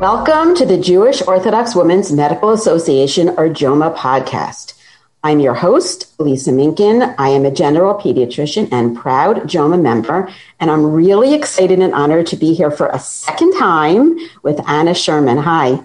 Welcome 0.00 0.56
to 0.56 0.66
the 0.66 0.76
Jewish 0.76 1.22
Orthodox 1.22 1.76
Women's 1.76 2.10
Medical 2.10 2.50
Association 2.50 3.28
or 3.38 3.48
JOMA 3.48 3.94
podcast. 3.94 4.74
I'm 5.22 5.38
your 5.38 5.54
host, 5.54 6.12
Lisa 6.18 6.50
Minkin. 6.50 7.14
I 7.16 7.28
am 7.28 7.44
a 7.44 7.50
general 7.52 7.94
pediatrician 7.94 8.68
and 8.72 8.96
proud 8.96 9.48
JOMA 9.48 9.78
member, 9.78 10.28
and 10.58 10.68
I'm 10.72 10.84
really 10.84 11.32
excited 11.32 11.78
and 11.78 11.94
honored 11.94 12.26
to 12.26 12.36
be 12.36 12.54
here 12.54 12.72
for 12.72 12.88
a 12.88 12.98
second 12.98 13.56
time 13.56 14.18
with 14.42 14.60
Anna 14.68 14.94
Sherman. 14.94 15.38
Hi. 15.38 15.80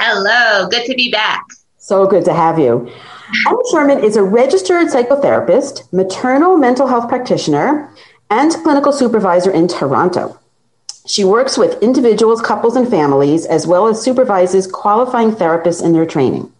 Hello, 0.00 0.68
good 0.68 0.84
to 0.86 0.94
be 0.94 1.12
back. 1.12 1.44
So 1.78 2.08
good 2.08 2.24
to 2.24 2.34
have 2.34 2.58
you. 2.58 2.90
Anna 3.46 3.58
Sherman 3.70 4.02
is 4.02 4.16
a 4.16 4.24
registered 4.24 4.88
psychotherapist, 4.88 5.92
maternal 5.92 6.56
mental 6.56 6.88
health 6.88 7.08
practitioner, 7.08 7.94
and 8.28 8.50
clinical 8.64 8.92
supervisor 8.92 9.52
in 9.52 9.68
Toronto. 9.68 10.36
She 11.06 11.22
works 11.22 11.58
with 11.58 11.82
individuals, 11.82 12.40
couples, 12.40 12.76
and 12.76 12.88
families, 12.88 13.44
as 13.44 13.66
well 13.66 13.88
as 13.88 14.00
supervises 14.00 14.66
qualifying 14.66 15.32
therapists 15.32 15.84
in 15.84 15.92
their 15.92 16.06
training. 16.06 16.50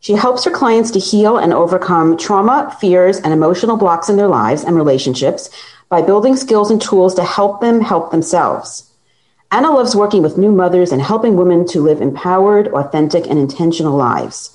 She 0.00 0.14
helps 0.14 0.44
her 0.44 0.50
clients 0.50 0.90
to 0.90 0.98
heal 0.98 1.36
and 1.36 1.52
overcome 1.52 2.16
trauma, 2.16 2.76
fears, 2.80 3.20
and 3.20 3.32
emotional 3.32 3.76
blocks 3.76 4.08
in 4.08 4.16
their 4.16 4.26
lives 4.26 4.64
and 4.64 4.74
relationships 4.74 5.50
by 5.88 6.02
building 6.02 6.34
skills 6.34 6.70
and 6.70 6.82
tools 6.82 7.14
to 7.14 7.22
help 7.22 7.60
them 7.60 7.80
help 7.80 8.10
themselves. 8.10 8.90
Anna 9.52 9.70
loves 9.70 9.94
working 9.94 10.22
with 10.22 10.36
new 10.36 10.50
mothers 10.50 10.90
and 10.90 11.00
helping 11.00 11.36
women 11.36 11.64
to 11.68 11.80
live 11.80 12.00
empowered, 12.00 12.66
authentic, 12.68 13.26
and 13.28 13.38
intentional 13.38 13.96
lives. 13.96 14.50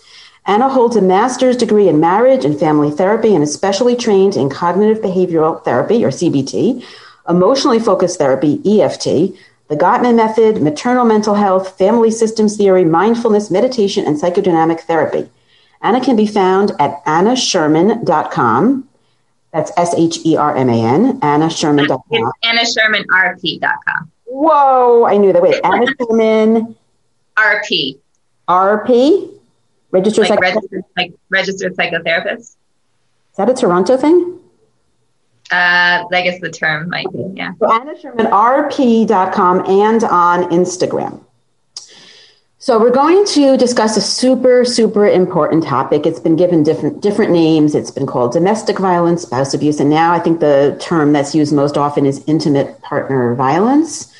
Anna 0.45 0.67
holds 0.67 0.97
a 0.97 1.01
master's 1.01 1.55
degree 1.55 1.87
in 1.87 2.01
marriage 2.01 2.43
and 2.43 2.59
family 2.59 2.91
therapy 2.91 3.33
and 3.33 3.43
is 3.43 3.53
specially 3.53 3.95
trained 3.95 4.35
in 4.35 4.49
cognitive 4.49 5.01
behavioral 5.01 5.63
therapy, 5.63 6.03
or 6.03 6.09
CBT, 6.09 6.83
emotionally 7.27 7.79
focused 7.79 8.17
therapy, 8.17 8.59
EFT, 8.65 9.35
the 9.67 9.77
Gottman 9.77 10.15
method, 10.15 10.61
maternal 10.61 11.05
mental 11.05 11.35
health, 11.35 11.77
family 11.77 12.11
systems 12.11 12.57
theory, 12.57 12.83
mindfulness, 12.83 13.49
meditation, 13.49 14.05
and 14.05 14.21
psychodynamic 14.21 14.81
therapy. 14.81 15.29
Anna 15.81 16.03
can 16.03 16.15
be 16.15 16.27
found 16.27 16.71
at 16.79 17.03
annasherman.com. 17.05 18.87
That's 19.51 19.71
S 19.77 19.93
H 19.97 20.19
E 20.25 20.35
R 20.35 20.55
M 20.55 20.69
A 20.69 20.73
N, 20.73 21.19
annasherman.com. 21.21 22.31
It's 22.43 22.77
annashermanrp.com. 22.77 24.11
Whoa, 24.25 25.05
I 25.05 25.17
knew 25.17 25.33
that. 25.33 25.41
Wait, 25.41 25.59
Anna 25.63 25.85
Sherman. 25.99 26.75
RP. 27.37 27.97
RP? 28.47 29.37
Registered, 29.91 30.29
like 30.29 30.39
psychotherapist? 30.39 30.55
registered, 30.55 30.83
like 30.97 31.13
registered 31.29 31.75
psychotherapist. 31.75 32.39
Is 32.39 33.37
that 33.37 33.49
a 33.49 33.53
Toronto 33.53 33.97
thing? 33.97 34.40
Uh, 35.51 36.05
I 36.11 36.21
guess 36.21 36.39
the 36.39 36.49
term 36.49 36.89
might 36.89 37.11
be, 37.11 37.25
yeah. 37.35 37.51
So 37.59 37.71
Anna 37.71 37.99
Sherman, 37.99 38.27
rp.com 38.27 39.69
and 39.69 40.03
on 40.05 40.43
Instagram. 40.45 41.23
So 42.57 42.79
we're 42.79 42.91
going 42.91 43.25
to 43.25 43.57
discuss 43.57 43.97
a 43.97 44.01
super, 44.01 44.63
super 44.63 45.07
important 45.07 45.63
topic. 45.63 46.05
It's 46.05 46.19
been 46.19 46.35
given 46.35 46.61
different 46.61 47.01
different 47.01 47.31
names. 47.31 47.73
It's 47.73 47.89
been 47.89 48.05
called 48.05 48.33
domestic 48.33 48.77
violence, 48.77 49.23
spouse 49.23 49.53
abuse, 49.53 49.79
and 49.79 49.89
now 49.89 50.13
I 50.13 50.19
think 50.19 50.39
the 50.39 50.77
term 50.79 51.11
that's 51.11 51.33
used 51.33 51.53
most 51.53 51.75
often 51.75 52.05
is 52.05 52.23
intimate 52.27 52.79
partner 52.81 53.33
violence. 53.33 54.13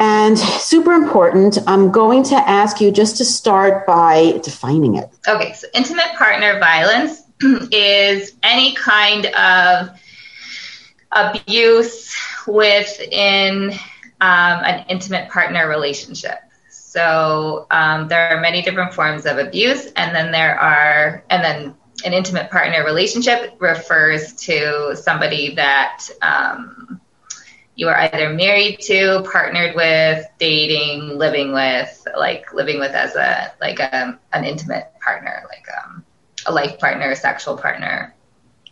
And 0.00 0.38
super 0.38 0.94
important. 0.94 1.58
I'm 1.68 1.92
going 1.92 2.24
to 2.24 2.34
ask 2.34 2.80
you 2.80 2.90
just 2.90 3.16
to 3.18 3.24
start 3.24 3.86
by 3.86 4.40
defining 4.42 4.96
it. 4.96 5.08
Okay, 5.28 5.52
so 5.52 5.68
intimate 5.74 6.12
partner 6.16 6.58
violence 6.58 7.22
is 7.70 8.32
any 8.42 8.74
kind 8.74 9.26
of 9.26 9.90
abuse 11.12 12.14
within 12.46 13.72
um, 14.20 14.64
an 14.64 14.84
intimate 14.88 15.30
partner 15.30 15.68
relationship. 15.68 16.38
So 16.70 17.66
um, 17.70 18.08
there 18.08 18.30
are 18.30 18.40
many 18.40 18.62
different 18.62 18.94
forms 18.94 19.26
of 19.26 19.38
abuse, 19.38 19.86
and 19.96 20.14
then 20.14 20.32
there 20.32 20.58
are, 20.58 21.22
and 21.30 21.44
then 21.44 21.74
an 22.04 22.12
intimate 22.12 22.50
partner 22.50 22.84
relationship 22.84 23.56
refers 23.60 24.34
to 24.34 24.96
somebody 24.96 25.54
that 25.56 26.08
um, 26.22 27.00
you 27.74 27.88
are 27.88 27.96
either 27.96 28.30
married 28.30 28.80
to, 28.80 29.22
partnered 29.30 29.76
with, 29.76 30.26
dating, 30.38 31.18
living 31.18 31.52
with, 31.52 32.06
like 32.16 32.52
living 32.52 32.80
with 32.80 32.92
as 32.92 33.14
a 33.14 33.52
like 33.60 33.78
a, 33.78 34.18
an 34.32 34.44
intimate 34.44 34.92
partner, 35.00 35.44
like 35.48 35.66
um, 35.84 36.04
a 36.46 36.52
life 36.52 36.78
partner, 36.78 37.10
a 37.10 37.16
sexual 37.16 37.56
partner, 37.56 38.14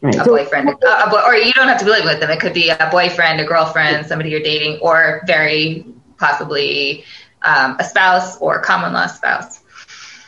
Right. 0.03 0.15
a 0.15 0.19
So- 0.19 0.27
boyfriend, 0.27 0.69
a, 0.69 1.07
a 1.07 1.11
boy, 1.11 1.21
or 1.25 1.35
you 1.35 1.53
don't 1.53 1.69
have 1.69 1.79
to 1.79 1.85
be 1.85 1.91
living 1.91 2.07
with 2.07 2.21
them. 2.21 2.31
It 2.31 2.41
could 2.41 2.53
be 2.55 2.69
a 2.69 2.89
boyfriend, 2.91 3.41
a 3.41 3.45
girlfriend, 3.45 4.07
somebody 4.07 4.31
you're 4.31 4.41
dating, 4.41 4.79
or 4.81 5.23
very 5.27 5.87
possibly 6.19 7.05
um, 7.43 7.77
a 7.79 7.85
spouse 7.85 8.39
or 8.39 8.61
common 8.61 8.93
law 8.93 9.07
spouse. 9.07 9.61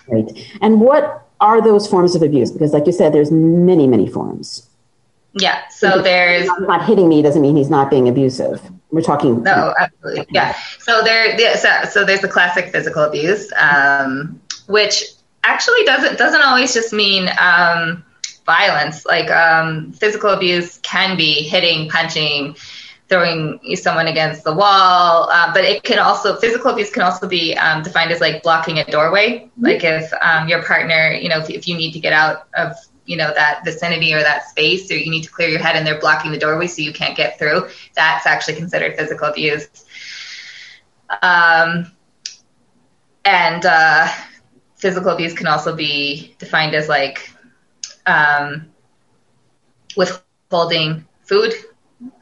Right. 0.06 0.27
And 0.62 0.81
what 0.81 1.29
are 1.41 1.61
those 1.62 1.87
forms 1.87 2.15
of 2.15 2.23
abuse? 2.23 2.51
Because, 2.51 2.73
like 2.73 2.87
you 2.87 2.93
said, 2.93 3.12
there's 3.12 3.31
many, 3.31 3.87
many 3.87 4.09
forms. 4.09 4.67
Yeah. 5.34 5.69
So 5.69 6.00
there's 6.03 6.43
He's 6.43 6.50
not 6.61 6.87
hitting 6.87 7.09
me 7.09 7.21
doesn't 7.23 7.43
mean 7.43 7.56
he's 7.56 7.71
not 7.71 7.91
being 7.91 8.09
abusive. 8.09 8.61
We're 8.91 9.03
talking. 9.03 9.43
no, 9.43 9.75
absolutely, 9.79 10.27
yeah. 10.31 10.56
So 10.79 11.03
there, 11.03 11.39
yeah, 11.39 11.56
so, 11.56 11.91
so 11.91 12.05
there's 12.06 12.23
the 12.23 12.29
classic 12.29 12.73
physical 12.73 13.03
abuse, 13.05 13.53
um, 13.61 14.41
which 14.67 15.05
actually 15.45 15.85
doesn't 15.85 16.17
doesn't 16.19 16.41
always 16.43 16.73
just 16.73 16.93
mean 16.95 17.29
um, 17.39 18.03
violence. 18.49 19.05
Like 19.05 19.31
um, 19.31 19.93
physical 19.93 20.31
abuse 20.31 20.79
can 20.79 21.17
be 21.17 21.43
hitting, 21.43 21.89
punching, 21.91 22.57
throwing 23.09 23.61
someone 23.77 24.07
against 24.07 24.43
the 24.43 24.53
wall, 24.53 25.29
uh, 25.31 25.53
but 25.53 25.65
it 25.65 25.83
can 25.83 25.99
also 25.99 26.37
physical 26.37 26.71
abuse 26.71 26.91
can 26.91 27.03
also 27.03 27.29
be 27.29 27.57
um, 27.57 27.83
defined 27.83 28.11
as 28.11 28.21
like 28.21 28.43
blocking 28.43 28.79
a 28.79 28.85
doorway. 28.85 29.51
Like 29.59 29.85
if 29.85 30.11
um, 30.21 30.49
your 30.49 30.63
partner, 30.63 31.13
you 31.13 31.29
know, 31.29 31.39
if, 31.39 31.51
if 31.51 31.69
you 31.69 31.77
need 31.77 31.93
to 31.93 32.01
get 32.01 32.13
out 32.13 32.49
of 32.55 32.73
you 33.07 33.17
know 33.17 33.33
that 33.35 33.65
vicinity 33.65 34.13
or 34.13 34.21
that 34.21 34.49
space, 34.49 34.91
or 34.91 34.97
you 34.97 35.11
need 35.11 35.23
to 35.23 35.31
clear 35.31 35.49
your 35.49 35.61
head 35.61 35.77
and 35.77 35.87
they're 35.87 36.01
blocking 36.01 36.31
the 36.31 36.39
doorway 36.39 36.67
so 36.67 36.83
you 36.83 36.93
can't 36.93 37.17
get 37.17 37.39
through, 37.39 37.69
that's 37.95 38.27
actually 38.27 38.57
considered 38.57 38.97
physical 38.97 39.29
abuse. 39.29 39.69
Um, 41.23 41.91
and 43.25 43.65
uh, 43.65 44.09
physical 44.77 45.11
abuse 45.11 45.35
can 45.35 45.47
also 45.47 45.75
be 45.75 46.35
defined 46.39 46.75
as 46.75 46.89
like 46.89 47.31
um, 48.09 48.67
withholding 49.97 51.07
food, 51.23 51.53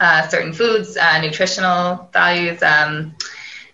uh, 0.01 0.27
certain 0.29 0.53
foods, 0.53 0.97
uh, 0.97 1.21
nutritional 1.21 2.09
values, 2.13 2.63
um, 2.63 3.15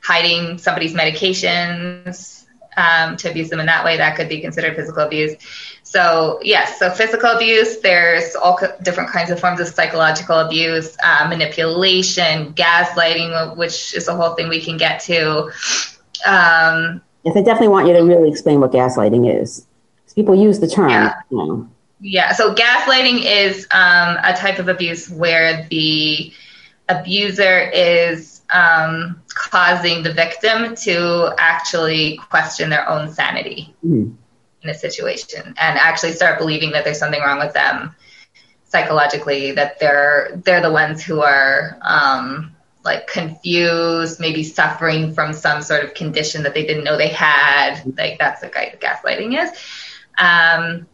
hiding 0.02 0.58
somebody's 0.58 0.94
medications 0.94 2.44
um, 2.76 3.16
to 3.16 3.30
abuse 3.30 3.48
them 3.48 3.60
in 3.60 3.66
that 3.66 3.84
way. 3.84 3.96
That 3.96 4.16
could 4.16 4.28
be 4.28 4.40
considered 4.40 4.76
physical 4.76 5.02
abuse. 5.02 5.36
So 5.82 6.40
yes, 6.42 6.78
so 6.78 6.90
physical 6.90 7.30
abuse. 7.30 7.80
There's 7.80 8.34
all 8.34 8.56
co- 8.56 8.74
different 8.82 9.10
kinds 9.10 9.30
of 9.30 9.38
forms 9.38 9.60
of 9.60 9.68
psychological 9.68 10.38
abuse, 10.38 10.96
uh, 11.04 11.26
manipulation, 11.28 12.52
gaslighting, 12.54 13.56
which 13.56 13.94
is 13.94 14.08
a 14.08 14.16
whole 14.16 14.34
thing 14.34 14.48
we 14.48 14.60
can 14.60 14.76
get 14.76 15.00
to. 15.02 15.50
Um, 16.26 17.02
Yes, 17.24 17.36
I 17.36 17.42
definitely 17.42 17.68
want 17.68 17.86
you 17.86 17.92
to 17.92 18.00
really 18.00 18.28
explain 18.28 18.60
what 18.60 18.72
gaslighting 18.72 19.40
is. 19.40 19.64
People 20.14 20.34
use 20.34 20.60
the 20.60 20.68
term. 20.68 20.90
Yeah. 20.90 21.14
You 21.30 21.36
know. 21.36 21.68
Yeah, 22.02 22.32
so 22.32 22.52
gaslighting 22.52 23.24
is 23.24 23.66
um, 23.70 24.18
a 24.24 24.34
type 24.36 24.58
of 24.58 24.68
abuse 24.68 25.08
where 25.08 25.66
the 25.70 26.32
abuser 26.88 27.70
is 27.72 28.42
um, 28.50 29.22
causing 29.28 30.02
the 30.02 30.12
victim 30.12 30.74
to 30.74 31.32
actually 31.38 32.18
question 32.28 32.70
their 32.70 32.88
own 32.88 33.12
sanity 33.12 33.72
Mhm. 33.86 34.16
in 34.62 34.70
a 34.70 34.74
situation 34.74 35.54
and 35.56 35.78
actually 35.78 36.12
start 36.12 36.38
believing 36.38 36.72
that 36.72 36.84
there's 36.84 36.98
something 36.98 37.20
wrong 37.22 37.38
with 37.38 37.54
them 37.54 37.94
psychologically, 38.64 39.52
that 39.52 39.78
they're 39.78 40.40
they're 40.44 40.62
the 40.62 40.72
ones 40.72 41.04
who 41.04 41.20
are 41.20 41.78
um, 41.82 42.50
like 42.84 43.06
confused, 43.06 44.18
maybe 44.18 44.42
suffering 44.42 45.14
from 45.14 45.32
some 45.32 45.62
sort 45.62 45.84
of 45.84 45.94
condition 45.94 46.42
that 46.42 46.54
they 46.54 46.66
didn't 46.66 46.82
know 46.84 46.96
they 46.96 47.08
had. 47.08 47.80
Like 47.96 48.18
that's 48.18 48.42
what 48.42 48.52
gas- 48.52 48.76
gaslighting 48.80 49.40
is. 49.40 49.50
Um, 50.18 50.86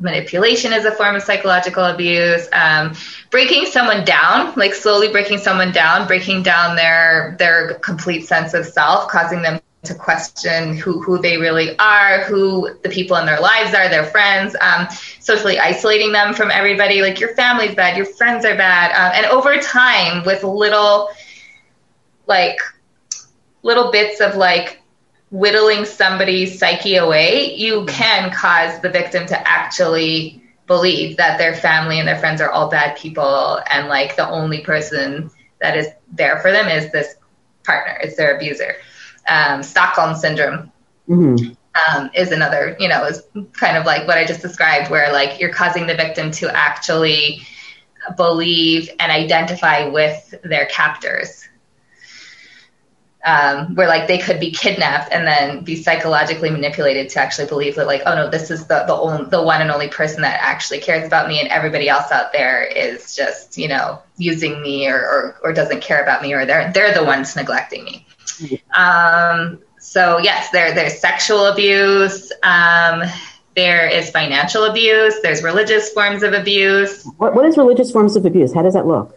manipulation 0.00 0.72
is 0.72 0.84
a 0.84 0.92
form 0.92 1.14
of 1.14 1.22
psychological 1.22 1.84
abuse 1.84 2.48
um, 2.52 2.92
breaking 3.30 3.64
someone 3.66 4.04
down 4.04 4.52
like 4.56 4.74
slowly 4.74 5.08
breaking 5.08 5.38
someone 5.38 5.72
down 5.72 6.06
breaking 6.06 6.42
down 6.42 6.74
their 6.76 7.36
their 7.38 7.74
complete 7.74 8.22
sense 8.26 8.54
of 8.54 8.66
self 8.66 9.08
causing 9.08 9.40
them 9.40 9.60
to 9.84 9.94
question 9.94 10.76
who, 10.76 11.00
who 11.02 11.18
they 11.18 11.36
really 11.36 11.78
are, 11.78 12.24
who 12.24 12.70
the 12.82 12.88
people 12.88 13.16
in 13.16 13.26
their 13.26 13.40
lives 13.40 13.74
are, 13.74 13.88
their 13.88 14.04
friends, 14.04 14.56
um, 14.60 14.88
socially 15.20 15.58
isolating 15.58 16.12
them 16.12 16.34
from 16.34 16.50
everybody. 16.50 17.02
Like 17.02 17.20
your 17.20 17.34
family's 17.34 17.74
bad, 17.74 17.96
your 17.96 18.06
friends 18.06 18.44
are 18.44 18.56
bad. 18.56 18.92
Um, 18.92 19.12
and 19.14 19.26
over 19.26 19.58
time, 19.58 20.24
with 20.24 20.42
little, 20.42 21.10
like, 22.26 22.58
little 23.62 23.90
bits 23.90 24.20
of 24.20 24.36
like 24.36 24.80
whittling 25.30 25.84
somebody's 25.84 26.58
psyche 26.58 26.96
away, 26.96 27.54
you 27.54 27.84
can 27.86 28.32
cause 28.32 28.80
the 28.80 28.88
victim 28.88 29.26
to 29.26 29.48
actually 29.48 30.42
believe 30.66 31.16
that 31.16 31.38
their 31.38 31.54
family 31.54 31.98
and 31.98 32.08
their 32.08 32.18
friends 32.18 32.40
are 32.40 32.50
all 32.50 32.70
bad 32.70 32.96
people 32.96 33.60
and 33.70 33.88
like 33.88 34.16
the 34.16 34.28
only 34.28 34.60
person 34.60 35.30
that 35.60 35.76
is 35.76 35.88
there 36.12 36.38
for 36.40 36.50
them 36.50 36.68
is 36.68 36.90
this 36.92 37.16
partner, 37.64 37.98
it's 38.02 38.16
their 38.16 38.36
abuser. 38.36 38.76
Um, 39.28 39.62
Stockholm 39.62 40.14
syndrome 40.14 40.70
mm-hmm. 41.08 41.52
um, 41.96 42.10
is 42.14 42.30
another, 42.30 42.76
you 42.78 42.88
know, 42.88 43.04
is 43.04 43.22
kind 43.52 43.76
of 43.76 43.86
like 43.86 44.06
what 44.06 44.18
I 44.18 44.26
just 44.26 44.42
described, 44.42 44.90
where 44.90 45.12
like 45.12 45.40
you're 45.40 45.52
causing 45.52 45.86
the 45.86 45.94
victim 45.94 46.30
to 46.32 46.54
actually 46.54 47.40
believe 48.16 48.90
and 49.00 49.10
identify 49.10 49.88
with 49.88 50.34
their 50.44 50.66
captors 50.66 51.43
um, 53.24 53.74
where 53.74 53.88
like 53.88 54.06
they 54.06 54.18
could 54.18 54.38
be 54.38 54.50
kidnapped 54.50 55.10
and 55.10 55.26
then 55.26 55.64
be 55.64 55.76
psychologically 55.76 56.50
manipulated 56.50 57.08
to 57.10 57.20
actually 57.20 57.46
believe 57.48 57.74
that 57.76 57.86
like 57.86 58.02
oh 58.06 58.14
no 58.14 58.30
this 58.30 58.50
is 58.50 58.66
the 58.66 58.84
the, 58.86 58.94
only, 58.94 59.24
the 59.30 59.42
one 59.42 59.62
and 59.62 59.70
only 59.70 59.88
person 59.88 60.22
that 60.22 60.38
actually 60.42 60.78
cares 60.78 61.06
about 61.06 61.26
me 61.26 61.40
and 61.40 61.48
everybody 61.48 61.88
else 61.88 62.12
out 62.12 62.32
there 62.32 62.62
is 62.64 63.16
just 63.16 63.56
you 63.56 63.66
know 63.66 64.00
using 64.18 64.60
me 64.60 64.86
or 64.86 64.98
or, 64.98 65.36
or 65.42 65.52
doesn't 65.52 65.80
care 65.80 66.02
about 66.02 66.22
me 66.22 66.34
or 66.34 66.44
they're 66.44 66.70
they're 66.72 66.94
the 66.94 67.04
ones 67.04 67.34
neglecting 67.34 67.84
me. 67.84 68.06
Um, 68.76 69.58
so 69.78 70.18
yes 70.18 70.50
there 70.50 70.74
there's 70.74 70.98
sexual 70.98 71.46
abuse. 71.46 72.30
Um, 72.42 73.02
there 73.56 73.86
is 73.86 74.10
financial 74.10 74.64
abuse. 74.64 75.14
There's 75.22 75.42
religious 75.42 75.88
forms 75.90 76.24
of 76.24 76.32
abuse. 76.32 77.04
What, 77.18 77.36
what 77.36 77.44
is 77.44 77.56
religious 77.56 77.92
forms 77.92 78.16
of 78.16 78.26
abuse? 78.26 78.52
How 78.52 78.62
does 78.62 78.74
that 78.74 78.84
look 78.84 79.16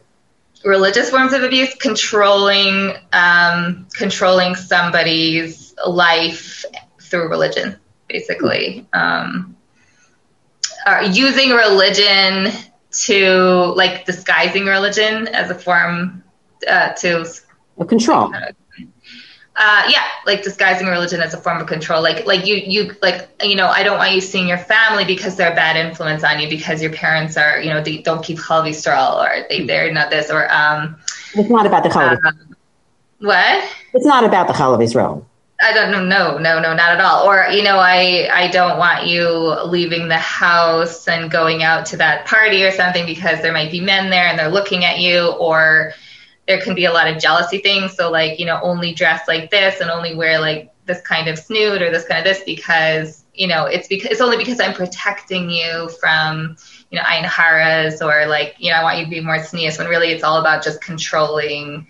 religious 0.64 1.10
forms 1.10 1.34
of 1.34 1.44
abuse, 1.44 1.74
controlling 1.76 2.94
um, 3.14 3.88
controlling 3.94 4.56
somebody's 4.56 5.76
life 5.86 6.66
through 7.02 7.30
religion, 7.30 7.78
basically. 8.08 8.88
Um, 8.94 9.56
uh, 10.86 11.10
using 11.14 11.52
religion 11.52 12.52
to 12.92 13.74
like 13.76 14.06
disguising 14.06 14.66
religion 14.66 15.28
as 15.28 15.52
a 15.52 15.56
form 15.56 16.24
uh, 16.68 16.94
to 16.94 17.26
control. 17.88 18.34
Uh, 18.34 18.52
yeah, 19.60 20.04
like 20.26 20.44
disguising 20.44 20.88
religion 20.88 21.22
as 21.22 21.34
a 21.34 21.38
form 21.38 21.60
of 21.60 21.68
control. 21.68 22.02
Like, 22.02 22.26
like 22.26 22.46
you, 22.46 22.56
you, 22.56 22.96
like, 23.02 23.28
you 23.42 23.56
know, 23.56 23.68
I 23.68 23.82
don't 23.84 23.98
want 23.98 24.14
you 24.14 24.22
seeing 24.22 24.48
your 24.48 24.58
family 24.58 25.04
because 25.04 25.36
they're 25.36 25.52
a 25.52 25.56
bad 25.56 25.76
influence 25.76 26.24
on 26.24 26.40
you 26.40 26.48
because 26.50 26.82
your 26.82 26.94
parents 26.94 27.38
are, 27.38 27.60
you 27.60 27.70
know, 27.70 27.82
they 27.82 27.98
don't 28.00 28.24
keep 28.24 28.38
cholesterol 28.38 29.16
or 29.16 29.48
they, 29.50 29.66
they're 29.66 29.92
not 29.92 30.10
this 30.10 30.30
or, 30.30 30.52
um, 30.52 30.98
it's 31.34 31.50
not 31.50 31.66
about 31.66 31.84
the 31.84 31.90
Chalav. 31.90 32.24
Um, 32.24 32.56
what? 33.20 33.72
It's 33.94 34.06
not 34.06 34.24
about 34.24 34.48
the 34.48 34.54
Chalav 34.54 34.84
Israel. 34.84 35.28
I 35.60 35.74
don't 35.74 35.92
know. 35.92 36.04
No, 36.04 36.38
no, 36.38 36.60
no, 36.60 36.76
not 36.76 36.92
at 36.92 37.02
all. 37.02 37.28
Or, 37.28 37.48
you 37.50 37.64
know, 37.64 37.80
I, 37.80 38.30
I 38.32 38.50
don't 38.50 38.78
want 38.78 39.08
you 39.08 39.28
leaving 39.66 40.08
the 40.08 40.20
house 40.20 41.08
and 41.08 41.32
going 41.32 41.64
out 41.64 41.88
to 41.88 41.98
that 41.98 42.28
party 42.28 42.64
or 42.64 42.72
something 42.72 43.08
because 43.08 43.42
there 43.42 43.54
might 43.54 43.72
be 43.72 43.82
men 43.82 44.12
there 44.12 44.28
and 44.28 44.38
they're 44.38 44.52
looking 44.52 44.86
at 44.86 45.00
you 45.00 45.30
or, 45.40 45.94
there 46.48 46.62
can 46.62 46.76
be 46.76 46.86
a 46.86 46.94
lot 46.94 47.08
of 47.08 47.22
jealousy 47.22 47.60
things. 47.60 47.94
So 47.96 48.10
like, 48.10 48.40
you 48.40 48.46
know, 48.46 48.60
only 48.62 48.94
dress 48.94 49.28
like 49.28 49.52
this 49.52 49.82
and 49.82 49.90
only 49.90 50.16
wear 50.16 50.40
like 50.40 50.74
this 50.86 51.02
kind 51.02 51.28
of 51.28 51.38
snood 51.38 51.82
or 51.82 51.92
this 51.92 52.06
kind 52.06 52.20
of 52.20 52.24
this 52.26 52.44
because, 52.46 53.26
you 53.34 53.48
know, 53.48 53.66
it's 53.66 53.88
because 53.88 54.12
it's 54.12 54.22
only 54.22 54.38
because 54.38 54.60
I'm 54.60 54.74
protecting 54.74 55.50
you 55.50 55.90
from, 56.00 56.56
you 56.90 56.98
know, 56.98 57.04
Ayin 57.04 57.26
Haras 57.26 58.02
or 58.02 58.26
like, 58.28 58.56
you 58.58 58.72
know, 58.72 58.78
I 58.78 58.84
want 58.84 58.98
you 58.98 59.04
to 59.04 59.10
be 59.10 59.20
more 59.20 59.36
tznius 59.36 59.78
when 59.78 59.88
really 59.88 60.08
it's 60.08 60.24
all 60.24 60.40
about 60.40 60.64
just 60.64 60.82
controlling, 60.82 61.88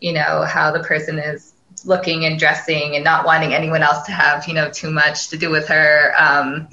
you 0.00 0.12
know, 0.12 0.44
how 0.44 0.70
the 0.70 0.80
person 0.80 1.18
is 1.18 1.54
looking 1.84 2.26
and 2.26 2.38
dressing 2.38 2.94
and 2.94 3.04
not 3.04 3.24
wanting 3.24 3.54
anyone 3.54 3.82
else 3.82 4.04
to 4.06 4.12
have, 4.12 4.46
you 4.46 4.54
know, 4.54 4.70
too 4.70 4.90
much 4.90 5.28
to 5.28 5.38
do 5.38 5.48
with 5.48 5.68
her. 5.68 6.12
Um, 6.18 6.68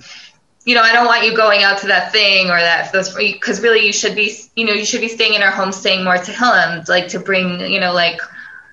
you 0.66 0.74
know, 0.74 0.82
I 0.82 0.92
don't 0.94 1.06
want 1.06 1.24
you 1.24 1.36
going 1.36 1.64
out 1.64 1.78
to 1.80 1.88
that 1.88 2.12
thing 2.12 2.50
or 2.50 2.60
that 2.60 2.92
because 2.92 3.62
really 3.62 3.86
you 3.86 3.94
should 3.94 4.16
be, 4.16 4.36
you 4.56 4.66
know, 4.66 4.74
you 4.74 4.84
should 4.84 5.02
be 5.02 5.08
staying 5.08 5.36
in 5.36 5.44
our 5.44 5.52
home, 5.52 5.72
staying 5.72 6.04
more 6.04 6.16
Tehillim, 6.16 6.88
like 6.90 7.08
to 7.10 7.20
bring, 7.20 7.60
you 7.72 7.80
know, 7.80 7.94
like, 7.94 8.20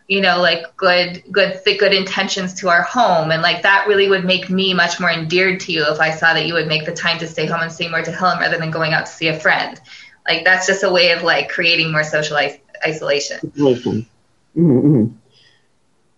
you 0.09 0.23
know, 0.23 0.41
like 0.41 0.75
good, 0.77 1.23
good, 1.31 1.61
good 1.65 1.93
intentions 1.93 2.55
to 2.55 2.69
our 2.69 2.83
home, 2.83 3.31
and 3.31 3.43
like 3.43 3.63
that 3.63 3.87
really 3.87 4.09
would 4.09 4.25
make 4.25 4.51
me 4.51 4.75
much 4.75 5.01
more 5.01 5.11
endeared 5.11 5.61
to 5.61 5.73
you 5.73 5.85
if 5.87 6.01
I 6.01 6.11
saw 6.11 6.35
that 6.35 6.47
you 6.47 6.55
would 6.55 6.67
make 6.67 6.87
the 6.87 6.93
time 6.93 7.19
to 7.19 7.27
stay 7.27 7.47
home 7.47 7.61
and 7.61 7.71
stay 7.71 7.89
more 7.89 8.03
Tehillim 8.03 8.41
rather 8.41 8.59
than 8.59 8.71
going 8.71 8.95
out 8.95 9.07
to 9.07 9.13
see 9.13 9.29
a 9.29 9.39
friend. 9.39 9.81
Like 10.27 10.45
that's 10.45 10.67
just 10.67 10.83
a 10.83 10.91
way 10.91 11.11
of 11.11 11.23
like 11.23 11.51
creating 11.51 11.93
more 11.93 12.05
social 12.05 12.37
isolation. 12.37 13.53
Isolation. 13.55 14.07
Mm-hmm. 14.57 15.15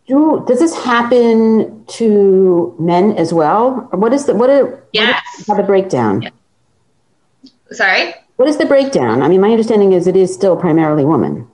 Do, 0.06 0.44
does 0.46 0.58
this 0.58 0.74
happen 0.84 1.84
to 1.86 2.76
men 2.78 3.12
as 3.12 3.32
well? 3.32 3.88
Or 3.90 3.98
what 3.98 4.12
is 4.12 4.26
the 4.26 4.34
what 4.34 4.50
are 4.50 4.82
yes. 4.92 5.22
what 5.46 5.58
is, 5.58 5.62
the 5.62 5.66
breakdown? 5.66 6.22
Yeah. 6.22 6.30
Sorry. 7.72 8.14
What 8.36 8.48
is 8.48 8.58
the 8.58 8.66
breakdown? 8.66 9.22
I 9.22 9.28
mean, 9.28 9.40
my 9.40 9.50
understanding 9.50 9.92
is 9.92 10.06
it 10.06 10.16
is 10.16 10.34
still 10.34 10.56
primarily 10.56 11.04
women. 11.04 11.48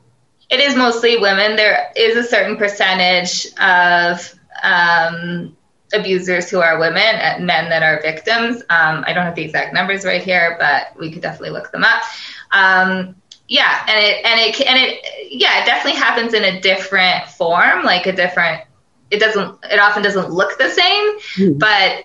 It 0.51 0.59
is 0.59 0.75
mostly 0.75 1.19
women. 1.19 1.55
There 1.55 1.93
is 1.95 2.17
a 2.17 2.25
certain 2.29 2.57
percentage 2.57 3.47
of 3.59 4.35
um, 4.65 5.57
abusers 5.93 6.51
who 6.51 6.61
are 6.61 6.79
women 6.79 6.99
and 6.99 7.47
men 7.47 7.69
that 7.71 7.83
are 7.83 8.01
victims. 8.03 8.63
Um, 8.63 9.05
I 9.07 9.13
don't 9.13 9.25
have 9.25 9.37
the 9.37 9.43
exact 9.43 9.75
numbers 9.75 10.05
right 10.05 10.23
here, 10.23 10.57
but 10.59 10.99
we 10.99 11.13
could 11.13 11.23
definitely 11.23 11.51
look 11.51 11.71
them 11.71 11.85
up. 11.85 12.03
Um, 12.51 13.15
yeah 13.51 13.85
and 13.89 13.99
it 13.99 14.25
and 14.25 14.41
it 14.41 14.61
and 14.67 14.79
it 14.79 15.05
yeah 15.31 15.61
it 15.61 15.67
definitely 15.67 15.99
happens 15.99 16.33
in 16.33 16.45
a 16.45 16.61
different 16.61 17.27
form 17.29 17.83
like 17.85 18.07
a 18.07 18.13
different 18.13 18.63
it 19.11 19.19
doesn't 19.19 19.59
it 19.65 19.79
often 19.79 20.03
doesn't 20.03 20.31
look 20.31 20.57
the 20.57 20.71
same 20.71 21.19
mm-hmm. 21.19 21.59
but 21.59 22.05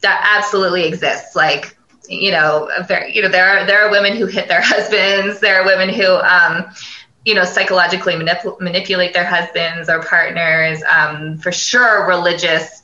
that 0.00 0.36
absolutely 0.36 0.86
exists 0.86 1.36
like 1.36 1.76
you 2.08 2.32
know 2.32 2.68
there 2.88 3.06
you 3.08 3.20
know 3.20 3.28
there 3.28 3.46
are 3.46 3.66
there 3.66 3.86
are 3.86 3.90
women 3.90 4.16
who 4.16 4.26
hit 4.26 4.48
their 4.48 4.60
husbands 4.64 5.38
there 5.40 5.60
are 5.60 5.66
women 5.66 5.90
who 5.90 6.16
um 6.16 6.64
you 7.26 7.34
know 7.34 7.44
psychologically 7.44 8.14
manip- 8.14 8.58
manipulate 8.58 9.12
their 9.12 9.26
husbands 9.26 9.90
or 9.90 10.02
partners 10.02 10.82
um 10.90 11.36
for 11.36 11.52
sure 11.52 12.08
religious 12.08 12.82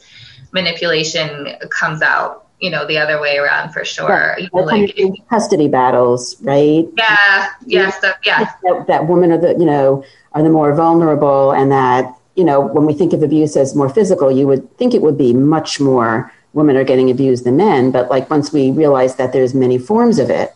manipulation 0.52 1.48
comes 1.70 2.02
out 2.02 2.41
you 2.62 2.70
know 2.70 2.86
the 2.86 2.96
other 2.96 3.20
way 3.20 3.36
around 3.36 3.72
for 3.72 3.84
sure. 3.84 4.36
You 4.38 4.48
know, 4.54 4.62
like 4.62 4.96
custody 5.28 5.68
battles, 5.68 6.40
right? 6.42 6.86
Yeah, 6.96 7.48
yeah, 7.66 7.90
so, 7.90 8.12
yeah. 8.24 8.52
That, 8.62 8.86
that 8.86 9.08
women 9.08 9.32
are 9.32 9.38
the 9.38 9.56
you 9.58 9.66
know 9.66 10.04
are 10.32 10.42
the 10.42 10.48
more 10.48 10.72
vulnerable, 10.72 11.50
and 11.50 11.72
that 11.72 12.16
you 12.36 12.44
know 12.44 12.60
when 12.60 12.86
we 12.86 12.94
think 12.94 13.12
of 13.12 13.22
abuse 13.22 13.56
as 13.56 13.74
more 13.74 13.88
physical, 13.88 14.30
you 14.30 14.46
would 14.46 14.74
think 14.78 14.94
it 14.94 15.02
would 15.02 15.18
be 15.18 15.34
much 15.34 15.80
more 15.80 16.32
women 16.52 16.76
are 16.76 16.84
getting 16.84 17.10
abused 17.10 17.44
than 17.44 17.56
men. 17.56 17.90
But 17.90 18.10
like 18.10 18.30
once 18.30 18.52
we 18.52 18.70
realize 18.70 19.16
that 19.16 19.32
there's 19.32 19.54
many 19.54 19.76
forms 19.76 20.20
of 20.20 20.30
it, 20.30 20.54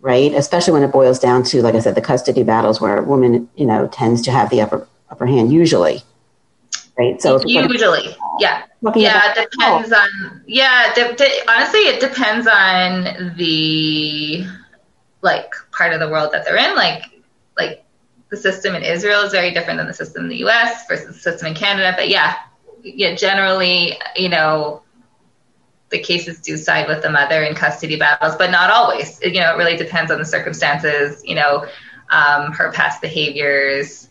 right? 0.00 0.32
Especially 0.32 0.74
when 0.74 0.84
it 0.84 0.92
boils 0.92 1.18
down 1.18 1.42
to, 1.44 1.60
like 1.60 1.74
I 1.74 1.80
said, 1.80 1.96
the 1.96 2.02
custody 2.02 2.44
battles 2.44 2.80
where 2.80 3.02
women 3.02 3.48
you 3.56 3.66
know 3.66 3.88
tends 3.88 4.22
to 4.22 4.30
have 4.30 4.48
the 4.50 4.60
upper 4.60 4.86
upper 5.10 5.26
hand 5.26 5.52
usually 5.52 6.02
right? 6.98 7.20
So 7.20 7.40
usually, 7.44 8.16
yeah, 8.38 8.64
yeah, 8.94 9.32
it 9.36 9.50
depends 9.50 9.92
on 9.92 10.42
yeah. 10.46 10.92
De- 10.94 11.14
de- 11.14 11.48
honestly, 11.48 11.80
it 11.80 12.00
depends 12.00 12.46
on 12.46 13.34
the 13.36 14.46
like 15.22 15.52
part 15.70 15.92
of 15.92 16.00
the 16.00 16.08
world 16.08 16.32
that 16.32 16.44
they're 16.44 16.56
in. 16.56 16.74
Like 16.76 17.04
like 17.56 17.84
the 18.30 18.36
system 18.36 18.74
in 18.74 18.82
Israel 18.82 19.22
is 19.22 19.32
very 19.32 19.52
different 19.52 19.78
than 19.78 19.86
the 19.86 19.94
system 19.94 20.24
in 20.24 20.28
the 20.28 20.38
U.S. 20.38 20.86
versus 20.88 21.08
the 21.08 21.20
system 21.20 21.48
in 21.48 21.54
Canada. 21.54 21.94
But 21.96 22.08
yeah, 22.08 22.36
yeah, 22.82 23.14
generally, 23.14 23.98
you 24.16 24.28
know, 24.28 24.82
the 25.90 25.98
cases 25.98 26.40
do 26.40 26.56
side 26.56 26.88
with 26.88 27.02
the 27.02 27.10
mother 27.10 27.42
in 27.42 27.54
custody 27.54 27.96
battles, 27.96 28.34
but 28.36 28.50
not 28.50 28.70
always. 28.70 29.20
You 29.22 29.40
know, 29.40 29.54
it 29.54 29.58
really 29.58 29.76
depends 29.76 30.10
on 30.10 30.18
the 30.18 30.24
circumstances. 30.24 31.22
You 31.24 31.36
know, 31.36 31.66
um, 32.10 32.52
her 32.52 32.72
past 32.72 33.00
behaviors 33.00 34.08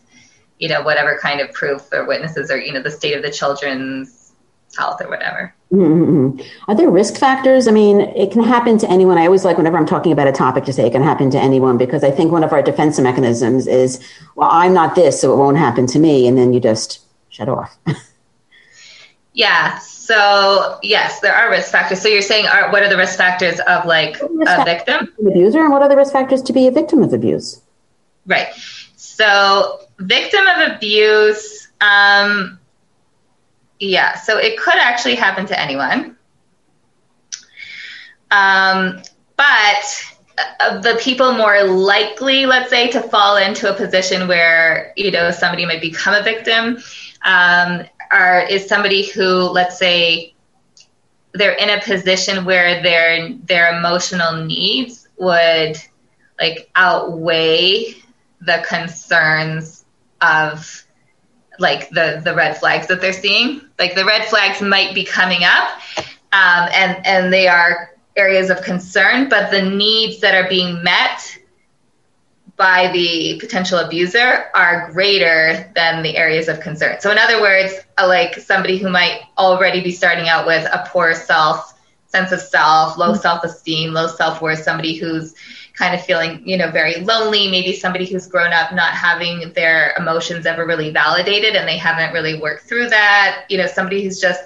you 0.62 0.68
know, 0.68 0.80
whatever 0.80 1.18
kind 1.20 1.40
of 1.40 1.52
proof 1.52 1.92
or 1.92 2.06
witnesses 2.06 2.48
or, 2.48 2.56
you 2.56 2.72
know, 2.72 2.80
the 2.80 2.90
state 2.90 3.16
of 3.16 3.22
the 3.24 3.32
children's 3.32 4.32
health 4.78 5.00
or 5.02 5.08
whatever. 5.08 5.52
Mm-hmm. 5.72 6.40
Are 6.68 6.76
there 6.76 6.88
risk 6.88 7.16
factors? 7.16 7.66
I 7.66 7.72
mean, 7.72 8.00
it 8.00 8.30
can 8.30 8.44
happen 8.44 8.78
to 8.78 8.88
anyone. 8.88 9.18
I 9.18 9.24
always 9.24 9.44
like 9.44 9.56
whenever 9.56 9.76
I'm 9.76 9.86
talking 9.86 10.12
about 10.12 10.28
a 10.28 10.32
topic 10.32 10.62
to 10.66 10.72
say 10.72 10.86
it 10.86 10.92
can 10.92 11.02
happen 11.02 11.32
to 11.32 11.38
anyone 11.38 11.78
because 11.78 12.04
I 12.04 12.12
think 12.12 12.30
one 12.30 12.44
of 12.44 12.52
our 12.52 12.62
defense 12.62 13.00
mechanisms 13.00 13.66
is, 13.66 14.08
well, 14.36 14.50
I'm 14.52 14.72
not 14.72 14.94
this, 14.94 15.20
so 15.20 15.32
it 15.32 15.36
won't 15.36 15.56
happen 15.56 15.88
to 15.88 15.98
me. 15.98 16.28
And 16.28 16.38
then 16.38 16.52
you 16.52 16.60
just 16.60 17.00
shut 17.28 17.48
off. 17.48 17.76
yeah. 19.32 19.80
So 19.80 20.78
yes, 20.84 21.18
there 21.18 21.34
are 21.34 21.50
risk 21.50 21.72
factors. 21.72 22.00
So 22.00 22.08
you're 22.08 22.22
saying, 22.22 22.46
are, 22.46 22.70
what 22.70 22.84
are 22.84 22.88
the 22.88 22.96
risk 22.96 23.18
factors 23.18 23.58
of 23.66 23.84
like 23.84 24.16
a 24.22 24.64
victim? 24.64 25.12
Abuser, 25.26 25.58
and 25.58 25.72
what 25.72 25.82
are 25.82 25.88
the 25.88 25.96
risk 25.96 26.12
factors 26.12 26.40
to 26.42 26.52
be 26.52 26.68
a 26.68 26.70
victim 26.70 27.02
of 27.02 27.12
abuse? 27.12 27.60
Right. 28.26 28.46
So 28.94 29.80
victim 30.02 30.46
of 30.46 30.72
abuse, 30.72 31.68
um, 31.80 32.58
yeah, 33.80 34.14
so 34.14 34.38
it 34.38 34.58
could 34.58 34.76
actually 34.76 35.16
happen 35.16 35.46
to 35.46 35.58
anyone. 35.58 36.16
Um, 38.30 39.02
but 39.36 40.12
of 40.60 40.82
the 40.82 40.98
people 41.00 41.32
more 41.32 41.62
likely, 41.64 42.46
let's 42.46 42.70
say, 42.70 42.90
to 42.90 43.02
fall 43.02 43.36
into 43.36 43.70
a 43.70 43.76
position 43.76 44.28
where 44.28 44.92
you 44.96 45.10
know 45.10 45.30
somebody 45.30 45.66
might 45.66 45.80
become 45.80 46.14
a 46.14 46.22
victim, 46.22 46.78
um, 47.24 47.84
are 48.10 48.42
is 48.42 48.68
somebody 48.68 49.06
who, 49.06 49.24
let's 49.24 49.78
say, 49.78 50.34
they're 51.34 51.52
in 51.52 51.70
a 51.70 51.80
position 51.82 52.44
where 52.44 52.82
their 52.82 53.32
their 53.44 53.76
emotional 53.76 54.44
needs 54.44 55.08
would 55.18 55.76
like 56.40 56.70
outweigh 56.74 57.94
the 58.40 58.64
concerns 58.68 59.81
of 60.22 60.84
like 61.58 61.90
the 61.90 62.20
the 62.24 62.34
red 62.34 62.56
flags 62.56 62.86
that 62.88 63.00
they're 63.00 63.12
seeing. 63.12 63.60
Like 63.78 63.94
the 63.94 64.04
red 64.04 64.26
flags 64.26 64.62
might 64.62 64.94
be 64.94 65.04
coming 65.04 65.44
up, 65.44 65.70
um, 66.32 66.68
and 66.72 67.06
and 67.06 67.32
they 67.32 67.48
are 67.48 67.90
areas 68.16 68.50
of 68.50 68.62
concern, 68.62 69.28
but 69.28 69.50
the 69.50 69.62
needs 69.62 70.20
that 70.20 70.34
are 70.34 70.48
being 70.48 70.82
met 70.82 71.38
by 72.56 72.92
the 72.92 73.38
potential 73.40 73.78
abuser 73.78 74.50
are 74.54 74.90
greater 74.92 75.70
than 75.74 76.02
the 76.02 76.16
areas 76.16 76.48
of 76.48 76.60
concern. 76.60 77.00
So, 77.00 77.10
in 77.10 77.18
other 77.18 77.40
words, 77.40 77.74
like 77.98 78.36
somebody 78.36 78.78
who 78.78 78.90
might 78.90 79.22
already 79.38 79.82
be 79.82 79.90
starting 79.90 80.28
out 80.28 80.46
with 80.46 80.64
a 80.66 80.86
poor 80.88 81.14
self 81.14 81.78
sense 82.06 82.30
of 82.30 82.40
self, 82.40 82.98
low 82.98 83.14
self 83.14 83.42
esteem, 83.42 83.92
low 83.92 84.06
self 84.06 84.42
worth, 84.42 84.62
somebody 84.62 84.94
who's 84.94 85.34
kind 85.74 85.94
of 85.94 86.04
feeling, 86.04 86.42
you 86.46 86.56
know, 86.56 86.70
very 86.70 86.96
lonely, 86.96 87.50
maybe 87.50 87.72
somebody 87.72 88.04
who's 88.06 88.26
grown 88.26 88.52
up 88.52 88.74
not 88.74 88.92
having 88.92 89.52
their 89.54 89.94
emotions 89.96 90.44
ever 90.46 90.66
really 90.66 90.90
validated 90.90 91.56
and 91.56 91.66
they 91.66 91.78
haven't 91.78 92.12
really 92.12 92.40
worked 92.40 92.64
through 92.64 92.90
that, 92.90 93.44
you 93.48 93.56
know, 93.56 93.66
somebody 93.66 94.02
who's 94.02 94.20
just 94.20 94.42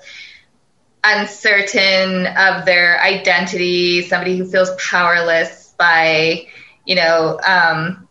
uncertain 1.03 2.27
of 2.27 2.65
their 2.65 3.01
identity, 3.01 4.03
somebody 4.03 4.37
who 4.37 4.45
feels 4.45 4.71
powerless 4.77 5.75
by, 5.79 6.47
you 6.85 6.95
know, 6.95 7.39
um, 7.47 8.09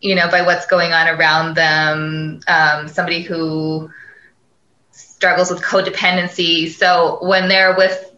you 0.00 0.16
know, 0.16 0.28
by 0.30 0.42
what's 0.42 0.66
going 0.66 0.92
on 0.92 1.08
around 1.08 1.54
them, 1.54 2.40
um, 2.48 2.88
somebody 2.88 3.22
who 3.22 3.88
struggles 4.90 5.50
with 5.50 5.62
codependency. 5.62 6.68
So 6.68 7.18
when 7.22 7.48
they're 7.48 7.76
with 7.76 8.12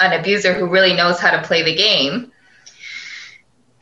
an 0.00 0.18
abuser 0.18 0.54
who 0.54 0.66
really 0.66 0.94
knows 0.94 1.20
how 1.20 1.30
to 1.30 1.42
play 1.46 1.62
the 1.62 1.74
game, 1.74 2.32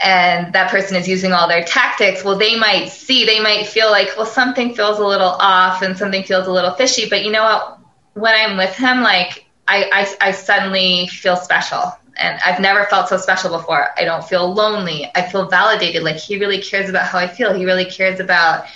and 0.04 0.52
that 0.52 0.70
person 0.70 0.96
is 0.96 1.08
using 1.08 1.32
all 1.32 1.48
their 1.48 1.64
tactics, 1.64 2.22
well, 2.22 2.36
they 2.38 2.56
might 2.56 2.90
see, 2.90 3.24
they 3.24 3.40
might 3.40 3.66
feel 3.66 3.90
like, 3.90 4.10
well, 4.16 4.26
something 4.26 4.74
feels 4.74 4.98
a 4.98 5.06
little 5.06 5.26
off 5.26 5.82
and 5.82 5.96
something 5.96 6.22
feels 6.22 6.46
a 6.46 6.52
little 6.52 6.72
fishy. 6.72 7.08
But 7.08 7.24
you 7.24 7.32
know 7.32 7.42
what? 7.42 7.80
when 8.14 8.34
I'm 8.34 8.56
with 8.56 8.74
him, 8.76 9.02
like 9.02 9.44
I, 9.68 9.90
I, 10.20 10.28
I 10.28 10.30
suddenly 10.32 11.08
feel 11.08 11.36
special. 11.36 11.92
And 12.16 12.38
I've 12.44 12.60
never 12.60 12.84
felt 12.84 13.08
so 13.08 13.16
special 13.16 13.50
before. 13.50 13.88
I 13.98 14.04
don't 14.04 14.24
feel 14.24 14.52
lonely. 14.54 15.10
I 15.16 15.22
feel 15.22 15.48
validated. 15.48 16.04
Like 16.04 16.16
he 16.16 16.38
really 16.38 16.60
cares 16.60 16.88
about 16.88 17.06
how 17.06 17.18
I 17.18 17.26
feel. 17.26 17.52
He 17.52 17.64
really 17.64 17.84
cares 17.84 18.20
about 18.20 18.66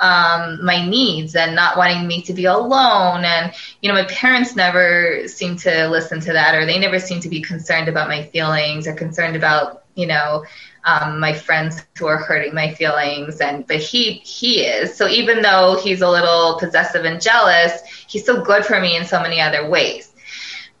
um, 0.00 0.62
my 0.62 0.86
needs 0.86 1.34
and 1.34 1.54
not 1.54 1.78
wanting 1.78 2.06
me 2.06 2.20
to 2.22 2.34
be 2.34 2.44
alone. 2.44 3.24
And, 3.24 3.54
you 3.80 3.88
know, 3.88 3.94
my 3.94 4.04
parents 4.04 4.54
never 4.54 5.26
seem 5.28 5.56
to 5.58 5.88
listen 5.88 6.20
to 6.20 6.32
that 6.34 6.54
or 6.54 6.66
they 6.66 6.78
never 6.78 6.98
seem 6.98 7.20
to 7.20 7.28
be 7.30 7.40
concerned 7.40 7.88
about 7.88 8.08
my 8.08 8.24
feelings 8.24 8.86
or 8.86 8.92
concerned 8.92 9.36
about, 9.36 9.83
you 9.94 10.06
know, 10.06 10.44
um, 10.84 11.18
my 11.18 11.32
friends 11.32 11.84
who 11.98 12.06
are 12.06 12.18
hurting 12.18 12.54
my 12.54 12.72
feelings 12.74 13.40
and 13.40 13.66
but 13.66 13.78
he 13.78 14.12
he 14.24 14.60
is 14.60 14.94
so 14.94 15.08
even 15.08 15.42
though 15.42 15.78
he's 15.82 16.02
a 16.02 16.08
little 16.08 16.58
possessive 16.58 17.04
and 17.04 17.20
jealous 17.20 17.82
he's 18.06 18.24
so 18.24 18.42
good 18.42 18.64
for 18.64 18.80
me 18.80 18.96
in 18.96 19.04
so 19.04 19.20
many 19.20 19.40
other 19.40 19.68
ways 19.68 20.12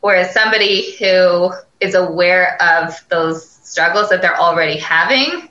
whereas 0.00 0.32
somebody 0.32 0.96
who 0.96 1.50
is 1.80 1.94
aware 1.94 2.60
of 2.62 3.02
those 3.08 3.48
struggles 3.50 4.08
that 4.10 4.20
they're 4.20 4.38
already 4.38 4.78
having 4.78 5.48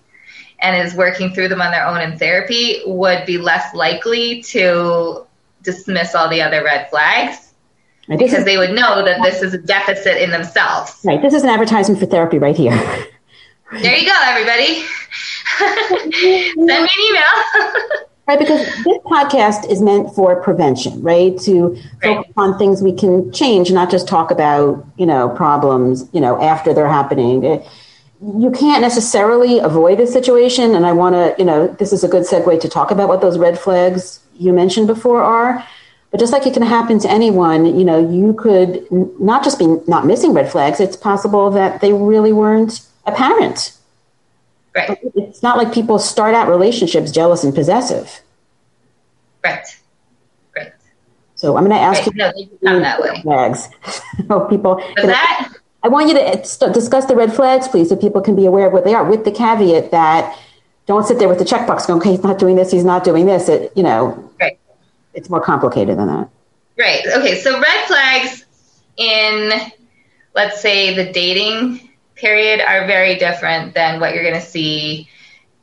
and 0.60 0.88
is 0.88 0.96
working 0.96 1.34
through 1.34 1.48
them 1.48 1.62
on 1.62 1.72
their 1.72 1.86
own 1.86 2.00
in 2.00 2.18
therapy 2.18 2.82
would 2.86 3.26
be 3.26 3.38
less 3.38 3.74
likely 3.74 4.42
to 4.44 5.26
dismiss 5.64 6.14
all 6.14 6.30
the 6.30 6.42
other 6.42 6.64
red 6.64 6.90
flags 6.90 7.54
right, 8.08 8.20
because 8.20 8.40
is, 8.40 8.46
they 8.46 8.58
would 8.58 8.72
know 8.72 9.04
that 9.04 9.22
this 9.24 9.42
is 9.42 9.54
a 9.54 9.58
deficit 9.58 10.22
in 10.22 10.30
themselves. 10.30 11.00
Right. 11.04 11.22
This 11.22 11.34
is 11.34 11.44
an 11.44 11.50
advertisement 11.50 12.00
for 12.00 12.06
therapy 12.06 12.38
right 12.38 12.56
here. 12.56 13.08
There 13.82 13.98
you 13.98 14.06
go, 14.06 14.14
everybody. 14.24 14.86
Send 15.58 16.56
me 16.56 16.66
an 16.68 16.88
email. 17.10 17.24
right, 18.28 18.38
because 18.38 18.68
this 18.84 18.98
podcast 19.00 19.68
is 19.68 19.82
meant 19.82 20.14
for 20.14 20.40
prevention, 20.44 21.02
right? 21.02 21.36
To 21.40 21.70
right. 21.70 21.84
focus 22.04 22.34
on 22.38 22.60
things 22.60 22.84
we 22.84 22.94
can 22.94 23.32
change, 23.32 23.72
not 23.72 23.90
just 23.90 24.08
talk 24.08 24.30
about, 24.30 24.86
you 24.98 25.08
know, 25.08 25.30
problems, 25.30 26.08
you 26.14 26.22
know, 26.22 26.40
after 26.40 26.72
they're 26.72 26.88
happening. 26.88 27.44
You 28.22 28.52
can't 28.52 28.82
necessarily 28.82 29.58
avoid 29.58 30.00
a 30.00 30.06
situation, 30.06 30.76
and 30.76 30.86
I 30.86 30.92
want 30.92 31.16
to, 31.16 31.36
you 31.40 31.46
know, 31.46 31.68
this 31.68 31.92
is 31.92 32.04
a 32.04 32.08
good 32.08 32.24
segue 32.24 32.62
to 32.62 32.70
talk 32.70 32.92
about 32.92 33.08
what 33.08 33.22
those 33.22 33.40
red 33.40 33.58
flags 33.58 34.20
you 34.36 34.54
mentioned 34.54 34.86
before 34.86 35.24
are. 35.24 35.68
But 36.12 36.20
just 36.20 36.32
like 36.32 36.46
it 36.46 36.54
can 36.54 36.62
happen 36.62 37.00
to 37.00 37.10
anyone, 37.10 37.66
you 37.66 37.84
know, 37.84 37.98
you 37.98 38.36
could 38.36 38.86
not 39.20 39.44
just 39.44 39.58
be 39.58 39.66
not 39.88 40.06
missing 40.06 40.32
red 40.32 40.52
flags. 40.52 40.80
It's 40.80 40.96
possible 40.96 41.50
that 41.50 41.82
they 41.82 41.92
really 41.92 42.32
weren't 42.32 42.82
apparent. 43.06 43.78
Right. 44.76 44.98
It's 45.16 45.44
not 45.44 45.58
like 45.58 45.74
people 45.74 46.00
start 46.00 46.34
out 46.34 46.48
relationships 46.48 47.12
jealous 47.12 47.44
and 47.44 47.54
possessive. 47.54 48.22
Right. 49.44 49.66
Right. 50.56 50.72
So 51.36 51.56
I'm 51.58 51.66
going 51.66 51.76
to 51.76 51.82
ask 51.82 52.08
right. 52.08 52.34
you. 52.36 52.50
No, 52.62 52.80
that 52.80 53.02
way. 53.02 53.22
Flags. 53.22 53.70
so 53.86 54.02
oh, 54.30 54.48
people. 54.48 54.78
that? 54.96 55.52
I, 55.52 55.58
I 55.84 55.90
want 55.90 56.08
you 56.08 56.16
to 56.16 56.72
discuss 56.72 57.06
the 57.06 57.16
red 57.16 57.34
flags, 57.34 57.68
please, 57.68 57.90
so 57.90 57.96
people 57.96 58.22
can 58.22 58.36
be 58.36 58.46
aware 58.46 58.68
of 58.68 58.74
what 58.74 58.86
they 58.86 58.94
are, 58.94 59.04
with 59.04 59.26
the 59.26 59.32
caveat 59.32 59.92
that 59.92 60.40
don't 60.86 61.06
sit 61.06 61.20
there 61.20 61.30
with 61.30 61.40
the 61.40 61.46
checkbox 61.46 61.88
going, 61.88 62.00
okay, 62.02 62.12
he's 62.12 62.24
not 62.24 62.40
doing 62.40 62.56
this, 62.56 62.72
he's 62.72 62.84
not 62.84 63.04
doing 63.04 63.26
this. 63.26 63.50
It, 63.50 63.72
you 63.76 63.84
know, 63.84 64.32
right. 64.40 64.58
it's 65.14 65.30
more 65.30 65.42
complicated 65.42 65.98
than 65.98 66.08
that. 66.08 66.30
Right. 66.78 67.06
Okay. 67.06 67.40
So 67.40 67.60
red 67.60 67.88
flags 67.88 68.46
in, 68.98 69.52
let's 70.36 70.62
say, 70.62 70.96
the 70.96 71.12
dating 71.12 71.90
period 72.16 72.62
are 72.62 72.88
very 72.88 73.18
different 73.18 73.74
than 73.74 74.00
what 74.00 74.14
you're 74.14 74.24
going 74.24 74.36
to 74.36 74.42
see 74.42 75.10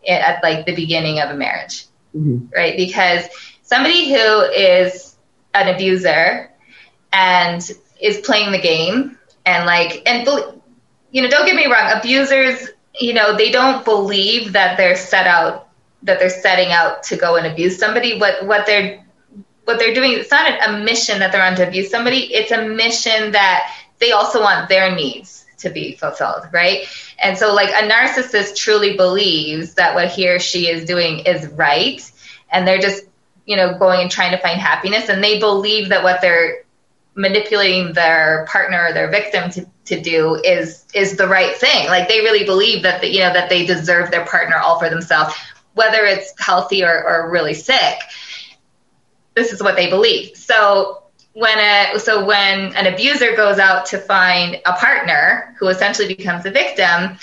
at 0.08 0.42
like 0.42 0.66
the 0.66 0.74
beginning 0.74 1.20
of 1.20 1.30
a 1.30 1.34
marriage, 1.34 1.86
mm-hmm. 2.14 2.46
right? 2.54 2.76
Because 2.76 3.24
somebody 3.62 4.10
who 4.10 4.40
is 4.42 5.16
an 5.54 5.74
abuser 5.74 6.50
and 7.12 7.70
is 8.00 8.18
playing 8.18 8.52
the 8.52 8.60
game 8.60 9.18
and 9.46 9.66
like 9.66 10.02
and 10.06 10.26
you 11.10 11.22
know 11.22 11.28
don't 11.28 11.46
get 11.46 11.56
me 11.56 11.66
wrong 11.66 11.92
abusers 11.96 12.68
you 12.98 13.12
know 13.12 13.36
they 13.36 13.50
don't 13.50 13.84
believe 13.84 14.52
that 14.52 14.76
they're 14.76 14.96
set 14.96 15.26
out 15.26 15.68
that 16.02 16.18
they're 16.18 16.30
setting 16.30 16.72
out 16.72 17.02
to 17.02 17.16
go 17.16 17.36
and 17.36 17.46
abuse 17.46 17.78
somebody 17.78 18.18
what 18.18 18.46
what 18.46 18.66
they're 18.66 19.04
what 19.64 19.78
they're 19.78 19.94
doing 19.94 20.12
it's 20.12 20.30
not 20.30 20.68
a 20.68 20.78
mission 20.84 21.18
that 21.18 21.32
they're 21.32 21.42
on 21.42 21.56
to 21.56 21.66
abuse 21.66 21.90
somebody 21.90 22.32
it's 22.32 22.52
a 22.52 22.68
mission 22.68 23.32
that 23.32 23.74
they 23.98 24.12
also 24.12 24.40
want 24.40 24.68
their 24.68 24.94
needs 24.94 25.39
to 25.60 25.70
be 25.70 25.94
fulfilled, 25.94 26.48
right? 26.52 26.86
And 27.22 27.36
so, 27.38 27.54
like, 27.54 27.70
a 27.70 27.88
narcissist 27.88 28.56
truly 28.56 28.96
believes 28.96 29.74
that 29.74 29.94
what 29.94 30.08
he 30.10 30.28
or 30.28 30.38
she 30.38 30.68
is 30.68 30.84
doing 30.84 31.20
is 31.20 31.46
right, 31.48 32.02
and 32.50 32.66
they're 32.66 32.78
just, 32.78 33.04
you 33.46 33.56
know, 33.56 33.78
going 33.78 34.00
and 34.00 34.10
trying 34.10 34.32
to 34.32 34.38
find 34.38 34.60
happiness, 34.60 35.08
and 35.08 35.22
they 35.22 35.38
believe 35.38 35.90
that 35.90 36.02
what 36.02 36.20
they're 36.20 36.64
manipulating 37.14 37.92
their 37.92 38.46
partner 38.48 38.86
or 38.86 38.92
their 38.92 39.10
victim 39.10 39.50
to, 39.50 39.66
to 39.84 40.00
do 40.00 40.36
is 40.36 40.86
is 40.94 41.16
the 41.16 41.26
right 41.26 41.56
thing. 41.56 41.88
Like, 41.88 42.08
they 42.08 42.20
really 42.20 42.44
believe 42.44 42.82
that 42.84 43.00
the, 43.00 43.08
you 43.08 43.20
know 43.20 43.32
that 43.32 43.48
they 43.48 43.66
deserve 43.66 44.10
their 44.10 44.24
partner 44.24 44.56
all 44.56 44.78
for 44.78 44.88
themselves, 44.88 45.34
whether 45.74 46.04
it's 46.04 46.32
healthy 46.38 46.84
or, 46.84 47.04
or 47.04 47.30
really 47.30 47.54
sick. 47.54 47.98
This 49.34 49.52
is 49.52 49.62
what 49.62 49.76
they 49.76 49.88
believe. 49.88 50.36
So 50.36 50.99
when 51.32 51.58
a 51.58 51.98
so 51.98 52.24
when 52.24 52.74
an 52.74 52.92
abuser 52.92 53.36
goes 53.36 53.58
out 53.58 53.86
to 53.86 53.98
find 53.98 54.56
a 54.66 54.72
partner 54.72 55.54
who 55.58 55.68
essentially 55.68 56.12
becomes 56.14 56.44
a 56.44 56.50
victim 56.50 57.16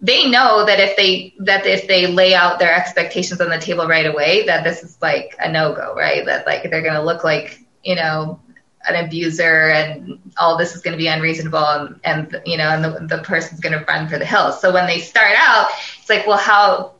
they 0.00 0.30
know 0.30 0.64
that 0.64 0.78
if 0.78 0.96
they 0.96 1.34
that 1.40 1.66
if 1.66 1.88
they 1.88 2.06
lay 2.06 2.34
out 2.34 2.58
their 2.58 2.74
expectations 2.74 3.40
on 3.40 3.48
the 3.48 3.58
table 3.58 3.86
right 3.86 4.06
away 4.06 4.46
that 4.46 4.62
this 4.62 4.82
is 4.82 4.96
like 5.02 5.34
a 5.40 5.50
no-go 5.50 5.94
right? 5.96 6.24
That 6.24 6.46
like 6.46 6.62
they're 6.62 6.82
going 6.82 6.94
to 6.94 7.02
look 7.02 7.24
like 7.24 7.60
you 7.82 7.96
know 7.96 8.40
an 8.88 9.04
abuser 9.04 9.70
and 9.70 10.20
all 10.38 10.56
this 10.56 10.74
is 10.74 10.82
going 10.82 10.92
to 10.92 10.98
be 10.98 11.08
unreasonable 11.08 11.58
and, 11.58 12.00
and 12.04 12.40
you 12.46 12.56
know 12.56 12.68
and 12.68 12.84
the, 12.84 13.16
the 13.16 13.22
person's 13.22 13.60
going 13.60 13.76
to 13.76 13.84
run 13.86 14.08
for 14.08 14.18
the 14.18 14.24
hills. 14.24 14.60
So 14.60 14.72
when 14.72 14.86
they 14.86 15.00
start 15.00 15.34
out 15.36 15.68
it's 15.98 16.08
like 16.08 16.26
well 16.26 16.38
how 16.38 16.94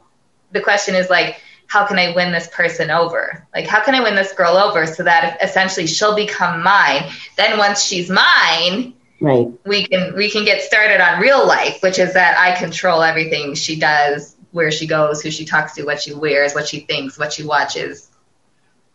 the 0.51 0.61
question 0.61 0.97
is 0.97 1.09
like 1.09 1.41
how 1.69 1.87
can 1.87 1.99
I 1.99 2.15
win 2.15 2.33
this 2.33 2.49
person 2.49 2.91
over? 2.91 3.47
Like, 3.55 3.67
how 3.67 3.85
can 3.85 3.95
I 3.95 4.01
win 4.01 4.15
this 4.15 4.33
girl 4.33 4.57
over 4.57 4.87
so 4.87 5.05
that 5.05 5.39
essentially 5.43 5.87
she'll 5.87 6.17
become 6.17 6.63
mine? 6.63 7.11
Then 7.37 7.59
once 7.59 7.85
she's 7.85 8.11
mine, 8.11 8.95
right, 9.21 9.49
we 9.65 9.87
can 9.87 10.17
we 10.17 10.31
can 10.31 10.45
get 10.45 10.63
started 10.63 11.01
on 11.01 11.21
real 11.21 11.47
life, 11.47 11.81
which 11.83 11.99
is 11.99 12.15
that 12.15 12.39
I 12.39 12.59
control 12.59 13.03
everything 13.03 13.55
she 13.55 13.79
does, 13.79 14.35
where 14.51 14.71
she 14.71 14.87
goes, 14.87 15.23
who 15.23 15.31
she 15.31 15.45
talks 15.45 15.75
to, 15.75 15.85
what 15.85 16.01
she 16.01 16.15
wears, 16.15 16.55
what 16.55 16.67
she 16.67 16.81
thinks, 16.81 17.19
what 17.19 17.35
she 17.35 17.45
watches, 17.45 18.09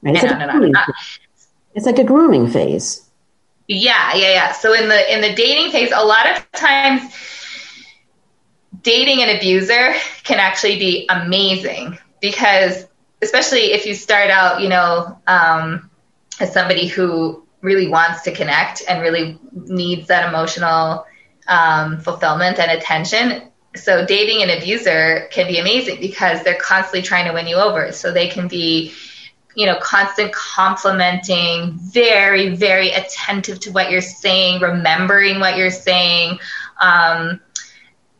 right. 0.01 0.17
and, 0.17 0.31
on 0.31 0.41
and 0.41 0.51
on 0.51 0.63
and 0.63 0.75
on. 0.75 0.83
It's 1.75 1.85
like 1.85 1.99
a 1.99 2.03
grooming 2.03 2.47
phase. 2.47 3.07
Yeah, 3.67 4.15
yeah, 4.15 4.31
yeah. 4.31 4.51
So 4.51 4.73
in 4.73 4.89
the 4.89 5.13
in 5.13 5.21
the 5.21 5.35
dating 5.35 5.71
phase, 5.71 5.91
a 5.93 6.03
lot 6.03 6.27
of 6.27 6.51
times 6.53 7.13
dating 8.81 9.21
an 9.21 9.37
abuser 9.37 9.93
can 10.23 10.39
actually 10.39 10.79
be 10.79 11.07
amazing 11.09 11.99
because 12.23 12.87
especially 13.21 13.73
if 13.73 13.85
you 13.85 13.93
start 13.93 14.29
out, 14.31 14.61
you 14.61 14.69
know, 14.69 15.19
um, 15.27 15.91
as 16.39 16.53
somebody 16.53 16.87
who 16.87 17.43
really 17.61 17.89
wants 17.89 18.21
to 18.21 18.31
connect 18.31 18.81
and 18.87 19.01
really 19.01 19.37
needs 19.51 20.07
that 20.07 20.29
emotional 20.29 21.05
um, 21.49 21.99
fulfillment 21.99 22.59
and 22.59 22.71
attention. 22.71 23.49
So 23.75 24.05
dating 24.05 24.41
an 24.41 24.57
abuser 24.57 25.27
can 25.31 25.47
be 25.47 25.59
amazing 25.59 25.99
because 25.99 26.43
they're 26.43 26.55
constantly 26.55 27.01
trying 27.01 27.27
to 27.27 27.33
win 27.33 27.45
you 27.45 27.57
over. 27.57 27.91
So 27.91 28.13
they 28.13 28.29
can 28.29 28.47
be, 28.47 28.93
you 29.55 29.65
know, 29.65 29.77
constant 29.81 30.31
complimenting, 30.31 31.73
very, 31.73 32.55
very 32.55 32.91
attentive 32.91 33.59
to 33.61 33.71
what 33.73 33.91
you're 33.91 34.01
saying, 34.01 34.61
remembering 34.61 35.41
what 35.41 35.57
you're 35.57 35.71
saying. 35.71 36.39
Um, 36.79 37.41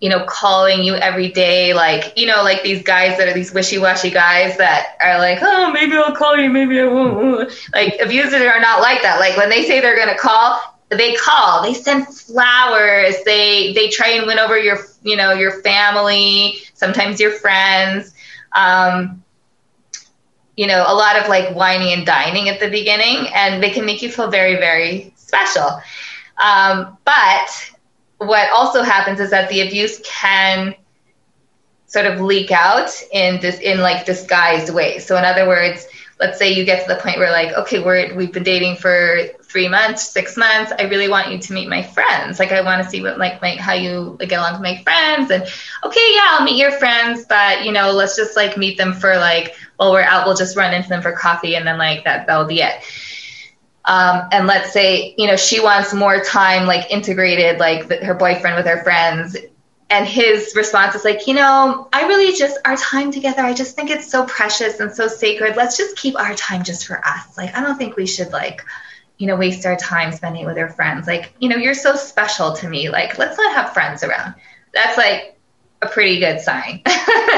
you 0.03 0.10
know, 0.10 0.25
calling 0.25 0.83
you 0.83 0.95
every 0.95 1.29
day, 1.29 1.74
like, 1.74 2.12
you 2.17 2.25
know, 2.25 2.43
like 2.43 2.62
these 2.62 2.83
guys 2.83 3.17
that 3.17 3.29
are 3.29 3.33
these 3.33 3.53
wishy 3.53 3.77
washy 3.77 4.10
guys 4.10 4.57
that 4.57 4.98
are 5.00 5.17
like, 5.17 5.39
oh, 5.41 5.72
maybe 5.72 5.95
I'll 5.95 6.13
call 6.13 6.36
you, 6.36 6.50
maybe 6.50 6.77
I 6.81 6.83
won't. 6.83 7.50
Like, 7.74 7.98
abusers 8.01 8.33
are 8.33 8.60
not 8.60 8.81
like 8.81 9.01
that. 9.01 9.22
Like, 9.22 9.38
when 9.38 9.48
they 9.48 9.63
say 9.63 9.79
they're 9.79 9.95
going 9.95 10.10
to 10.10 10.17
call, 10.17 10.60
they 10.89 11.15
call, 11.15 11.63
they 11.63 11.74
send 11.74 12.05
flowers, 12.05 13.15
they, 13.24 13.72
they 13.72 13.88
try 13.88 14.10
and 14.10 14.27
win 14.27 14.39
over 14.39 14.60
your, 14.60 14.79
you 15.03 15.15
know, 15.15 15.31
your 15.31 15.62
family, 15.62 16.57
sometimes 16.74 17.22
your 17.22 17.31
friends. 17.31 18.13
Um, 18.51 19.24
you 20.57 20.67
know, 20.67 20.83
a 20.86 20.93
lot 20.93 21.15
of 21.15 21.29
like 21.29 21.55
wining 21.55 21.93
and 21.93 22.05
dining 22.05 22.50
at 22.50 22.60
the 22.60 22.69
beginning, 22.69 23.29
and 23.33 23.63
they 23.63 23.69
can 23.69 23.86
make 23.86 24.01
you 24.01 24.12
feel 24.12 24.29
very, 24.29 24.55
very 24.55 25.13
special. 25.15 25.81
Um, 26.43 26.98
but 27.05 27.72
what 28.25 28.49
also 28.51 28.81
happens 28.81 29.19
is 29.19 29.29
that 29.31 29.49
the 29.49 29.61
abuse 29.61 30.01
can 30.05 30.75
sort 31.87 32.05
of 32.07 32.19
leak 32.19 32.51
out 32.51 32.91
in 33.11 33.39
this 33.39 33.59
in 33.59 33.79
like 33.79 34.05
disguised 34.05 34.73
ways. 34.73 35.05
So 35.05 35.15
in 35.17 35.23
other 35.23 35.47
words, 35.47 35.87
let's 36.19 36.39
say 36.39 36.51
you 36.51 36.65
get 36.65 36.87
to 36.87 36.93
the 36.93 36.99
point 36.99 37.17
where 37.17 37.31
like, 37.31 37.53
okay, 37.53 37.83
we're 37.83 38.15
we've 38.15 38.31
been 38.31 38.43
dating 38.43 38.77
for 38.77 39.19
three 39.43 39.67
months, 39.67 40.07
six 40.07 40.35
months. 40.35 40.71
I 40.79 40.83
really 40.83 41.07
want 41.07 41.31
you 41.31 41.37
to 41.37 41.53
meet 41.53 41.69
my 41.69 41.83
friends. 41.83 42.39
Like 42.39 42.51
I 42.51 42.61
want 42.61 42.83
to 42.83 42.89
see 42.89 43.01
what 43.01 43.19
like 43.19 43.41
my 43.41 43.55
how 43.57 43.73
you 43.73 44.17
get 44.19 44.39
along 44.39 44.53
with 44.53 44.61
my 44.61 44.81
friends. 44.83 45.29
And 45.29 45.43
okay, 45.83 46.07
yeah, 46.15 46.29
I'll 46.31 46.43
meet 46.43 46.57
your 46.57 46.71
friends, 46.71 47.25
but 47.29 47.63
you 47.63 47.71
know, 47.71 47.91
let's 47.91 48.15
just 48.15 48.35
like 48.35 48.57
meet 48.57 48.77
them 48.77 48.93
for 48.93 49.15
like 49.17 49.55
while 49.77 49.91
we're 49.91 50.01
out, 50.01 50.25
we'll 50.25 50.35
just 50.35 50.57
run 50.57 50.73
into 50.73 50.89
them 50.89 51.01
for 51.01 51.11
coffee 51.11 51.55
and 51.55 51.67
then 51.67 51.77
like 51.77 52.03
that 52.05 52.25
that'll 52.25 52.45
be 52.45 52.61
it. 52.61 52.73
Um, 53.85 54.27
and 54.31 54.47
let's 54.47 54.71
say 54.71 55.13
you 55.17 55.27
know 55.27 55.35
she 55.35 55.59
wants 55.59 55.93
more 55.93 56.21
time 56.21 56.65
like 56.67 56.89
integrated 56.89 57.59
like 57.59 57.87
the, 57.87 57.97
her 57.97 58.13
boyfriend 58.13 58.55
with 58.55 58.65
her 58.65 58.83
friends. 58.83 59.37
And 59.89 60.07
his 60.07 60.53
response 60.55 60.95
is 60.95 61.03
like 61.03 61.27
you 61.27 61.33
know 61.33 61.87
i 61.93 62.07
really 62.07 62.35
just 62.35 62.57
our 62.65 62.75
time 62.77 63.11
together 63.11 63.43
i 63.43 63.53
just 63.53 63.75
think 63.75 63.91
it's 63.91 64.09
so 64.09 64.25
precious 64.25 64.79
and 64.79 64.91
so 64.91 65.07
sacred. 65.07 65.55
Let's 65.55 65.77
just 65.77 65.97
keep 65.97 66.17
our 66.17 66.33
time 66.35 66.63
just 66.63 66.87
for 66.87 67.05
us. 67.05 67.37
Like 67.37 67.55
i 67.55 67.61
don't 67.61 67.77
think 67.77 67.95
we 67.95 68.07
should 68.07 68.31
like 68.31 68.63
you 69.17 69.27
know 69.27 69.35
waste 69.35 69.65
our 69.65 69.75
time 69.75 70.11
spending 70.11 70.45
with 70.45 70.57
our 70.57 70.69
friends. 70.69 71.07
Like 71.07 71.33
you 71.39 71.49
know 71.49 71.57
you're 71.57 71.73
so 71.73 71.95
special 71.95 72.53
to 72.53 72.69
me. 72.69 72.89
Like 72.89 73.17
let's 73.17 73.37
not 73.37 73.53
have 73.53 73.73
friends 73.73 74.03
around. 74.03 74.33
That's 74.73 74.97
like 74.97 75.37
a 75.81 75.87
pretty 75.87 76.19
good 76.19 76.39
sign. 76.39 76.81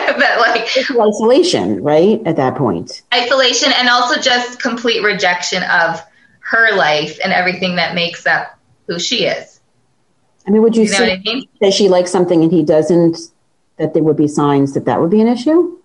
That 0.06 0.40
like 0.40 0.70
isolation 0.98 1.84
right 1.84 2.22
at 2.26 2.38
that 2.38 2.56
point. 2.56 3.02
Isolation 3.14 3.74
and 3.74 3.90
also 3.90 4.22
just 4.22 4.62
complete 4.62 5.04
rejection 5.04 5.62
of 5.64 6.02
her 6.56 6.76
life 6.76 7.20
and 7.24 7.34
everything 7.34 7.76
that 7.76 7.96
makes 7.96 8.26
up 8.26 8.58
who 8.88 9.00
she 9.00 9.26
is. 9.26 9.60
I 10.48 10.52
mean, 10.52 10.62
would 10.62 10.76
you, 10.76 10.84
you 10.84 10.92
know 10.92 10.98
say 10.98 11.14
I 11.14 11.18
mean? 11.20 11.48
that 11.60 11.74
she 11.74 11.90
likes 11.90 12.12
something 12.12 12.44
and 12.44 12.52
he 12.52 12.64
doesn't, 12.64 13.18
that 13.78 13.94
there 13.94 14.04
would 14.04 14.16
be 14.16 14.28
signs 14.28 14.74
that 14.74 14.86
that 14.86 15.02
would 15.02 15.10
be 15.10 15.22
an 15.22 15.28
issue? 15.28 15.78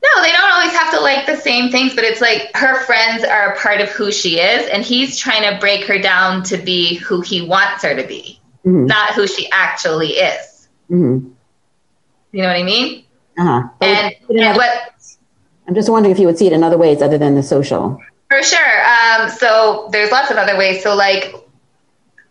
No, 0.00 0.22
they 0.22 0.32
don't 0.32 0.50
always 0.50 0.72
have 0.72 0.92
to 0.94 1.00
like 1.00 1.26
the 1.26 1.36
same 1.36 1.70
things, 1.70 1.94
but 1.94 2.04
it's 2.04 2.20
like 2.20 2.50
her 2.54 2.80
friends 2.84 3.24
are 3.24 3.52
a 3.52 3.58
part 3.58 3.80
of 3.80 3.88
who 3.90 4.12
she 4.12 4.38
is, 4.38 4.68
and 4.68 4.84
he's 4.84 5.18
trying 5.18 5.42
to 5.42 5.58
break 5.58 5.84
her 5.86 5.98
down 5.98 6.44
to 6.44 6.56
be 6.56 6.94
who 6.96 7.20
he 7.20 7.42
wants 7.42 7.82
her 7.82 7.94
to 7.94 8.06
be, 8.06 8.40
mm-hmm. 8.64 8.86
not 8.86 9.14
who 9.14 9.26
she 9.26 9.50
actually 9.50 10.10
is. 10.10 10.68
Mm-hmm. 10.88 11.28
You 12.32 12.42
know 12.42 12.48
what 12.48 12.56
I 12.56 12.62
mean? 12.62 13.04
Uh 13.36 13.44
huh. 13.44 13.68
And, 13.80 14.14
and 14.30 14.56
what? 14.56 14.92
I'm 15.66 15.74
just 15.74 15.90
wondering 15.90 16.12
if 16.12 16.20
you 16.20 16.26
would 16.26 16.38
see 16.38 16.46
it 16.46 16.52
in 16.52 16.62
other 16.62 16.78
ways 16.78 17.02
other 17.02 17.18
than 17.18 17.34
the 17.34 17.42
social. 17.42 18.00
For 18.30 18.42
sure. 18.42 18.86
Um, 18.86 19.30
so 19.30 19.88
there's 19.90 20.10
lots 20.10 20.30
of 20.30 20.36
other 20.36 20.56
ways. 20.56 20.82
So 20.82 20.94
like 20.94 21.34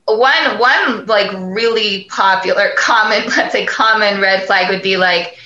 one 0.05 0.59
one 0.59 1.05
like 1.05 1.31
really 1.33 2.05
popular 2.05 2.71
common 2.77 3.27
let's 3.35 3.51
say 3.51 3.65
common 3.65 4.21
red 4.21 4.45
flag 4.45 4.69
would 4.69 4.81
be 4.81 4.95
like 4.95 5.37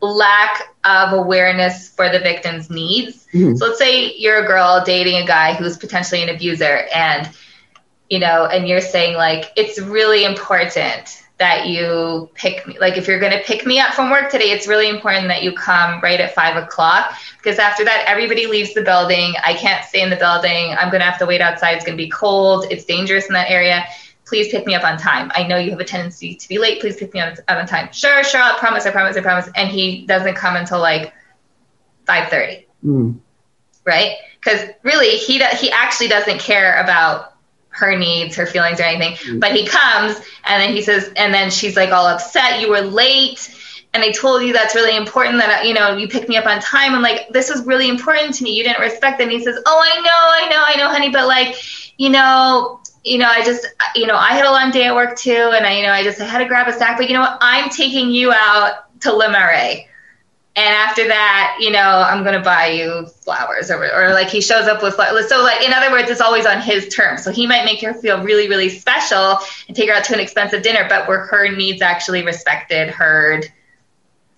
lack 0.00 0.74
of 0.84 1.12
awareness 1.12 1.88
for 1.88 2.08
the 2.10 2.18
victim's 2.18 2.70
needs. 2.70 3.26
Mm-hmm. 3.32 3.56
So 3.56 3.66
let's 3.66 3.78
say 3.78 4.14
you're 4.16 4.44
a 4.44 4.46
girl 4.46 4.82
dating 4.84 5.22
a 5.22 5.26
guy 5.26 5.54
who's 5.54 5.76
potentially 5.76 6.22
an 6.22 6.28
abuser 6.28 6.86
and 6.94 7.30
you 8.10 8.18
know 8.18 8.46
and 8.46 8.66
you're 8.68 8.80
saying 8.80 9.16
like 9.16 9.52
it's 9.56 9.80
really 9.80 10.24
important 10.24 11.22
that 11.38 11.66
you 11.66 12.30
pick 12.34 12.66
me. 12.66 12.78
Like 12.78 12.96
if 12.96 13.06
you're 13.06 13.20
going 13.20 13.32
to 13.32 13.44
pick 13.44 13.66
me 13.66 13.78
up 13.78 13.92
from 13.92 14.10
work 14.10 14.30
today, 14.30 14.50
it's 14.52 14.66
really 14.66 14.88
important 14.88 15.28
that 15.28 15.42
you 15.42 15.52
come 15.52 16.00
right 16.00 16.18
at 16.18 16.34
five 16.34 16.56
o'clock 16.56 17.14
because 17.36 17.58
after 17.58 17.84
that, 17.84 18.04
everybody 18.06 18.46
leaves 18.46 18.72
the 18.72 18.82
building. 18.82 19.34
I 19.44 19.54
can't 19.54 19.84
stay 19.84 20.00
in 20.00 20.08
the 20.08 20.16
building. 20.16 20.74
I'm 20.78 20.88
going 20.88 21.00
to 21.00 21.06
have 21.06 21.18
to 21.18 21.26
wait 21.26 21.42
outside. 21.42 21.72
It's 21.72 21.84
going 21.84 21.96
to 21.96 22.02
be 22.02 22.08
cold. 22.08 22.66
It's 22.70 22.84
dangerous 22.84 23.26
in 23.26 23.34
that 23.34 23.50
area. 23.50 23.84
Please 24.24 24.48
pick 24.48 24.66
me 24.66 24.74
up 24.74 24.82
on 24.82 24.98
time. 24.98 25.30
I 25.34 25.46
know 25.46 25.58
you 25.58 25.70
have 25.70 25.78
a 25.78 25.84
tendency 25.84 26.34
to 26.34 26.48
be 26.48 26.58
late. 26.58 26.80
Please 26.80 26.96
pick 26.96 27.12
me 27.12 27.20
up 27.20 27.38
on 27.48 27.66
time. 27.66 27.92
Sure, 27.92 28.24
sure. 28.24 28.40
I 28.40 28.58
promise. 28.58 28.86
I 28.86 28.90
promise. 28.90 29.16
I 29.16 29.20
promise. 29.20 29.48
And 29.54 29.68
he 29.68 30.06
doesn't 30.06 30.34
come 30.34 30.56
until 30.56 30.80
like 30.80 31.12
five 32.06 32.28
thirty. 32.28 32.66
Mm. 32.84 33.20
Right? 33.84 34.16
Because 34.40 34.68
really, 34.82 35.16
he 35.16 35.44
he 35.56 35.70
actually 35.70 36.08
doesn't 36.08 36.40
care 36.40 36.80
about 36.82 37.35
her 37.76 37.96
needs, 37.96 38.34
her 38.36 38.46
feelings, 38.46 38.80
or 38.80 38.84
anything. 38.84 39.14
Mm-hmm. 39.14 39.38
But 39.38 39.52
he 39.52 39.66
comes 39.66 40.18
and 40.44 40.62
then 40.62 40.74
he 40.74 40.82
says, 40.82 41.12
and 41.16 41.32
then 41.32 41.50
she's 41.50 41.76
like 41.76 41.90
all 41.90 42.06
upset. 42.06 42.60
You 42.60 42.70
were 42.70 42.80
late. 42.80 43.52
And 43.92 44.02
I 44.02 44.10
told 44.10 44.42
you 44.42 44.52
that's 44.52 44.74
really 44.74 44.96
important 44.96 45.38
that, 45.38 45.66
you 45.66 45.74
know, 45.74 45.96
you 45.96 46.08
picked 46.08 46.28
me 46.28 46.36
up 46.36 46.46
on 46.46 46.60
time. 46.60 46.94
I'm 46.94 47.02
like, 47.02 47.28
this 47.30 47.50
was 47.50 47.64
really 47.66 47.88
important 47.88 48.34
to 48.34 48.44
me. 48.44 48.50
You 48.52 48.64
didn't 48.64 48.80
respect 48.80 49.20
it. 49.20 49.24
And 49.24 49.32
he 49.32 49.42
says, 49.42 49.58
oh, 49.64 49.82
I 49.82 50.00
know, 50.00 50.10
I 50.10 50.48
know, 50.50 50.62
I 50.66 50.76
know, 50.76 50.92
honey. 50.92 51.10
But 51.10 51.26
like, 51.26 51.56
you 51.98 52.10
know, 52.10 52.80
you 53.04 53.18
know, 53.18 53.28
I 53.28 53.44
just, 53.44 53.66
you 53.94 54.06
know, 54.06 54.16
I 54.16 54.32
had 54.32 54.44
a 54.44 54.50
long 54.50 54.70
day 54.70 54.84
at 54.84 54.94
work 54.94 55.16
too. 55.16 55.52
And 55.54 55.64
I, 55.66 55.78
you 55.78 55.82
know, 55.82 55.92
I 55.92 56.02
just 56.02 56.20
I 56.20 56.24
had 56.24 56.38
to 56.38 56.46
grab 56.46 56.68
a 56.68 56.72
snack. 56.72 56.98
But 56.98 57.08
you 57.08 57.14
know 57.14 57.20
what? 57.20 57.38
I'm 57.40 57.70
taking 57.70 58.10
you 58.10 58.32
out 58.32 59.00
to 59.00 59.12
Le 59.12 59.30
Marais 59.30 59.86
and 60.56 60.74
after 60.74 61.06
that, 61.06 61.58
you 61.60 61.70
know, 61.70 61.78
I'm 61.80 62.22
going 62.22 62.34
to 62.34 62.42
buy 62.42 62.68
you 62.68 63.06
flowers 63.06 63.70
or, 63.70 63.84
or 63.94 64.14
like 64.14 64.28
he 64.28 64.40
shows 64.40 64.66
up 64.66 64.82
with 64.82 64.94
flowers. 64.94 65.28
So 65.28 65.42
like, 65.42 65.62
in 65.62 65.74
other 65.74 65.90
words, 65.90 66.08
it's 66.08 66.22
always 66.22 66.46
on 66.46 66.62
his 66.62 66.88
terms. 66.88 67.22
So 67.22 67.30
he 67.30 67.46
might 67.46 67.66
make 67.66 67.82
her 67.82 67.92
feel 67.92 68.22
really, 68.22 68.48
really 68.48 68.70
special 68.70 69.38
and 69.68 69.76
take 69.76 69.90
her 69.90 69.94
out 69.94 70.04
to 70.04 70.14
an 70.14 70.20
expensive 70.20 70.62
dinner, 70.62 70.86
but 70.88 71.06
were 71.06 71.26
her 71.26 71.54
needs 71.54 71.82
actually 71.82 72.24
respected, 72.24 72.88
heard, 72.88 73.52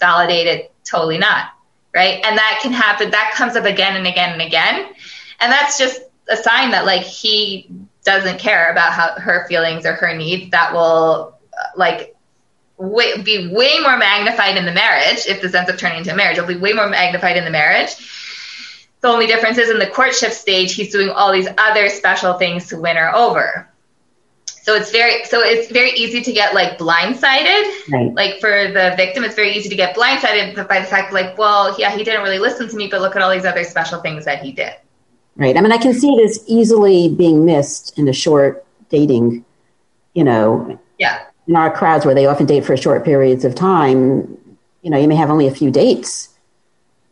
validated? 0.01 0.69
Totally 0.85 1.19
not. 1.19 1.51
Right. 1.95 2.21
And 2.25 2.37
that 2.37 2.59
can 2.63 2.73
happen. 2.73 3.13
That 3.13 3.33
comes 3.37 3.55
up 3.55 3.65
again 3.65 3.97
and 3.97 4.07
again 4.07 4.33
and 4.33 4.43
again. 4.43 4.93
And 5.39 5.53
that's 5.53 5.79
just 5.79 6.03
a 6.29 6.37
sign 6.37 6.73
that 6.73 6.85
like 6.85 7.03
he 7.03 7.71
doesn't 8.03 8.41
care 8.41 8.73
about 8.73 8.93
how 8.93 9.13
her 9.21 9.47
feelings 9.49 9.87
or 9.87 9.93
her 9.93 10.17
needs 10.17 10.51
that 10.51 10.73
will 10.73 11.39
uh, 11.57 11.67
like 11.77 12.17
way, 12.79 13.21
be 13.23 13.49
way 13.53 13.79
more 13.81 13.99
magnified 13.99 14.57
in 14.57 14.65
the 14.65 14.73
marriage 14.73 15.27
if 15.27 15.43
this 15.43 15.55
ends 15.55 15.71
up 15.71 15.79
turning 15.79 15.99
into 15.99 16.13
a 16.13 16.17
marriage. 16.17 16.39
It'll 16.39 16.49
be 16.49 16.57
way 16.57 16.73
more 16.73 16.89
magnified 16.89 17.37
in 17.37 17.45
the 17.45 17.51
marriage. 17.51 17.97
The 19.01 19.09
only 19.09 19.27
difference 19.27 19.59
is 19.59 19.71
in 19.71 19.79
the 19.79 19.87
courtship 19.87 20.33
stage, 20.33 20.75
he's 20.75 20.91
doing 20.91 21.11
all 21.11 21.33
these 21.33 21.49
other 21.59 21.89
special 21.89 22.35
things 22.35 22.69
to 22.69 22.79
win 22.79 22.97
her 22.97 23.15
over. 23.15 23.69
So 24.63 24.75
it's 24.75 24.91
very 24.91 25.25
so 25.25 25.41
it's 25.41 25.71
very 25.73 25.93
easy 25.93 26.21
to 26.21 26.33
get 26.33 26.53
like 26.53 26.79
blindsided. 26.79 27.91
Right. 27.91 28.13
Like 28.13 28.39
for 28.39 28.51
the 28.69 28.93
victim, 28.97 29.25
it's 29.25 29.35
very 29.35 29.53
easy 29.53 29.69
to 29.71 29.77
get 29.77 29.97
blindsided 29.97 30.69
by 30.69 30.81
the 30.81 30.87
fact 30.87 31.13
like, 31.13 31.39
well, 31.39 31.79
yeah, 31.79 31.97
he 31.97 32.05
didn't 32.05 32.23
really 32.23 32.39
listen 32.39 32.69
to 32.69 32.77
me, 32.77 32.89
but 32.89 33.01
look 33.01 33.17
at 33.17 33.23
all 33.23 33.31
these 33.31 33.47
other 33.47 33.65
special 33.65 34.01
things 34.01 34.25
that 34.27 34.43
he 34.43 34.53
did. 34.53 34.75
Right. 35.37 35.57
I 35.57 35.61
mean, 35.61 35.73
I 35.73 35.79
can 35.79 35.95
see 35.95 36.15
this 36.17 36.45
easily 36.47 37.09
being 37.09 37.47
missed 37.47 37.99
in 37.99 38.09
a 38.09 38.13
short 38.13 38.67
dating, 38.91 39.45
you 40.13 40.25
know. 40.25 40.79
Yeah 40.99 41.21
in 41.49 41.57
our 41.57 41.75
crowds 41.75 42.05
where 42.05 42.15
they 42.15 42.27
often 42.27 42.47
date 42.47 42.65
for 42.65 42.77
short 42.77 43.05
periods 43.05 43.45
of 43.45 43.55
time, 43.55 44.39
you 44.83 44.91
know, 44.91 44.99
you 44.99 45.09
may 45.09 45.17
have 45.17 45.31
only 45.31 45.49
a 45.49 45.55
few 45.55 45.71
dates, 45.71 46.29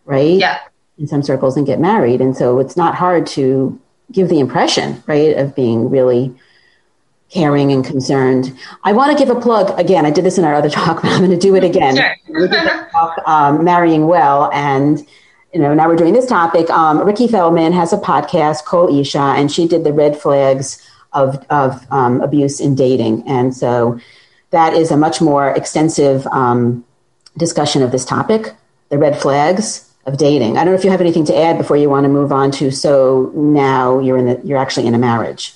right? 0.04 0.38
Yeah. 0.38 0.60
In 0.98 1.06
some 1.06 1.22
circles 1.22 1.56
and 1.56 1.66
get 1.66 1.80
married. 1.80 2.20
And 2.20 2.36
so 2.36 2.58
it's 2.58 2.76
not 2.76 2.94
hard 2.94 3.26
to 3.28 3.80
give 4.12 4.28
the 4.28 4.38
impression, 4.38 5.02
right, 5.06 5.36
of 5.36 5.54
being 5.56 5.90
really 5.90 6.34
caring 7.30 7.72
and 7.72 7.84
concerned. 7.84 8.56
I 8.84 8.92
want 8.92 9.16
to 9.16 9.24
give 9.24 9.34
a 9.34 9.40
plug 9.40 9.78
again. 9.80 10.06
I 10.06 10.10
did 10.10 10.24
this 10.24 10.38
in 10.38 10.44
our 10.44 10.54
other 10.54 10.70
talk, 10.80 11.02
but 11.02 11.10
I'm 11.10 11.18
going 11.18 11.30
to 11.30 11.38
do 11.38 11.56
it 11.56 11.64
again. 11.64 11.96
Sure. 11.96 12.48
talk, 12.92 13.18
um, 13.26 13.64
marrying 13.64 14.06
well, 14.06 14.50
and 14.52 15.04
you 15.52 15.60
know, 15.60 15.72
now 15.72 15.88
we're 15.88 15.96
doing 15.96 16.12
this 16.12 16.26
topic. 16.26 16.68
Um, 16.68 17.02
Rikki 17.02 17.28
Feldman 17.28 17.72
has 17.72 17.92
a 17.92 17.96
podcast 17.96 18.64
called 18.64 18.94
Isha, 18.94 19.18
and 19.18 19.50
she 19.50 19.66
did 19.66 19.84
the 19.84 19.92
red 19.92 20.16
flags 20.16 20.86
of, 21.14 21.42
of 21.48 21.86
um, 21.90 22.20
abuse 22.20 22.60
in 22.60 22.74
dating. 22.74 23.26
And 23.26 23.56
so 23.56 23.98
that 24.56 24.72
is 24.72 24.90
a 24.90 24.96
much 24.96 25.20
more 25.20 25.50
extensive 25.50 26.26
um, 26.28 26.84
discussion 27.36 27.82
of 27.82 27.92
this 27.92 28.04
topic, 28.04 28.54
the 28.88 28.98
red 28.98 29.20
flags 29.20 29.92
of 30.06 30.16
dating. 30.16 30.56
I 30.56 30.64
don't 30.64 30.72
know 30.72 30.78
if 30.78 30.84
you 30.84 30.90
have 30.90 31.00
anything 31.00 31.26
to 31.26 31.36
add 31.36 31.58
before 31.58 31.76
you 31.76 31.90
want 31.90 32.04
to 32.04 32.08
move 32.08 32.32
on 32.32 32.50
to 32.52 32.70
so 32.70 33.32
now 33.34 33.98
you're 33.98 34.16
in 34.16 34.26
the, 34.26 34.40
you're 34.44 34.58
actually 34.58 34.86
in 34.86 34.94
a 34.94 34.98
marriage. 34.98 35.52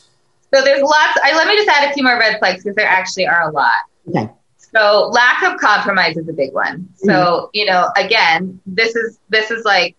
So 0.53 0.63
there's 0.63 0.83
lots. 0.83 1.19
I 1.23 1.35
let 1.35 1.47
me 1.47 1.57
just 1.57 1.69
add 1.69 1.91
a 1.91 1.95
few 1.95 2.03
more 2.03 2.19
red 2.19 2.39
flags 2.39 2.63
because 2.63 2.77
there 2.77 2.89
actually 2.89 3.27
are 3.27 3.49
a 3.49 3.53
lot. 3.53 3.73
Okay. 4.09 4.29
So 4.59 5.09
lack 5.13 5.43
of 5.45 5.59
compromise 5.61 6.17
is 6.17 6.29
a 6.29 6.33
big 6.33 6.53
one. 6.53 6.89
So 6.97 7.09
mm-hmm. 7.09 7.47
you 7.55 7.67
know, 7.67 7.89
again, 7.97 8.61
this 8.67 8.97
is 8.97 9.19
this 9.29 9.51
is 9.51 9.65
like, 9.65 9.97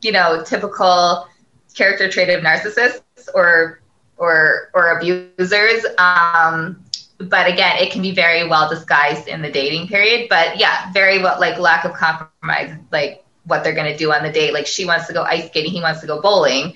you 0.00 0.12
know, 0.12 0.44
typical 0.44 1.28
character 1.74 2.08
trait 2.08 2.30
of 2.30 2.42
narcissists 2.42 3.28
or 3.34 3.80
or 4.16 4.70
or 4.74 4.98
abusers. 4.98 5.84
Um, 5.98 6.84
but 7.18 7.50
again, 7.52 7.78
it 7.78 7.90
can 7.90 8.02
be 8.02 8.12
very 8.12 8.48
well 8.48 8.68
disguised 8.68 9.26
in 9.26 9.42
the 9.42 9.50
dating 9.50 9.88
period. 9.88 10.28
But 10.28 10.58
yeah, 10.58 10.90
very 10.92 11.20
well 11.20 11.38
like 11.40 11.58
lack 11.58 11.84
of 11.84 11.92
compromise, 11.92 12.76
like 12.92 13.24
what 13.44 13.64
they're 13.64 13.74
going 13.74 13.90
to 13.90 13.96
do 13.96 14.12
on 14.12 14.22
the 14.22 14.30
date. 14.30 14.52
Like 14.52 14.66
she 14.66 14.84
wants 14.84 15.06
to 15.08 15.12
go 15.12 15.22
ice 15.22 15.46
skating, 15.46 15.72
he 15.72 15.80
wants 15.80 16.00
to 16.00 16.06
go 16.06 16.20
bowling. 16.20 16.74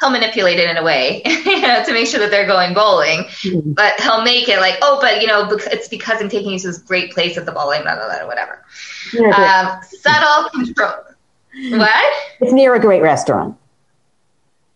He'll 0.00 0.10
manipulate 0.10 0.58
it 0.58 0.68
in 0.68 0.76
a 0.76 0.82
way, 0.82 1.22
you 1.26 1.60
know, 1.60 1.84
to 1.84 1.92
make 1.92 2.08
sure 2.08 2.18
that 2.18 2.30
they're 2.30 2.46
going 2.46 2.74
bowling. 2.74 3.20
Mm-hmm. 3.20 3.72
But 3.72 4.00
he'll 4.00 4.22
make 4.22 4.48
it 4.48 4.58
like, 4.58 4.78
oh, 4.82 4.98
but 5.00 5.20
you 5.20 5.28
know, 5.28 5.48
it's 5.50 5.88
because 5.88 6.20
I'm 6.20 6.28
taking 6.28 6.52
you 6.52 6.58
to 6.58 6.68
this 6.68 6.78
great 6.78 7.12
place 7.12 7.36
at 7.36 7.46
the 7.46 7.52
bowling, 7.52 7.82
blah 7.82 7.94
blah 7.94 8.08
blah, 8.08 8.26
whatever. 8.26 8.64
Um, 9.34 9.80
subtle 9.84 10.50
control. 10.50 10.92
What? 11.54 12.12
It's 12.40 12.52
near 12.52 12.74
a 12.74 12.80
great 12.80 13.02
restaurant. 13.02 13.56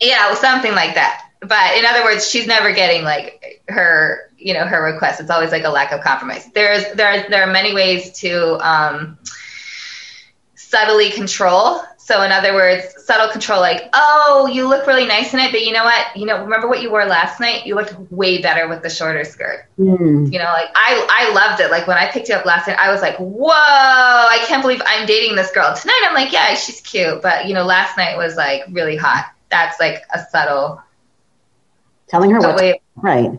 Yeah, 0.00 0.34
something 0.34 0.72
like 0.72 0.94
that. 0.94 1.26
But 1.40 1.76
in 1.76 1.84
other 1.84 2.04
words, 2.04 2.28
she's 2.28 2.46
never 2.46 2.72
getting 2.72 3.04
like 3.04 3.62
her, 3.68 4.30
you 4.46 4.54
know, 4.54 4.64
her 4.64 4.80
request. 4.80 5.20
It's 5.20 5.28
always 5.28 5.50
like 5.50 5.64
a 5.64 5.68
lack 5.68 5.90
of 5.90 6.02
compromise. 6.02 6.48
There's 6.52 6.84
there 6.94 7.08
are, 7.08 7.28
there 7.28 7.42
are 7.42 7.52
many 7.52 7.74
ways 7.74 8.12
to 8.20 8.56
um, 8.66 9.18
subtly 10.54 11.10
control. 11.10 11.82
So 11.96 12.22
in 12.22 12.30
other 12.30 12.54
words, 12.54 12.84
subtle 13.04 13.28
control, 13.32 13.58
like, 13.58 13.90
oh, 13.92 14.48
you 14.52 14.68
look 14.68 14.86
really 14.86 15.04
nice 15.04 15.34
in 15.34 15.40
it, 15.40 15.50
but 15.50 15.62
you 15.62 15.72
know 15.72 15.82
what? 15.82 16.16
You 16.16 16.26
know, 16.26 16.40
remember 16.40 16.68
what 16.68 16.80
you 16.80 16.92
wore 16.92 17.04
last 17.04 17.40
night? 17.40 17.66
You 17.66 17.74
looked 17.74 17.96
way 18.12 18.40
better 18.40 18.68
with 18.68 18.84
the 18.84 18.88
shorter 18.88 19.24
skirt. 19.24 19.66
Mm. 19.80 20.32
You 20.32 20.38
know, 20.38 20.44
like 20.44 20.68
I, 20.76 21.04
I 21.10 21.32
loved 21.34 21.60
it. 21.60 21.72
Like 21.72 21.88
when 21.88 21.96
I 21.96 22.08
picked 22.08 22.28
you 22.28 22.36
up 22.36 22.46
last 22.46 22.68
night, 22.68 22.78
I 22.78 22.92
was 22.92 23.02
like, 23.02 23.16
whoa, 23.16 23.50
I 23.50 24.44
can't 24.46 24.62
believe 24.62 24.80
I'm 24.86 25.06
dating 25.06 25.34
this 25.34 25.50
girl. 25.50 25.74
Tonight, 25.74 26.02
I'm 26.06 26.14
like, 26.14 26.32
yeah, 26.32 26.54
she's 26.54 26.80
cute, 26.82 27.20
but 27.20 27.46
you 27.48 27.54
know, 27.54 27.64
last 27.64 27.96
night 27.96 28.16
was 28.16 28.36
like 28.36 28.62
really 28.70 28.96
hot. 28.96 29.24
That's 29.50 29.80
like 29.80 30.04
a 30.14 30.20
subtle. 30.30 30.80
Telling 32.06 32.30
her 32.30 32.38
what, 32.38 32.54
way, 32.54 32.80
right? 32.94 33.36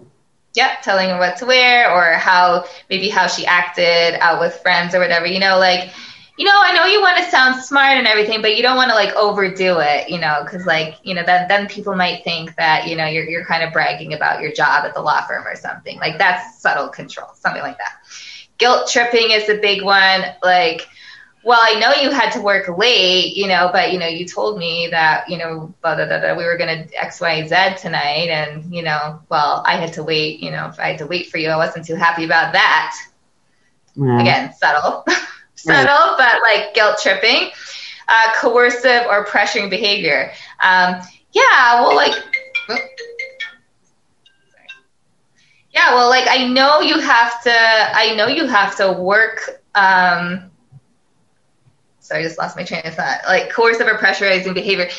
Yep, 0.57 0.81
telling 0.81 1.09
her 1.09 1.19
what 1.19 1.37
to 1.37 1.45
wear 1.45 1.91
or 1.91 2.17
how 2.17 2.65
maybe 2.89 3.09
how 3.09 3.27
she 3.27 3.45
acted 3.45 4.15
out 4.19 4.39
with 4.39 4.55
friends 4.55 4.95
or 4.95 4.99
whatever. 4.99 5.27
You 5.27 5.39
know, 5.39 5.59
like 5.59 5.91
you 6.35 6.45
know, 6.45 6.51
I 6.55 6.73
know 6.73 6.85
you 6.85 6.99
want 6.99 7.17
to 7.17 7.29
sound 7.29 7.61
smart 7.63 7.97
and 7.97 8.07
everything, 8.07 8.41
but 8.41 8.55
you 8.55 8.63
don't 8.63 8.75
want 8.75 8.89
to 8.89 8.95
like 8.95 9.13
overdo 9.15 9.77
it, 9.79 10.09
you 10.09 10.19
know, 10.19 10.41
because 10.43 10.65
like, 10.65 10.97
you 11.03 11.13
know, 11.13 11.23
then 11.23 11.47
then 11.47 11.67
people 11.67 11.95
might 11.95 12.23
think 12.23 12.55
that 12.55 12.87
you 12.87 12.95
know 12.95 13.05
you're 13.05 13.29
you're 13.29 13.45
kind 13.45 13.61
of 13.63 13.71
bragging 13.71 14.13
about 14.15 14.41
your 14.41 14.51
job 14.51 14.83
at 14.83 14.95
the 14.95 15.01
law 15.01 15.21
firm 15.27 15.45
or 15.45 15.55
something. 15.55 15.99
Like 15.99 16.17
that's 16.17 16.59
subtle 16.59 16.89
control, 16.89 17.29
something 17.35 17.61
like 17.61 17.77
that. 17.77 17.93
Guilt 18.57 18.89
tripping 18.89 19.29
is 19.29 19.49
a 19.49 19.59
big 19.59 19.83
one. 19.83 20.23
Like, 20.41 20.87
well, 21.47 21.61
I 21.61 21.79
know 21.79 21.93
you 22.01 22.11
had 22.11 22.31
to 22.31 22.41
work 22.41 22.67
late, 22.77 23.37
you 23.37 23.47
know, 23.47 23.69
but 23.71 23.93
you 23.93 23.99
know, 23.99 24.05
you 24.05 24.25
told 24.25 24.59
me 24.59 24.89
that 24.91 25.29
you 25.29 25.37
know, 25.37 25.73
blah, 25.81 25.95
blah, 25.95 26.05
blah, 26.05 26.35
we 26.35 26.43
were 26.43 26.57
gonna 26.57 26.85
X, 26.93 27.21
Y, 27.21 27.47
Z 27.47 27.81
tonight, 27.81 28.27
and 28.27 28.65
you 28.75 28.83
know, 28.83 29.21
well, 29.29 29.63
I 29.65 29.77
had 29.77 29.93
to 29.93 30.03
wait. 30.03 30.41
You 30.41 30.51
know, 30.51 30.67
if 30.67 30.77
I 30.77 30.89
had 30.89 30.97
to 30.97 31.07
wait 31.07 31.29
for 31.29 31.37
you, 31.37 31.47
I 31.47 31.55
wasn't 31.55 31.85
too 31.85 31.95
happy 31.95 32.25
about 32.25 32.51
that. 32.51 32.97
Again, 34.19 34.53
subtle. 34.55 35.05
subtle, 35.55 36.15
but 36.17 36.41
like 36.41 36.73
guilt 36.73 36.99
tripping, 37.01 37.51
uh, 38.09 38.33
coercive 38.35 39.05
or 39.09 39.25
pressuring 39.25 39.69
behavior. 39.69 40.33
Um, 40.61 40.99
yeah, 41.31 41.79
well, 41.79 41.95
like, 41.95 42.13
yeah, 45.71 45.95
well, 45.95 46.09
like 46.09 46.27
I 46.27 46.45
know 46.45 46.81
you 46.81 46.99
have 46.99 47.41
to. 47.43 47.53
I 47.53 48.15
know 48.17 48.27
you 48.27 48.47
have 48.47 48.75
to 48.75 48.91
work. 48.91 49.61
Um, 49.75 50.51
sorry, 52.07 52.21
I 52.21 52.23
just 52.23 52.37
lost 52.37 52.55
my 52.55 52.63
train 52.63 52.81
of 52.85 52.95
thought. 52.95 53.19
Like 53.27 53.51
coercive 53.51 53.87
or 53.87 53.97
pressurizing 53.97 54.53
behavior. 54.53 54.89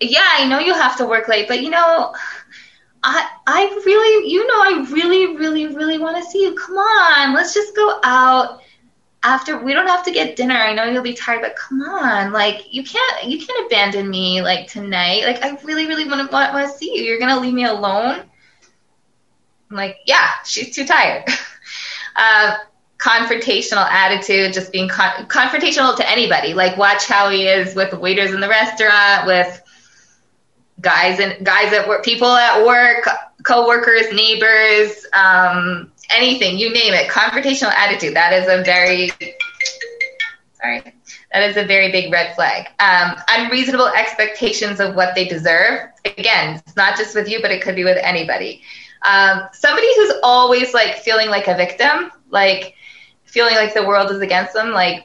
Yeah, 0.00 0.28
I 0.32 0.46
know 0.46 0.58
you 0.58 0.74
have 0.74 0.96
to 0.98 1.06
work 1.06 1.28
late, 1.28 1.48
but 1.48 1.62
you 1.62 1.70
know. 1.70 2.14
I, 3.06 3.28
I 3.46 3.82
really, 3.84 4.30
you 4.32 4.46
know, 4.46 4.54
I 4.54 4.90
really, 4.90 5.36
really, 5.36 5.66
really 5.66 5.98
want 5.98 6.16
to 6.16 6.30
see 6.30 6.40
you. 6.40 6.54
Come 6.54 6.76
on, 6.76 7.34
let's 7.34 7.52
just 7.52 7.76
go 7.76 8.00
out 8.02 8.62
after 9.24 9.58
we 9.58 9.72
don't 9.72 9.86
have 9.86 10.04
to 10.04 10.12
get 10.12 10.36
dinner. 10.36 10.54
I 10.54 10.74
know 10.74 10.84
you'll 10.84 11.02
be 11.02 11.14
tired, 11.14 11.42
but 11.42 11.56
come 11.56 11.82
on, 11.82 12.32
like 12.32 12.72
you 12.72 12.84
can't 12.84 13.24
you 13.24 13.44
can't 13.44 13.66
abandon 13.66 14.08
me 14.08 14.42
like 14.42 14.68
tonight. 14.68 15.24
Like 15.24 15.42
I 15.42 15.58
really 15.64 15.86
really 15.86 16.06
want 16.06 16.30
to 16.30 16.32
want 16.32 16.70
to 16.70 16.78
see 16.78 16.96
you. 16.96 17.02
You're 17.02 17.18
gonna 17.18 17.40
leave 17.40 17.54
me 17.54 17.64
alone. 17.64 18.22
I'm 19.70 19.76
like, 19.76 19.96
yeah, 20.06 20.28
she's 20.44 20.74
too 20.74 20.86
tired. 20.86 21.24
uh, 22.16 22.56
confrontational 23.04 23.86
attitude, 23.90 24.54
just 24.54 24.72
being 24.72 24.88
con- 24.88 25.26
confrontational 25.26 25.94
to 25.94 26.10
anybody. 26.10 26.54
Like 26.54 26.78
watch 26.78 27.06
how 27.06 27.28
he 27.28 27.46
is 27.46 27.74
with 27.74 27.92
waiters 27.92 28.32
in 28.32 28.40
the 28.40 28.48
restaurant, 28.48 29.26
with 29.26 29.60
guys 30.80 31.20
and 31.20 31.44
guys 31.44 31.72
at 31.74 31.86
work, 31.86 32.02
people 32.02 32.28
at 32.28 32.64
work, 32.64 33.06
coworkers, 33.42 34.10
neighbors. 34.10 35.04
Um, 35.12 35.92
anything, 36.08 36.56
you 36.56 36.72
name 36.72 36.94
it, 36.94 37.10
confrontational 37.10 37.72
attitude. 37.72 38.16
That 38.16 38.32
is 38.32 38.48
a 38.48 38.64
very 38.64 39.10
sorry. 40.54 40.94
That 41.34 41.50
is 41.50 41.56
a 41.56 41.64
very 41.64 41.92
big 41.92 42.10
red 42.10 42.34
flag. 42.34 42.68
Um, 42.78 43.16
unreasonable 43.28 43.88
expectations 43.88 44.80
of 44.80 44.94
what 44.94 45.14
they 45.14 45.26
deserve. 45.26 45.90
Again, 46.06 46.62
it's 46.64 46.76
not 46.76 46.96
just 46.96 47.14
with 47.14 47.28
you, 47.28 47.42
but 47.42 47.50
it 47.50 47.60
could 47.60 47.74
be 47.74 47.84
with 47.84 47.98
anybody. 48.00 48.62
Um, 49.04 49.42
somebody 49.52 49.88
who's 49.96 50.14
always 50.22 50.72
like 50.72 50.96
feeling 50.98 51.28
like 51.28 51.48
a 51.48 51.56
victim, 51.56 52.12
like 52.30 52.76
feeling 53.34 53.56
like 53.56 53.74
the 53.74 53.84
world 53.84 54.10
is 54.12 54.20
against 54.20 54.54
them, 54.54 54.70
like 54.70 55.04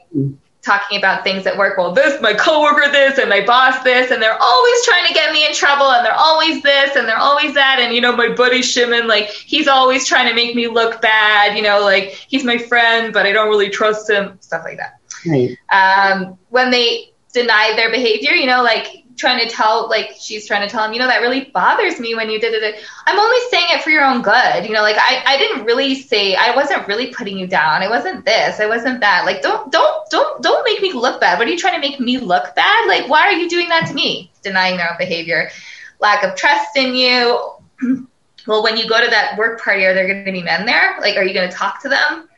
talking 0.62 1.00
about 1.00 1.24
things 1.24 1.48
at 1.48 1.58
work. 1.58 1.78
Well, 1.78 1.94
this, 1.94 2.22
my 2.22 2.34
coworker, 2.34 2.92
this, 2.92 3.18
and 3.18 3.28
my 3.30 3.44
boss, 3.44 3.82
this, 3.84 4.12
and 4.12 4.22
they're 4.22 4.38
always 4.40 4.86
trying 4.86 5.08
to 5.08 5.14
get 5.14 5.34
me 5.34 5.46
in 5.48 5.54
trouble, 5.54 5.90
and 5.92 6.06
they're 6.06 6.14
always 6.14 6.62
this, 6.62 6.96
and 6.96 7.08
they're 7.08 7.18
always 7.18 7.54
that, 7.56 7.80
and 7.80 7.94
you 7.94 8.02
know, 8.02 8.16
my 8.16 8.30
buddy 8.30 8.62
Shimon, 8.62 9.08
like 9.08 9.30
he's 9.30 9.68
always 9.68 10.08
trying 10.08 10.30
to 10.30 10.36
make 10.36 10.56
me 10.56 10.68
look 10.68 11.02
bad. 11.02 11.58
You 11.58 11.64
know, 11.64 11.82
like 11.82 12.12
he's 12.12 12.44
my 12.44 12.58
friend, 12.58 13.12
but 13.12 13.26
I 13.26 13.32
don't 13.32 13.50
really 13.50 13.70
trust 13.70 14.10
him. 14.10 14.38
Stuff 14.42 14.64
like 14.64 14.78
that. 14.78 15.00
Right. 15.26 15.58
Um, 15.72 16.38
when 16.50 16.70
they 16.70 17.12
deny 17.34 17.74
their 17.76 17.90
behavior, 17.90 18.32
you 18.32 18.46
know, 18.46 18.64
like 18.64 19.04
trying 19.20 19.40
to 19.40 19.54
tell, 19.54 19.90
like 19.90 20.16
she's 20.18 20.48
trying 20.48 20.62
to 20.62 20.70
tell 20.70 20.84
him, 20.84 20.94
you 20.94 21.00
know, 21.00 21.08
that 21.08 21.22
really 21.22 21.46
bothers 21.46 22.00
me 22.00 22.16
when 22.16 22.30
you 22.30 22.40
did 22.40 22.54
it. 22.54 22.84
I'm 23.06 23.20
only 23.20 23.38
saying 23.52 23.68
it 23.70 23.84
for 23.84 23.90
your 23.90 24.04
own 24.04 24.22
good. 24.22 24.66
You 24.66 24.74
know, 24.74 24.82
like 24.82 24.96
I, 24.98 25.22
I 25.26 25.38
didn't 25.38 25.66
really 25.66 25.94
say, 25.96 26.36
I 26.36 26.56
wasn't 26.56 26.88
really 26.88 27.14
putting 27.14 27.38
you 27.38 27.46
down. 27.46 27.84
I 27.84 27.90
wasn't 27.90 28.26
this, 28.26 28.60
I 28.60 28.66
wasn't 28.66 29.02
that. 29.02 29.26
Like, 29.26 29.42
don't, 29.42 29.72
don't, 29.72 30.10
don't, 30.10 30.42
don't 30.42 30.64
make 30.64 30.82
me 30.82 30.94
look 30.94 31.20
bad. 31.20 31.38
What 31.38 31.48
are 31.48 31.52
you 31.52 31.58
trying 31.58 31.80
to 31.80 31.88
make 31.88 32.00
me 32.00 32.18
look 32.18 32.56
bad? 32.56 32.88
Like, 32.88 33.10
why 33.10 33.22
are 33.28 33.34
you 33.34 33.50
doing 33.50 33.70
that 33.70 33.88
to 33.88 33.94
me? 33.94 34.32
Denying 34.42 34.78
their 34.78 34.90
own 34.90 34.98
behavior, 34.98 35.52
lack 36.00 36.24
of 36.24 36.36
trust 36.36 36.78
in 36.78 36.96
you. 36.96 37.52
well, 38.48 38.64
when 38.64 38.78
you 38.78 38.88
go 38.88 39.04
to 39.04 39.10
that 39.10 39.38
work 39.38 39.62
party, 39.62 39.86
are 39.86 39.94
there 39.94 40.08
going 40.08 40.26
to 40.26 40.32
be 40.32 40.42
men 40.42 40.66
there? 40.66 40.98
Like, 41.02 41.18
are 41.18 41.24
you 41.24 41.34
going 41.34 41.50
to 41.50 41.56
talk 41.56 41.82
to 41.82 41.90
them? 41.90 42.30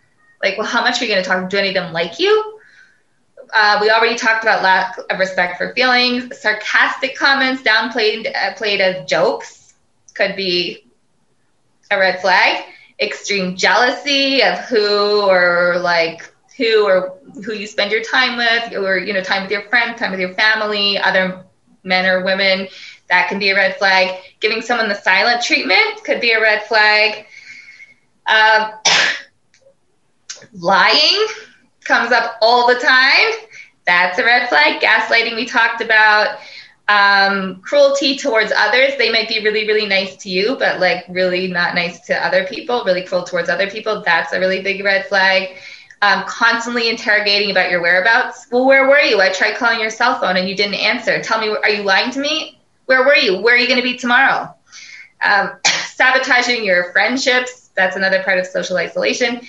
Like, 0.41 0.57
well, 0.57 0.67
how 0.67 0.81
much 0.81 0.99
are 1.01 1.05
you 1.05 1.11
going 1.11 1.23
to 1.23 1.29
talk? 1.29 1.43
To? 1.43 1.47
Do 1.47 1.57
any 1.57 1.69
of 1.69 1.75
them 1.75 1.93
like 1.93 2.19
you? 2.19 2.59
Uh, 3.53 3.79
we 3.81 3.89
already 3.89 4.15
talked 4.15 4.43
about 4.43 4.63
lack 4.63 4.97
of 5.09 5.19
respect 5.19 5.57
for 5.57 5.73
feelings. 5.73 6.39
Sarcastic 6.39 7.15
comments, 7.15 7.61
downplayed 7.61 8.27
uh, 8.35 8.53
played 8.55 8.79
as 8.81 9.05
jokes, 9.09 9.73
could 10.13 10.35
be 10.35 10.85
a 11.91 11.97
red 11.97 12.21
flag. 12.21 12.63
Extreme 12.99 13.57
jealousy 13.57 14.41
of 14.43 14.57
who 14.59 15.21
or 15.21 15.77
like 15.79 16.31
who 16.57 16.85
or 16.85 17.17
who 17.43 17.53
you 17.53 17.67
spend 17.67 17.91
your 17.91 18.03
time 18.03 18.37
with, 18.37 18.75
or 18.75 18.97
you 18.97 19.13
know, 19.13 19.21
time 19.21 19.43
with 19.43 19.51
your 19.51 19.63
friends, 19.69 19.99
time 19.99 20.11
with 20.11 20.19
your 20.19 20.33
family, 20.33 20.97
other 20.97 21.43
men 21.83 22.05
or 22.05 22.23
women. 22.23 22.67
That 23.09 23.27
can 23.27 23.39
be 23.39 23.49
a 23.49 23.55
red 23.55 23.75
flag. 23.77 24.21
Giving 24.39 24.61
someone 24.61 24.87
the 24.87 24.95
silent 24.95 25.43
treatment 25.43 26.03
could 26.05 26.21
be 26.21 26.31
a 26.31 26.41
red 26.41 26.63
flag. 26.63 27.25
Um, 28.27 28.71
lying 30.53 31.27
comes 31.91 32.11
up 32.11 32.37
all 32.41 32.67
the 32.73 32.79
time. 32.79 33.29
That's 33.85 34.17
a 34.17 34.23
red 34.23 34.47
flag. 34.49 34.81
Gaslighting, 34.81 35.35
we 35.35 35.45
talked 35.45 35.81
about. 35.81 36.39
Um, 36.87 37.61
cruelty 37.61 38.17
towards 38.17 38.51
others. 38.51 38.91
They 38.97 39.09
might 39.11 39.29
be 39.29 39.41
really, 39.45 39.65
really 39.65 39.87
nice 39.87 40.13
to 40.23 40.29
you, 40.29 40.57
but 40.59 40.79
like 40.79 41.05
really 41.07 41.47
not 41.47 41.73
nice 41.73 41.97
to 42.07 42.13
other 42.27 42.43
people, 42.45 42.83
really 42.85 43.03
cruel 43.03 43.23
towards 43.23 43.47
other 43.49 43.69
people. 43.69 44.01
That's 44.03 44.33
a 44.33 44.39
really 44.39 44.61
big 44.61 44.83
red 44.83 45.05
flag. 45.05 45.41
um, 46.01 46.23
constantly 46.27 46.89
interrogating 46.89 47.51
about 47.51 47.69
your 47.69 47.81
whereabouts. 47.81 48.47
Well, 48.51 48.65
where 48.65 48.87
were 48.87 48.99
you? 49.01 49.21
I 49.21 49.29
tried 49.29 49.57
calling 49.57 49.79
your 49.79 49.89
cell 49.91 50.19
phone 50.19 50.35
and 50.37 50.49
you 50.49 50.55
didn't 50.55 50.75
answer. 50.75 51.21
Tell 51.21 51.39
me, 51.39 51.49
are 51.49 51.69
you 51.69 51.83
lying 51.83 52.11
to 52.11 52.19
me? 52.19 52.59
Where 52.85 53.05
were 53.05 53.15
you? 53.15 53.39
Where 53.41 53.55
are 53.55 53.57
you 53.57 53.67
going 53.67 53.79
to 53.79 53.83
be 53.83 53.97
tomorrow? 53.97 54.53
Um, 55.23 55.51
sabotaging 55.65 56.63
your 56.65 56.91
friendships. 56.91 57.69
That's 57.75 57.95
another 57.95 58.23
part 58.23 58.39
of 58.39 58.47
social 58.47 58.77
isolation. 58.77 59.41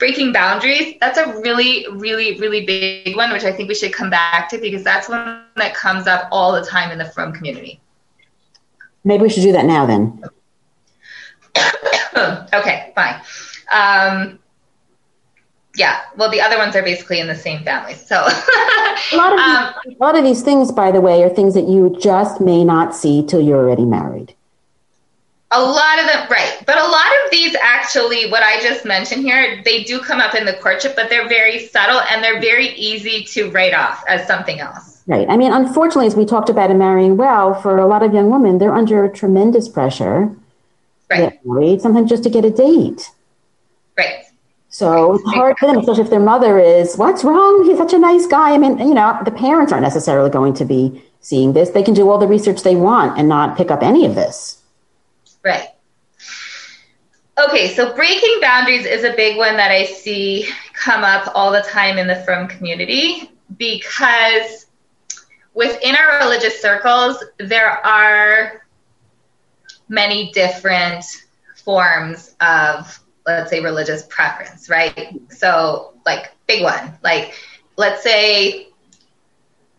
Breaking 0.00 0.32
boundaries. 0.32 0.96
That's 0.98 1.18
a 1.18 1.38
really, 1.40 1.86
really, 1.92 2.36
really 2.40 2.66
big 2.66 3.14
one, 3.16 3.30
which 3.30 3.44
I 3.44 3.52
think 3.52 3.68
we 3.68 3.76
should 3.76 3.92
come 3.92 4.10
back 4.10 4.48
to 4.48 4.58
because 4.58 4.82
that's 4.82 5.08
one 5.08 5.44
that 5.56 5.74
comes 5.74 6.08
up 6.08 6.26
all 6.32 6.52
the 6.52 6.64
time 6.64 6.90
in 6.90 6.98
the 6.98 7.04
frum 7.04 7.32
community. 7.32 7.80
Maybe 9.04 9.22
we 9.22 9.28
should 9.28 9.42
do 9.42 9.52
that 9.52 9.66
now 9.66 9.86
then. 9.86 10.22
okay, 12.54 12.92
fine. 12.94 13.20
Um, 13.70 14.38
yeah, 15.76 16.00
well, 16.16 16.30
the 16.30 16.40
other 16.40 16.58
ones 16.58 16.74
are 16.76 16.82
basically 16.82 17.20
in 17.20 17.26
the 17.26 17.34
same 17.34 17.62
family. 17.62 17.94
So 17.94 18.16
a, 18.16 19.16
lot 19.16 19.32
of 19.32 19.38
these, 19.44 19.56
um, 19.56 19.74
a 19.86 19.96
lot 20.00 20.16
of 20.16 20.24
these 20.24 20.42
things, 20.42 20.72
by 20.72 20.90
the 20.90 21.00
way, 21.00 21.22
are 21.22 21.28
things 21.28 21.54
that 21.54 21.68
you 21.68 21.96
just 22.00 22.40
may 22.40 22.64
not 22.64 22.94
see 22.94 23.24
till 23.24 23.40
you're 23.40 23.58
already 23.58 23.84
married. 23.84 24.34
A 25.52 25.60
lot 25.60 25.98
of 25.98 26.06
them, 26.06 26.28
right. 26.30 26.62
But 26.64 26.78
a 26.78 26.86
lot 26.86 27.06
of 27.24 27.30
these 27.32 27.56
actually, 27.60 28.30
what 28.30 28.42
I 28.42 28.60
just 28.60 28.84
mentioned 28.84 29.22
here, 29.22 29.60
they 29.64 29.82
do 29.82 29.98
come 29.98 30.20
up 30.20 30.36
in 30.36 30.44
the 30.44 30.52
courtship, 30.54 30.94
but 30.94 31.10
they're 31.10 31.28
very 31.28 31.66
subtle 31.66 32.00
and 32.10 32.22
they're 32.22 32.40
very 32.40 32.68
easy 32.68 33.24
to 33.24 33.50
write 33.50 33.74
off 33.74 34.04
as 34.06 34.24
something 34.28 34.60
else. 34.60 35.02
Right. 35.08 35.28
I 35.28 35.36
mean, 35.36 35.52
unfortunately, 35.52 36.06
as 36.06 36.14
we 36.14 36.24
talked 36.24 36.50
about 36.50 36.70
in 36.70 36.78
Marrying 36.78 37.16
Well, 37.16 37.54
for 37.60 37.78
a 37.78 37.86
lot 37.86 38.04
of 38.04 38.14
young 38.14 38.30
women, 38.30 38.58
they're 38.58 38.74
under 38.74 39.08
tremendous 39.08 39.68
pressure. 39.68 40.32
Right. 41.10 41.44
Married, 41.44 41.82
sometimes 41.82 42.08
just 42.08 42.22
to 42.22 42.30
get 42.30 42.44
a 42.44 42.50
date. 42.50 43.10
Right. 43.98 44.26
So 44.68 45.14
it's 45.14 45.24
hard 45.34 45.58
for 45.58 45.66
them, 45.66 45.78
especially 45.78 46.04
if 46.04 46.10
their 46.10 46.20
mother 46.20 46.60
is, 46.60 46.96
what's 46.96 47.24
wrong? 47.24 47.64
He's 47.64 47.76
such 47.76 47.92
a 47.92 47.98
nice 47.98 48.28
guy. 48.28 48.52
I 48.52 48.58
mean, 48.58 48.78
you 48.78 48.94
know, 48.94 49.18
the 49.24 49.32
parents 49.32 49.72
aren't 49.72 49.82
necessarily 49.82 50.30
going 50.30 50.54
to 50.54 50.64
be 50.64 51.02
seeing 51.20 51.54
this. 51.54 51.70
They 51.70 51.82
can 51.82 51.92
do 51.92 52.08
all 52.08 52.18
the 52.18 52.28
research 52.28 52.62
they 52.62 52.76
want 52.76 53.18
and 53.18 53.28
not 53.28 53.56
pick 53.56 53.72
up 53.72 53.82
any 53.82 54.06
of 54.06 54.14
this. 54.14 54.59
Right. 55.44 55.68
Okay, 57.48 57.68
so 57.74 57.94
breaking 57.94 58.38
boundaries 58.40 58.84
is 58.84 59.04
a 59.04 59.14
big 59.14 59.38
one 59.38 59.56
that 59.56 59.70
I 59.70 59.84
see 59.84 60.48
come 60.74 61.04
up 61.04 61.32
all 61.34 61.50
the 61.50 61.62
time 61.62 61.96
in 61.96 62.06
the 62.06 62.16
frum 62.16 62.48
community 62.48 63.30
because 63.56 64.66
within 65.54 65.96
our 65.96 66.18
religious 66.18 66.60
circles, 66.60 67.24
there 67.38 67.84
are 67.86 68.66
many 69.88 70.30
different 70.32 71.04
forms 71.64 72.34
of, 72.40 73.00
let's 73.26 73.50
say, 73.50 73.60
religious 73.60 74.04
preference, 74.06 74.68
right? 74.68 75.18
So, 75.30 75.94
like, 76.04 76.32
big 76.46 76.62
one, 76.62 76.92
like, 77.02 77.34
let's 77.76 78.02
say 78.02 78.68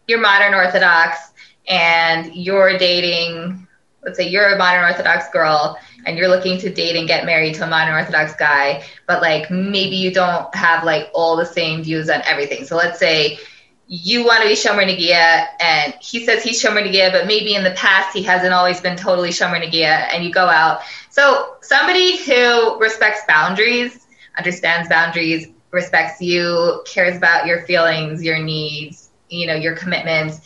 you're 0.07 0.19
modern 0.19 0.53
Orthodox 0.53 1.31
and 1.67 2.35
you're 2.35 2.77
dating 2.77 3.67
let's 4.03 4.17
say 4.17 4.27
you're 4.27 4.53
a 4.53 4.57
modern 4.57 4.83
Orthodox 4.83 5.29
girl 5.29 5.77
and 6.05 6.17
you're 6.17 6.27
looking 6.27 6.57
to 6.59 6.69
date 6.73 6.95
and 6.95 7.07
get 7.07 7.25
married 7.25 7.55
to 7.55 7.63
a 7.63 7.67
modern 7.67 7.93
Orthodox 7.93 8.35
guy, 8.35 8.83
but 9.07 9.21
like 9.21 9.49
maybe 9.51 9.95
you 9.95 10.11
don't 10.11 10.53
have 10.55 10.83
like 10.83 11.09
all 11.13 11.35
the 11.35 11.45
same 11.45 11.83
views 11.83 12.09
on 12.09 12.21
everything. 12.25 12.65
So 12.65 12.75
let's 12.75 12.99
say 12.99 13.39
you 13.87 14.25
want 14.25 14.41
to 14.41 14.47
be 14.47 14.55
Shomer 14.55 14.85
Negia 14.85 15.47
and 15.59 15.93
he 16.01 16.25
says 16.25 16.43
he's 16.43 16.63
Shomer 16.63 16.81
Negia, 16.81 17.11
but 17.11 17.27
maybe 17.27 17.55
in 17.55 17.63
the 17.63 17.71
past 17.71 18.15
he 18.15 18.23
hasn't 18.23 18.53
always 18.53 18.81
been 18.81 18.97
totally 18.97 19.29
Shomer 19.29 19.61
Negia 19.61 20.07
and 20.13 20.23
you 20.23 20.31
go 20.31 20.47
out. 20.47 20.81
So 21.09 21.57
somebody 21.61 22.17
who 22.23 22.79
respects 22.79 23.21
boundaries, 23.27 24.07
understands 24.37 24.89
boundaries, 24.89 25.47
respects 25.71 26.21
you, 26.21 26.83
cares 26.85 27.17
about 27.17 27.45
your 27.45 27.61
feelings, 27.61 28.23
your 28.23 28.39
needs, 28.39 29.09
you 29.29 29.45
know, 29.45 29.55
your 29.55 29.75
commitments 29.75 30.41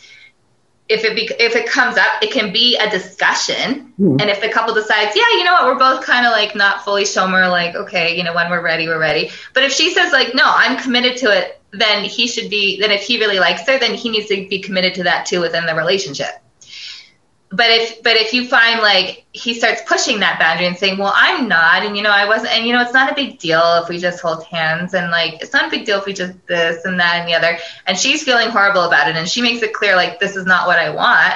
if 0.88 1.04
it 1.04 1.14
be, 1.16 1.30
if 1.42 1.56
it 1.56 1.68
comes 1.68 1.96
up, 1.96 2.22
it 2.22 2.30
can 2.32 2.52
be 2.52 2.76
a 2.76 2.88
discussion. 2.90 3.92
Mm-hmm. 3.98 4.20
And 4.20 4.30
if 4.30 4.40
the 4.40 4.48
couple 4.48 4.74
decides, 4.74 5.16
yeah, 5.16 5.24
you 5.32 5.44
know 5.44 5.52
what, 5.52 5.66
we're 5.66 5.78
both 5.78 6.04
kind 6.04 6.26
of 6.26 6.32
like 6.32 6.54
not 6.54 6.84
fully 6.84 7.04
shomer, 7.04 7.50
like 7.50 7.74
okay, 7.74 8.16
you 8.16 8.22
know, 8.22 8.34
when 8.34 8.50
we're 8.50 8.62
ready, 8.62 8.86
we're 8.86 8.98
ready. 8.98 9.30
But 9.52 9.64
if 9.64 9.72
she 9.72 9.92
says 9.92 10.12
like, 10.12 10.34
no, 10.34 10.44
I'm 10.46 10.78
committed 10.78 11.16
to 11.18 11.26
it, 11.36 11.60
then 11.72 12.04
he 12.04 12.26
should 12.26 12.50
be. 12.50 12.80
Then 12.80 12.90
if 12.90 13.02
he 13.02 13.18
really 13.18 13.38
likes 13.38 13.66
her, 13.66 13.78
then 13.78 13.94
he 13.94 14.10
needs 14.10 14.28
to 14.28 14.48
be 14.48 14.60
committed 14.60 14.94
to 14.94 15.02
that 15.04 15.26
too 15.26 15.40
within 15.40 15.66
the 15.66 15.74
relationship 15.74 16.42
but 17.50 17.66
if 17.70 18.02
but 18.02 18.16
if 18.16 18.32
you 18.32 18.48
find 18.48 18.80
like 18.80 19.24
he 19.32 19.54
starts 19.54 19.80
pushing 19.86 20.18
that 20.18 20.38
boundary 20.38 20.66
and 20.66 20.76
saying 20.76 20.98
well 20.98 21.12
i'm 21.14 21.46
not 21.46 21.84
and 21.84 21.96
you 21.96 22.02
know 22.02 22.10
i 22.10 22.26
wasn't 22.26 22.52
and 22.52 22.66
you 22.66 22.72
know 22.72 22.82
it's 22.82 22.92
not 22.92 23.10
a 23.10 23.14
big 23.14 23.38
deal 23.38 23.80
if 23.82 23.88
we 23.88 23.98
just 23.98 24.20
hold 24.20 24.42
hands 24.44 24.94
and 24.94 25.10
like 25.10 25.34
it's 25.40 25.52
not 25.52 25.66
a 25.66 25.70
big 25.70 25.86
deal 25.86 25.98
if 25.98 26.06
we 26.06 26.12
just 26.12 26.34
this 26.46 26.84
and 26.84 26.98
that 26.98 27.20
and 27.20 27.28
the 27.28 27.34
other. 27.34 27.58
And 27.86 27.96
she's 27.96 28.22
feeling 28.22 28.48
horrible 28.48 28.82
about 28.82 29.08
it 29.08 29.16
and 29.16 29.28
she 29.28 29.42
makes 29.42 29.62
it 29.62 29.72
clear 29.72 29.96
like 29.96 30.18
this 30.18 30.36
is 30.36 30.46
not 30.46 30.66
what 30.66 30.78
i 30.78 30.90
want. 30.90 31.34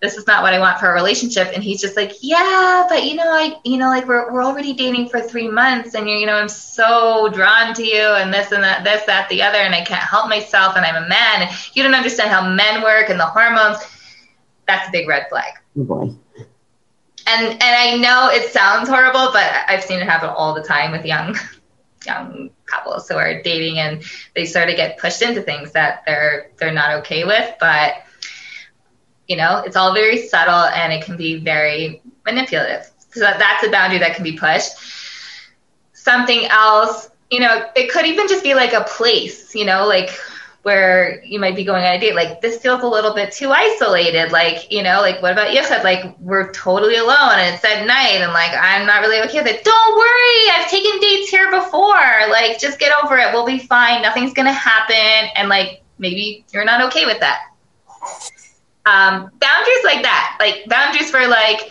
This 0.00 0.16
is 0.16 0.26
not 0.26 0.42
what 0.42 0.54
i 0.54 0.60
want 0.60 0.78
for 0.78 0.90
a 0.90 0.92
relationship. 0.92 1.48
And 1.52 1.62
he's 1.62 1.80
just 1.80 1.96
like 1.96 2.12
yeah 2.20 2.86
but 2.88 3.04
you 3.04 3.16
know 3.16 3.28
i 3.28 3.56
you 3.64 3.78
know 3.78 3.88
like 3.88 4.06
we're, 4.06 4.32
we're 4.32 4.44
already 4.44 4.74
dating 4.74 5.08
for 5.08 5.20
three 5.20 5.48
months 5.48 5.94
and 5.94 6.08
you 6.08 6.16
you 6.16 6.26
know 6.26 6.34
i'm 6.34 6.48
so 6.48 7.28
drawn 7.32 7.74
to 7.74 7.84
you 7.84 8.02
and 8.02 8.32
this 8.32 8.52
and 8.52 8.62
that 8.62 8.84
this 8.84 9.04
that 9.06 9.28
the 9.28 9.42
other 9.42 9.58
and 9.58 9.74
i 9.74 9.84
can't 9.84 10.04
help 10.04 10.28
myself 10.28 10.76
and 10.76 10.84
i'm 10.84 11.02
a 11.02 11.08
man. 11.08 11.42
And 11.42 11.50
you 11.74 11.82
don't 11.82 11.94
understand 11.94 12.30
how 12.30 12.48
men 12.48 12.82
work 12.82 13.10
and 13.10 13.18
the 13.18 13.26
hormones 13.26 13.78
that's 14.66 14.88
a 14.88 14.92
big 14.92 15.08
red 15.08 15.28
flag. 15.28 15.52
Oh 15.78 15.84
boy. 15.84 16.14
And 17.28 17.52
and 17.52 17.62
I 17.62 17.96
know 17.96 18.28
it 18.30 18.52
sounds 18.52 18.88
horrible, 18.88 19.30
but 19.32 19.52
I've 19.68 19.82
seen 19.82 20.00
it 20.00 20.08
happen 20.08 20.28
all 20.28 20.54
the 20.54 20.62
time 20.62 20.92
with 20.92 21.04
young 21.04 21.36
young 22.06 22.50
couples 22.66 23.08
who 23.08 23.16
are 23.16 23.42
dating 23.42 23.78
and 23.78 24.02
they 24.34 24.44
sort 24.44 24.68
of 24.68 24.76
get 24.76 24.98
pushed 24.98 25.22
into 25.22 25.42
things 25.42 25.72
that 25.72 26.02
they're 26.06 26.50
they're 26.58 26.72
not 26.72 26.92
okay 27.00 27.24
with, 27.24 27.54
but 27.58 27.94
you 29.28 29.36
know, 29.36 29.58
it's 29.66 29.76
all 29.76 29.92
very 29.92 30.18
subtle 30.28 30.54
and 30.54 30.92
it 30.92 31.04
can 31.04 31.16
be 31.16 31.40
very 31.40 32.00
manipulative. 32.24 32.88
So 33.10 33.20
that's 33.20 33.66
a 33.66 33.70
boundary 33.70 33.98
that 33.98 34.14
can 34.14 34.22
be 34.22 34.36
pushed. 34.36 34.72
Something 35.94 36.46
else, 36.46 37.10
you 37.30 37.40
know, 37.40 37.68
it 37.74 37.90
could 37.90 38.06
even 38.06 38.28
just 38.28 38.44
be 38.44 38.54
like 38.54 38.72
a 38.72 38.84
place, 38.84 39.54
you 39.54 39.64
know, 39.64 39.86
like 39.86 40.10
where 40.66 41.22
you 41.24 41.38
might 41.38 41.54
be 41.54 41.62
going 41.62 41.84
on 41.84 41.94
a 41.94 42.00
date, 42.00 42.16
like 42.16 42.40
this 42.40 42.58
feels 42.58 42.82
a 42.82 42.88
little 42.88 43.14
bit 43.14 43.30
too 43.30 43.52
isolated. 43.52 44.32
Like, 44.32 44.68
you 44.68 44.82
know, 44.82 45.00
like 45.00 45.22
what 45.22 45.30
about 45.30 45.52
you 45.52 45.62
said? 45.62 45.84
Like 45.84 46.18
we're 46.18 46.50
totally 46.50 46.96
alone 46.96 47.38
and 47.38 47.54
it's 47.54 47.64
at 47.64 47.86
night 47.86 48.18
and 48.20 48.32
like 48.32 48.50
I'm 48.52 48.84
not 48.84 49.00
really 49.00 49.20
okay 49.28 49.38
with 49.38 49.46
it. 49.46 49.62
Don't 49.62 49.96
worry, 49.96 50.50
I've 50.58 50.68
taken 50.68 50.98
dates 50.98 51.30
here 51.30 51.52
before. 51.52 51.94
Like 52.30 52.58
just 52.58 52.80
get 52.80 52.90
over 53.04 53.16
it. 53.16 53.32
We'll 53.32 53.46
be 53.46 53.60
fine. 53.60 54.02
Nothing's 54.02 54.32
gonna 54.32 54.50
happen. 54.50 55.30
And 55.36 55.48
like 55.48 55.84
maybe 56.00 56.44
you're 56.52 56.64
not 56.64 56.80
okay 56.88 57.06
with 57.06 57.20
that. 57.20 57.42
Um, 58.86 59.30
boundaries 59.38 59.84
like 59.84 60.02
that, 60.02 60.36
like 60.40 60.64
boundaries 60.66 61.12
for 61.12 61.28
like 61.28 61.70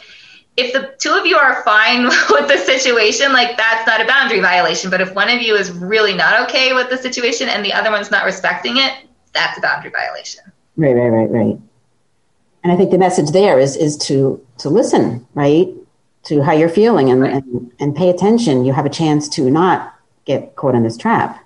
if 0.57 0.73
the 0.73 0.95
two 0.99 1.11
of 1.11 1.25
you 1.25 1.35
are 1.35 1.63
fine 1.63 2.05
with 2.29 2.47
the 2.47 2.57
situation, 2.57 3.33
like 3.33 3.57
that's 3.57 3.85
not 3.87 4.01
a 4.01 4.05
boundary 4.05 4.39
violation. 4.39 4.89
But 4.89 5.01
if 5.01 5.13
one 5.13 5.29
of 5.29 5.41
you 5.41 5.55
is 5.55 5.71
really 5.71 6.13
not 6.13 6.41
okay 6.47 6.73
with 6.73 6.89
the 6.89 6.97
situation 6.97 7.49
and 7.49 7.63
the 7.63 7.73
other 7.73 7.91
one's 7.91 8.11
not 8.11 8.25
respecting 8.25 8.77
it, 8.77 8.93
that's 9.33 9.57
a 9.57 9.61
boundary 9.61 9.91
violation. 9.91 10.43
Right, 10.77 10.95
right, 10.95 11.09
right, 11.09 11.29
right. 11.29 11.59
And 12.63 12.71
I 12.71 12.75
think 12.75 12.91
the 12.91 12.97
message 12.97 13.31
there 13.31 13.59
is 13.59 13.75
is 13.75 13.97
to 13.97 14.43
to 14.59 14.69
listen, 14.69 15.27
right, 15.33 15.67
to 16.23 16.41
how 16.41 16.53
you're 16.53 16.69
feeling 16.69 17.09
and, 17.09 17.21
right. 17.21 17.33
and, 17.33 17.71
and 17.79 17.95
pay 17.95 18.09
attention. 18.09 18.65
You 18.65 18.73
have 18.73 18.85
a 18.85 18.89
chance 18.89 19.29
to 19.29 19.49
not 19.49 19.93
get 20.25 20.55
caught 20.55 20.73
in 20.73 20.83
this 20.83 20.97
trap. 20.97 21.39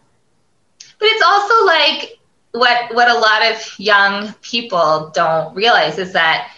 But 1.00 1.10
it's 1.12 1.24
also 1.24 1.65
like 1.65 2.19
what 2.52 2.95
what 2.95 3.10
a 3.10 3.19
lot 3.19 3.52
of 3.52 3.80
young 3.80 4.34
people 4.41 5.12
don't 5.13 5.54
realize 5.56 5.98
is 5.98 6.13
that 6.13 6.52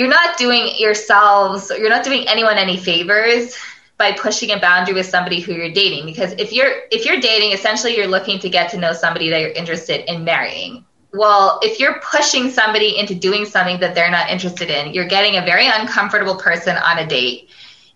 you're 0.00 0.08
not 0.08 0.38
doing 0.38 0.72
yourselves, 0.78 1.70
you're 1.78 1.90
not 1.90 2.02
doing 2.02 2.26
anyone 2.26 2.56
any 2.56 2.78
favors 2.78 3.54
by 3.98 4.12
pushing 4.12 4.50
a 4.50 4.58
boundary 4.58 4.94
with 4.94 5.04
somebody 5.04 5.40
who 5.40 5.52
you're 5.52 5.72
dating. 5.72 6.06
Because 6.06 6.32
if 6.38 6.54
you're 6.54 6.72
if 6.90 7.04
you're 7.04 7.20
dating 7.20 7.52
essentially 7.52 7.94
you're 7.94 8.06
looking 8.06 8.38
to 8.38 8.48
get 8.48 8.70
to 8.70 8.78
know 8.78 8.94
somebody 8.94 9.28
that 9.28 9.42
you're 9.42 9.50
interested 9.50 10.10
in 10.10 10.24
marrying. 10.24 10.86
Well 11.12 11.60
if 11.62 11.78
you're 11.78 12.00
pushing 12.00 12.50
somebody 12.50 12.98
into 12.98 13.14
doing 13.14 13.44
something 13.44 13.78
that 13.80 13.94
they're 13.94 14.10
not 14.10 14.30
interested 14.30 14.70
in 14.70 14.94
you're 14.94 15.06
getting 15.06 15.36
a 15.36 15.44
very 15.44 15.66
uncomfortable 15.66 16.36
person 16.36 16.78
on 16.78 17.00
a 17.00 17.06
date 17.06 17.50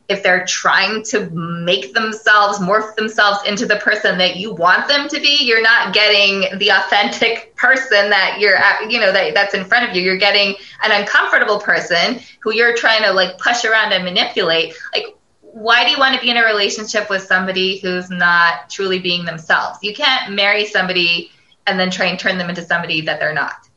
if 0.09 0.23
they're 0.23 0.45
trying 0.45 1.03
to 1.03 1.31
make 1.31 1.95
themselves 1.95 2.59
morph 2.59 2.95
themselves 2.95 3.39
into 3.49 3.65
the 3.65 3.77
person 3.77 4.19
that 4.19 4.37
you 4.37 4.53
want 4.53 4.87
them 4.87 5.09
to 5.09 5.19
be 5.19 5.39
you're 5.41 5.63
not 5.63 5.95
getting 5.95 6.59
the 6.59 6.71
authentic 6.71 7.57
person 7.57 8.11
that 8.11 8.37
you're 8.39 8.57
at, 8.57 8.91
you 8.91 9.01
know 9.01 9.13
that 9.13 9.33
that's 9.33 9.55
in 9.55 9.65
front 9.65 9.89
of 9.89 9.97
you. 9.97 10.03
You're 10.03 10.19
getting 10.19 10.55
an 10.83 10.93
uncomfortable 10.93 11.59
person 11.59 12.21
who 12.41 12.53
you're 12.53 12.77
trying 12.77 13.03
to 13.03 13.13
like 13.13 13.39
push 13.39 13.65
around 13.65 13.93
and 13.93 14.05
manipulate. 14.05 14.75
Like 14.93 15.17
why 15.41 15.85
do 15.85 15.91
you 15.91 15.99
want 15.99 16.17
to 16.17 16.21
be 16.21 16.31
in 16.31 16.37
a 16.37 16.45
relationship 16.45 17.09
with 17.09 17.23
somebody 17.23 17.79
who's 17.79 18.11
not 18.11 18.69
truly 18.69 18.99
being 18.99 19.25
themselves? 19.25 19.79
You 19.83 19.95
can't 19.95 20.35
marry 20.35 20.67
somebody 20.67 21.31
and 21.67 21.79
then 21.79 21.91
try 21.91 22.07
and 22.07 22.19
turn 22.19 22.39
them 22.39 22.49
into 22.49 22.63
somebody 22.63 23.03
that 23.03 23.21
they're 23.21 23.33
not. 23.33 23.69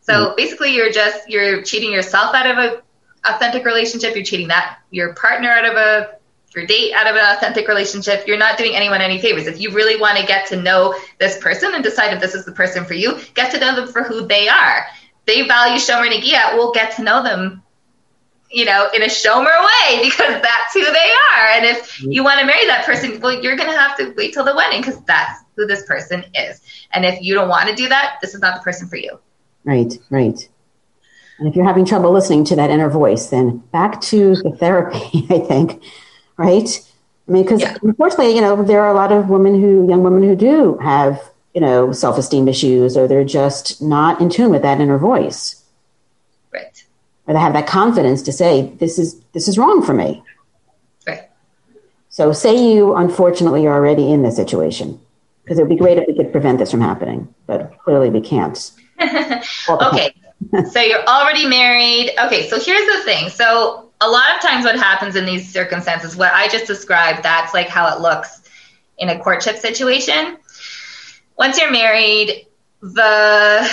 So 0.00 0.30
mm. 0.30 0.36
basically 0.36 0.74
you're 0.74 0.90
just 0.90 1.28
you're 1.28 1.62
cheating 1.62 1.92
yourself 1.92 2.34
out 2.34 2.50
of 2.50 2.58
a 2.58 2.82
authentic 3.28 3.64
relationship, 3.64 4.14
you're 4.14 4.24
cheating 4.24 4.48
that 4.48 4.78
your 4.90 5.14
partner 5.14 5.50
out 5.50 5.64
of 5.64 5.76
a 5.76 6.16
your 6.56 6.66
date 6.66 6.94
out 6.94 7.06
of 7.06 7.14
an 7.14 7.36
authentic 7.36 7.68
relationship, 7.68 8.26
you're 8.26 8.38
not 8.38 8.56
doing 8.56 8.74
anyone 8.74 9.00
any 9.00 9.20
favors. 9.20 9.46
If 9.46 9.60
you 9.60 9.70
really 9.72 10.00
want 10.00 10.18
to 10.18 10.26
get 10.26 10.46
to 10.46 10.56
know 10.56 10.94
this 11.18 11.38
person 11.38 11.74
and 11.74 11.84
decide 11.84 12.14
if 12.14 12.20
this 12.20 12.34
is 12.34 12.46
the 12.46 12.52
person 12.52 12.84
for 12.84 12.94
you, 12.94 13.18
get 13.34 13.52
to 13.52 13.60
know 13.60 13.76
them 13.76 13.88
for 13.88 14.02
who 14.02 14.26
they 14.26 14.48
are. 14.48 14.86
They 15.26 15.46
value 15.46 15.76
Shomer 15.76 16.10
Negia, 16.10 16.54
we'll 16.54 16.72
get 16.72 16.96
to 16.96 17.02
know 17.02 17.22
them, 17.22 17.62
you 18.50 18.64
know, 18.64 18.88
in 18.94 19.02
a 19.02 19.06
Shomer 19.06 19.44
way 19.44 20.00
because 20.02 20.40
that's 20.40 20.72
who 20.72 20.84
they 20.84 21.12
are. 21.34 21.46
And 21.48 21.66
if 21.66 22.00
you 22.02 22.24
want 22.24 22.40
to 22.40 22.46
marry 22.46 22.64
that 22.66 22.86
person, 22.86 23.20
well, 23.20 23.42
you're 23.42 23.56
going 23.56 23.70
to 23.70 23.76
have 23.76 23.96
to 23.98 24.14
wait 24.16 24.32
till 24.32 24.44
the 24.44 24.56
wedding 24.56 24.80
because 24.80 25.02
that's 25.02 25.42
who 25.56 25.66
this 25.66 25.84
person 25.84 26.24
is. 26.34 26.62
And 26.92 27.04
if 27.04 27.20
you 27.20 27.34
don't 27.34 27.48
want 27.48 27.68
to 27.68 27.74
do 27.74 27.88
that, 27.88 28.16
this 28.22 28.34
is 28.34 28.40
not 28.40 28.54
the 28.54 28.62
person 28.62 28.88
for 28.88 28.96
you. 28.96 29.18
Right, 29.64 29.98
right. 30.10 30.48
And 31.38 31.48
if 31.48 31.54
you're 31.54 31.66
having 31.66 31.84
trouble 31.84 32.12
listening 32.12 32.44
to 32.46 32.56
that 32.56 32.70
inner 32.70 32.88
voice, 32.88 33.26
then 33.26 33.58
back 33.72 34.00
to 34.02 34.36
the 34.36 34.50
therapy, 34.52 35.26
I 35.30 35.38
think, 35.40 35.82
right? 36.36 36.68
I 37.28 37.32
mean, 37.32 37.42
because 37.42 37.60
yeah. 37.60 37.76
unfortunately, 37.82 38.34
you 38.34 38.40
know, 38.40 38.62
there 38.62 38.80
are 38.80 38.90
a 38.90 38.94
lot 38.94 39.12
of 39.12 39.28
women 39.28 39.60
who, 39.60 39.88
young 39.88 40.02
women 40.02 40.22
who 40.22 40.36
do 40.36 40.78
have, 40.78 41.20
you 41.54 41.60
know, 41.60 41.92
self 41.92 42.18
esteem 42.18 42.48
issues 42.48 42.96
or 42.96 43.06
they're 43.06 43.24
just 43.24 43.82
not 43.82 44.20
in 44.20 44.30
tune 44.30 44.50
with 44.50 44.62
that 44.62 44.80
inner 44.80 44.98
voice. 44.98 45.62
Right. 46.52 46.84
Or 47.26 47.34
they 47.34 47.40
have 47.40 47.52
that 47.52 47.66
confidence 47.66 48.22
to 48.22 48.32
say, 48.32 48.72
this 48.78 48.98
is, 48.98 49.20
this 49.32 49.48
is 49.48 49.58
wrong 49.58 49.82
for 49.82 49.92
me. 49.92 50.22
Right. 51.06 51.28
So 52.08 52.32
say 52.32 52.72
you 52.72 52.94
unfortunately 52.94 53.66
are 53.66 53.74
already 53.74 54.10
in 54.10 54.22
this 54.22 54.36
situation, 54.36 55.00
because 55.42 55.58
it 55.58 55.62
would 55.62 55.68
be 55.68 55.76
great 55.76 55.98
if 55.98 56.06
we 56.06 56.14
could 56.14 56.32
prevent 56.32 56.58
this 56.58 56.70
from 56.70 56.80
happening, 56.80 57.34
but 57.46 57.76
clearly 57.78 58.08
we 58.08 58.20
can't. 58.20 58.70
okay 59.68 60.14
so 60.70 60.80
you're 60.80 61.04
already 61.04 61.46
married. 61.46 62.10
Okay, 62.24 62.48
so 62.48 62.58
here's 62.58 62.86
the 62.96 63.02
thing. 63.04 63.28
So 63.28 63.90
a 64.00 64.08
lot 64.08 64.34
of 64.34 64.42
times 64.42 64.64
what 64.64 64.76
happens 64.76 65.16
in 65.16 65.24
these 65.24 65.50
circumstances, 65.50 66.16
what 66.16 66.32
I 66.32 66.48
just 66.48 66.66
described, 66.66 67.22
that's 67.22 67.54
like 67.54 67.68
how 67.68 67.94
it 67.94 68.00
looks 68.00 68.42
in 68.98 69.08
a 69.08 69.18
courtship 69.18 69.56
situation. 69.56 70.36
Once 71.38 71.58
you're 71.58 71.70
married, 71.70 72.46
the 72.80 73.70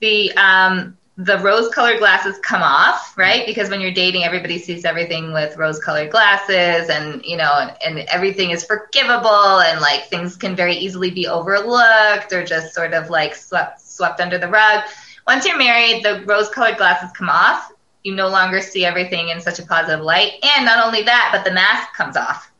the 0.00 0.32
um, 0.36 0.96
the 1.18 1.38
rose 1.38 1.70
colored 1.70 1.98
glasses 1.98 2.38
come 2.42 2.62
off, 2.62 3.16
right? 3.16 3.46
Because 3.46 3.70
when 3.70 3.80
you're 3.80 3.92
dating, 3.92 4.24
everybody 4.24 4.58
sees 4.58 4.84
everything 4.84 5.32
with 5.32 5.56
rose 5.56 5.78
colored 5.78 6.10
glasses 6.10 6.90
and, 6.90 7.24
you 7.24 7.38
know, 7.38 7.50
and, 7.54 7.98
and, 7.98 8.08
everything 8.10 8.50
is 8.50 8.64
forgivable 8.64 9.60
and 9.60 9.80
like 9.80 10.04
things 10.08 10.36
can 10.36 10.54
very 10.54 10.74
easily 10.74 11.10
be 11.10 11.26
overlooked 11.26 12.34
or 12.34 12.44
just 12.44 12.74
sort 12.74 12.92
of 12.92 13.08
like 13.08 13.34
swept, 13.34 13.80
swept 13.80 14.20
under 14.20 14.36
the 14.36 14.48
rug. 14.48 14.84
Once 15.26 15.44
you're 15.44 15.58
married, 15.58 16.04
the 16.04 16.22
rose 16.24 16.48
colored 16.48 16.76
glasses 16.76 17.10
come 17.16 17.28
off. 17.28 17.72
You 18.04 18.14
no 18.14 18.28
longer 18.28 18.60
see 18.60 18.84
everything 18.84 19.30
in 19.30 19.40
such 19.40 19.58
a 19.58 19.66
positive 19.66 20.04
light. 20.04 20.34
And 20.56 20.64
not 20.64 20.84
only 20.84 21.02
that, 21.02 21.30
but 21.32 21.44
the 21.44 21.52
mask 21.52 21.92
comes 21.94 22.16
off. 22.16 22.52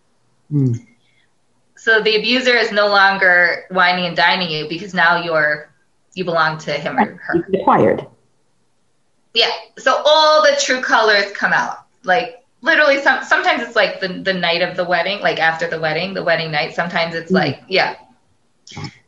Mm. 0.53 0.85
So 1.77 2.01
the 2.01 2.17
abuser 2.17 2.57
is 2.57 2.73
no 2.73 2.89
longer 2.89 3.67
wining 3.71 4.07
and 4.07 4.17
dining 4.17 4.51
you 4.51 4.69
because 4.69 4.93
now 4.93 5.23
you're 5.23 5.71
you 6.15 6.25
belong 6.25 6.59
to 6.59 6.73
him 6.73 6.99
or 6.99 7.17
her. 7.17 7.47
Acquired. 7.55 8.07
Yeah. 9.35 9.51
So 9.79 10.03
all 10.05 10.43
the 10.43 10.57
true 10.61 10.81
colors 10.81 11.31
come 11.33 11.53
out. 11.53 11.85
Like 12.03 12.45
literally 12.63 13.01
some 13.01 13.23
sometimes 13.23 13.63
it's 13.63 13.77
like 13.77 14.01
the, 14.01 14.09
the 14.09 14.33
night 14.33 14.63
of 14.63 14.77
the 14.77 14.85
wedding, 14.85 15.21
like 15.21 15.39
after 15.39 15.69
the 15.69 15.79
wedding, 15.79 16.15
the 16.15 16.25
wedding 16.25 16.51
night. 16.51 16.75
Sometimes 16.75 17.15
it's 17.15 17.31
mm. 17.31 17.37
like, 17.37 17.63
yeah. 17.69 17.97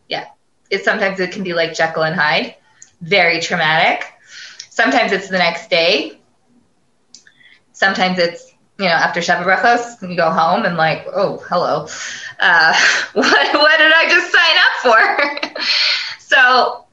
Yeah. 0.08 0.26
It 0.70 0.84
sometimes 0.84 1.18
it 1.18 1.32
can 1.32 1.42
be 1.42 1.54
like 1.54 1.74
Jekyll 1.74 2.04
and 2.04 2.14
Hyde 2.14 2.54
very 3.00 3.40
traumatic. 3.40 4.06
Sometimes 4.70 5.12
it's 5.12 5.28
the 5.28 5.38
next 5.38 5.70
day. 5.70 6.18
Sometimes 7.72 8.18
it's, 8.18 8.52
you 8.78 8.86
know, 8.86 8.92
after 8.92 9.20
Sheva 9.20 9.44
Brachos, 9.44 10.08
you 10.08 10.16
go 10.16 10.30
home 10.30 10.64
and 10.64 10.76
like, 10.76 11.06
oh, 11.12 11.42
hello. 11.48 11.86
Uh, 12.38 12.74
what, 13.14 13.54
what 13.54 13.78
did 13.78 13.92
I 13.92 14.08
just 14.08 14.32
sign 14.32 14.56
up 14.66 15.52
for? 15.52 15.62
so 16.18 16.84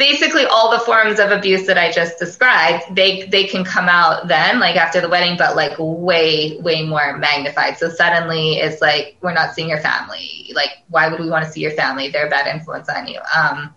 basically 0.00 0.46
all 0.46 0.70
the 0.70 0.78
forms 0.78 1.20
of 1.20 1.30
abuse 1.30 1.66
that 1.66 1.76
I 1.76 1.92
just 1.92 2.18
described, 2.18 2.94
they 2.94 3.26
they 3.26 3.44
can 3.44 3.64
come 3.64 3.88
out 3.88 4.28
then, 4.28 4.58
like 4.58 4.76
after 4.76 5.00
the 5.00 5.08
wedding, 5.08 5.36
but 5.36 5.54
like 5.56 5.74
way 5.78 6.58
way 6.60 6.84
more 6.86 7.18
magnified. 7.18 7.76
So 7.76 7.90
suddenly 7.90 8.54
it's 8.54 8.80
like 8.80 9.16
we're 9.20 9.34
not 9.34 9.54
seeing 9.54 9.68
your 9.68 9.80
family. 9.80 10.52
Like 10.54 10.70
why 10.88 11.08
would 11.08 11.20
we 11.20 11.28
want 11.28 11.44
to 11.44 11.50
see 11.52 11.60
your 11.60 11.72
family? 11.72 12.08
They're 12.08 12.26
a 12.26 12.30
bad 12.30 12.46
influence 12.46 12.88
on 12.88 13.06
you. 13.08 13.20
Um, 13.36 13.74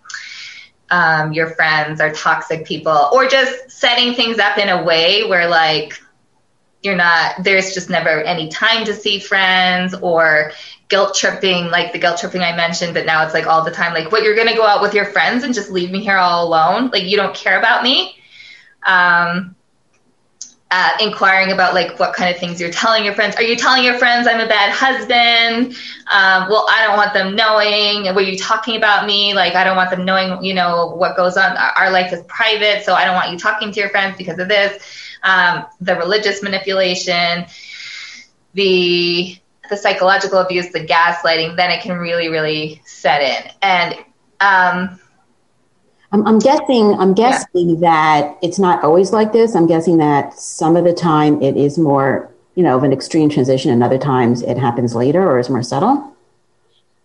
um, 0.90 1.32
your 1.32 1.48
friends 1.48 2.00
are 2.00 2.12
toxic 2.12 2.66
people, 2.66 3.10
or 3.12 3.26
just 3.26 3.70
setting 3.70 4.14
things 4.14 4.38
up 4.38 4.58
in 4.58 4.68
a 4.68 4.84
way 4.84 5.28
where 5.28 5.48
like 5.48 6.00
you're 6.82 6.94
not 6.94 7.42
there's 7.42 7.72
just 7.72 7.88
never 7.88 8.22
any 8.22 8.48
time 8.50 8.84
to 8.84 8.92
see 8.92 9.18
friends 9.18 9.94
or 9.94 10.52
guilt 10.88 11.14
tripping 11.14 11.70
like 11.70 11.94
the 11.94 11.98
guilt 11.98 12.18
tripping 12.18 12.42
i 12.42 12.54
mentioned 12.54 12.92
but 12.92 13.06
now 13.06 13.24
it's 13.24 13.32
like 13.32 13.46
all 13.46 13.64
the 13.64 13.70
time 13.70 13.94
like 13.94 14.12
what 14.12 14.22
you're 14.22 14.36
gonna 14.36 14.54
go 14.54 14.66
out 14.66 14.82
with 14.82 14.92
your 14.92 15.06
friends 15.06 15.44
and 15.44 15.54
just 15.54 15.70
leave 15.70 15.90
me 15.90 16.00
here 16.00 16.18
all 16.18 16.46
alone? 16.46 16.90
Like 16.90 17.04
you 17.04 17.16
don't 17.16 17.34
care 17.34 17.58
about 17.58 17.82
me? 17.82 18.16
Um, 18.86 19.56
uh, 20.76 20.90
inquiring 20.98 21.52
about 21.52 21.72
like 21.72 22.00
what 22.00 22.12
kind 22.14 22.34
of 22.34 22.40
things 22.40 22.60
you're 22.60 22.68
telling 22.68 23.04
your 23.04 23.14
friends. 23.14 23.36
Are 23.36 23.44
you 23.44 23.54
telling 23.54 23.84
your 23.84 23.96
friends 23.96 24.26
I'm 24.26 24.40
a 24.40 24.48
bad 24.48 24.72
husband? 24.72 25.76
Um, 26.10 26.48
well, 26.50 26.66
I 26.68 26.84
don't 26.84 26.96
want 26.96 27.14
them 27.14 27.36
knowing. 27.36 28.12
Were 28.12 28.22
you 28.22 28.36
talking 28.36 28.74
about 28.74 29.06
me? 29.06 29.34
Like, 29.34 29.54
I 29.54 29.62
don't 29.62 29.76
want 29.76 29.90
them 29.90 30.04
knowing, 30.04 30.42
you 30.42 30.52
know, 30.52 30.92
what 30.96 31.16
goes 31.16 31.36
on. 31.36 31.56
Our 31.56 31.92
life 31.92 32.12
is 32.12 32.24
private, 32.24 32.84
so 32.84 32.92
I 32.92 33.04
don't 33.04 33.14
want 33.14 33.30
you 33.30 33.38
talking 33.38 33.70
to 33.70 33.78
your 33.78 33.88
friends 33.90 34.18
because 34.18 34.40
of 34.40 34.48
this. 34.48 34.82
Um, 35.22 35.64
the 35.80 35.94
religious 35.94 36.42
manipulation, 36.42 37.46
the 38.54 39.38
the 39.70 39.76
psychological 39.76 40.40
abuse, 40.40 40.70
the 40.72 40.84
gaslighting, 40.84 41.54
then 41.54 41.70
it 41.70 41.82
can 41.82 41.96
really, 41.96 42.28
really 42.30 42.82
set 42.84 43.22
in. 43.22 43.52
And 43.62 43.94
um, 44.40 44.98
I'm, 46.14 46.24
I'm 46.28 46.38
guessing. 46.38 46.94
I'm 46.94 47.12
guessing 47.12 47.70
yeah. 47.70 47.80
that 47.80 48.38
it's 48.40 48.60
not 48.60 48.84
always 48.84 49.12
like 49.12 49.32
this. 49.32 49.56
I'm 49.56 49.66
guessing 49.66 49.96
that 49.98 50.38
some 50.38 50.76
of 50.76 50.84
the 50.84 50.94
time 50.94 51.42
it 51.42 51.56
is 51.56 51.76
more, 51.76 52.30
you 52.54 52.62
know, 52.62 52.76
of 52.76 52.84
an 52.84 52.92
extreme 52.92 53.28
transition, 53.28 53.72
and 53.72 53.82
other 53.82 53.98
times 53.98 54.40
it 54.42 54.56
happens 54.56 54.94
later 54.94 55.28
or 55.28 55.40
is 55.40 55.50
more 55.50 55.64
subtle. 55.64 56.14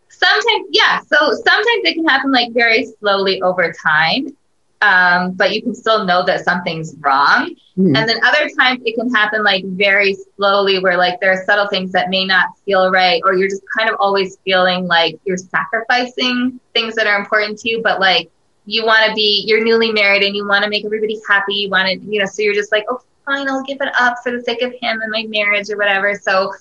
Sometimes, 0.10 0.68
yeah. 0.70 1.00
So 1.00 1.18
sometimes 1.18 1.82
it 1.86 1.96
can 1.96 2.06
happen 2.06 2.32
like 2.32 2.54
very 2.54 2.86
slowly 3.00 3.42
over 3.42 3.74
time, 3.74 4.38
um, 4.84 5.32
but 5.32 5.56
you 5.56 5.64
can 5.64 5.74
still 5.74 6.06
know 6.06 6.24
that 6.26 6.46
something's 6.46 6.96
wrong. 7.00 7.56
Mm-hmm. 7.80 7.96
And 7.96 8.08
then 8.08 8.24
other 8.24 8.48
times 8.60 8.82
it 8.86 8.94
can 8.94 9.12
happen 9.12 9.44
like 9.44 9.66
very 9.66 10.16
slowly, 10.36 10.78
where 10.78 10.98
like 10.98 11.20
there 11.20 11.32
are 11.32 11.44
subtle 11.46 11.68
things 11.68 11.92
that 11.94 12.12
may 12.12 12.26
not 12.26 12.50
feel 12.64 12.92
right, 12.92 13.24
or 13.26 13.34
you're 13.34 13.50
just 13.50 13.64
kind 13.76 13.90
of 13.90 13.96
always 14.00 14.38
feeling 14.46 14.86
like 14.86 15.16
you're 15.26 15.38
sacrificing 15.38 16.60
things 16.76 16.94
that 16.94 17.08
are 17.08 17.18
important 17.18 17.58
to 17.60 17.70
you, 17.70 17.82
but 17.82 18.00
like 18.00 18.30
you 18.70 18.86
want 18.86 19.04
to 19.08 19.14
be 19.16 19.44
you're 19.48 19.64
newly 19.64 19.92
married 19.92 20.22
and 20.22 20.36
you 20.36 20.48
want 20.48 20.64
to 20.64 20.70
make 20.70 20.86
everybody 20.86 21.20
happy 21.28 21.56
you 21.56 21.70
want 21.70 21.88
to 21.88 22.00
you 22.08 22.20
know 22.20 22.26
so 22.26 22.44
you're 22.44 22.54
just 22.54 22.72
like 22.72 22.86
oh 22.90 23.02
fine 23.26 23.50
i'll 23.50 23.64
give 23.64 23.82
it 23.82 23.92
up 24.00 24.18
for 24.24 24.32
the 24.32 24.44
sake 24.44 24.62
of 24.62 24.72
him 24.80 25.02
and 25.02 25.12
my 25.12 25.26
marriage 25.28 25.70
or 25.70 25.78
whatever. 25.78 26.16
So 26.16 26.54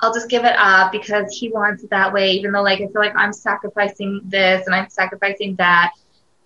i'll 0.00 0.14
just 0.14 0.28
give 0.28 0.44
it 0.44 0.54
up 0.56 0.92
because 0.92 1.36
he 1.36 1.50
wants 1.50 1.82
it 1.82 1.90
that 1.90 2.12
way 2.12 2.30
even 2.32 2.52
though 2.52 2.62
like 2.62 2.80
i 2.80 2.86
feel 2.86 3.02
like 3.02 3.16
i'm 3.16 3.32
sacrificing 3.32 4.20
this 4.24 4.64
and 4.66 4.74
i'm 4.74 4.88
sacrificing 4.88 5.56
that. 5.56 5.92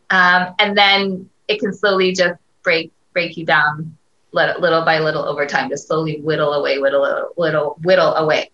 Um, 0.08 0.54
and 0.58 0.76
then 0.76 1.28
it 1.48 1.60
can 1.60 1.72
slowly 1.72 2.12
just 2.12 2.40
break 2.62 2.92
break 3.12 3.36
you 3.36 3.44
down 3.44 3.96
little, 4.32 4.84
by 4.84 4.98
little 4.98 5.24
over 5.24 5.46
time 5.46 5.68
just 5.68 5.86
slowly 5.86 6.20
whittle 6.20 6.54
away 6.54 6.78
whittle 6.78 7.32
whittle 7.36 7.76
whittle 7.82 8.14
away. 8.14 8.50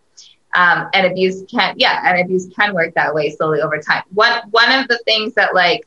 Um, 0.54 0.88
and 0.94 1.06
abuse 1.06 1.44
can 1.48 1.74
yeah 1.76 2.00
and 2.04 2.20
abuse 2.20 2.48
can 2.56 2.74
work 2.74 2.94
that 2.94 3.14
way 3.14 3.30
slowly 3.30 3.60
over 3.60 3.78
time. 3.80 4.02
One 4.12 4.42
one 4.50 4.72
of 4.72 4.88
the 4.88 4.98
things 5.04 5.34
that 5.34 5.54
like 5.54 5.86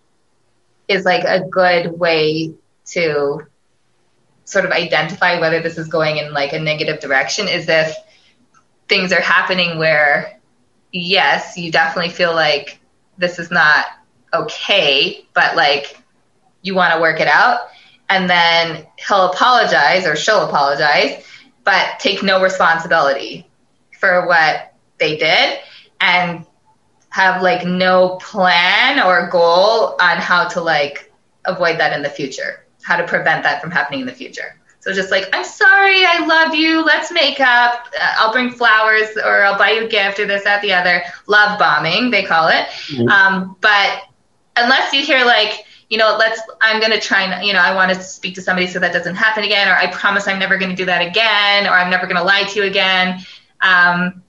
is 0.91 1.05
like 1.05 1.23
a 1.23 1.47
good 1.47 1.99
way 1.99 2.53
to 2.85 3.41
sort 4.45 4.65
of 4.65 4.71
identify 4.71 5.39
whether 5.39 5.61
this 5.61 5.77
is 5.77 5.87
going 5.87 6.17
in 6.17 6.33
like 6.33 6.53
a 6.53 6.59
negative 6.59 6.99
direction 6.99 7.47
is 7.47 7.67
if 7.69 7.95
things 8.87 9.13
are 9.13 9.21
happening 9.21 9.77
where 9.77 10.39
yes 10.91 11.57
you 11.57 11.71
definitely 11.71 12.11
feel 12.11 12.33
like 12.33 12.79
this 13.17 13.39
is 13.39 13.49
not 13.49 13.85
okay 14.33 15.25
but 15.33 15.55
like 15.55 15.97
you 16.61 16.75
want 16.75 16.93
to 16.93 16.99
work 16.99 17.19
it 17.19 17.27
out 17.27 17.67
and 18.09 18.29
then 18.29 18.85
he'll 19.07 19.31
apologize 19.31 20.05
or 20.05 20.15
she'll 20.15 20.45
apologize 20.45 21.23
but 21.63 21.99
take 21.99 22.21
no 22.21 22.41
responsibility 22.41 23.47
for 23.97 24.27
what 24.27 24.73
they 24.99 25.15
did 25.15 25.59
and 26.01 26.45
have 27.11 27.41
like 27.41 27.65
no 27.65 28.17
plan 28.17 28.99
or 28.99 29.29
goal 29.29 29.95
on 29.99 30.17
how 30.17 30.47
to 30.47 30.59
like 30.59 31.13
avoid 31.45 31.79
that 31.79 31.93
in 31.93 32.01
the 32.01 32.09
future, 32.09 32.65
how 32.83 32.97
to 32.97 33.05
prevent 33.05 33.43
that 33.43 33.61
from 33.61 33.71
happening 33.71 34.01
in 34.01 34.05
the 34.07 34.13
future. 34.13 34.57
So 34.79 34.91
just 34.91 35.11
like, 35.11 35.29
I'm 35.31 35.45
sorry, 35.45 36.03
I 36.03 36.25
love 36.25 36.55
you, 36.55 36.83
let's 36.83 37.11
make 37.11 37.39
up, 37.39 37.85
uh, 37.99 38.15
I'll 38.17 38.31
bring 38.31 38.49
flowers 38.49 39.15
or 39.23 39.43
I'll 39.43 39.57
buy 39.57 39.71
you 39.71 39.85
a 39.85 39.87
gift 39.87 40.19
or 40.19 40.25
this, 40.25 40.43
that, 40.43 40.61
the 40.63 40.73
other. 40.73 41.03
Love 41.27 41.59
bombing, 41.59 42.09
they 42.09 42.23
call 42.23 42.47
it. 42.47 42.65
Mm-hmm. 42.87 43.07
Um, 43.07 43.55
but 43.61 44.01
unless 44.57 44.91
you 44.91 45.05
hear 45.05 45.23
like, 45.23 45.65
you 45.89 45.97
know, 45.99 46.15
let's, 46.17 46.41
I'm 46.61 46.79
going 46.79 46.93
to 46.93 46.99
try 46.99 47.23
and, 47.23 47.45
you 47.45 47.53
know, 47.53 47.59
I 47.59 47.75
want 47.75 47.93
to 47.93 48.01
speak 48.01 48.33
to 48.35 48.41
somebody 48.41 48.65
so 48.65 48.79
that 48.79 48.93
doesn't 48.93 49.15
happen 49.15 49.43
again, 49.43 49.67
or 49.67 49.73
I 49.73 49.87
promise 49.91 50.27
I'm 50.27 50.39
never 50.39 50.57
going 50.57 50.71
to 50.71 50.75
do 50.75 50.85
that 50.85 51.05
again, 51.05 51.67
or 51.67 51.71
I'm 51.71 51.91
never 51.91 52.07
going 52.07 52.15
to 52.15 52.23
lie 52.23 52.45
to 52.45 52.59
you 52.61 52.65
again. 52.65 53.23
um, 53.61 54.23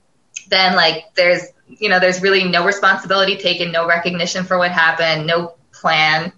then 0.49 0.75
like 0.75 1.13
there's 1.15 1.47
you 1.67 1.89
know 1.89 1.99
there's 1.99 2.21
really 2.21 2.43
no 2.43 2.65
responsibility 2.65 3.37
taken, 3.37 3.71
no 3.71 3.87
recognition 3.87 4.43
for 4.43 4.57
what 4.57 4.71
happened, 4.71 5.27
no 5.27 5.53
plan 5.71 6.31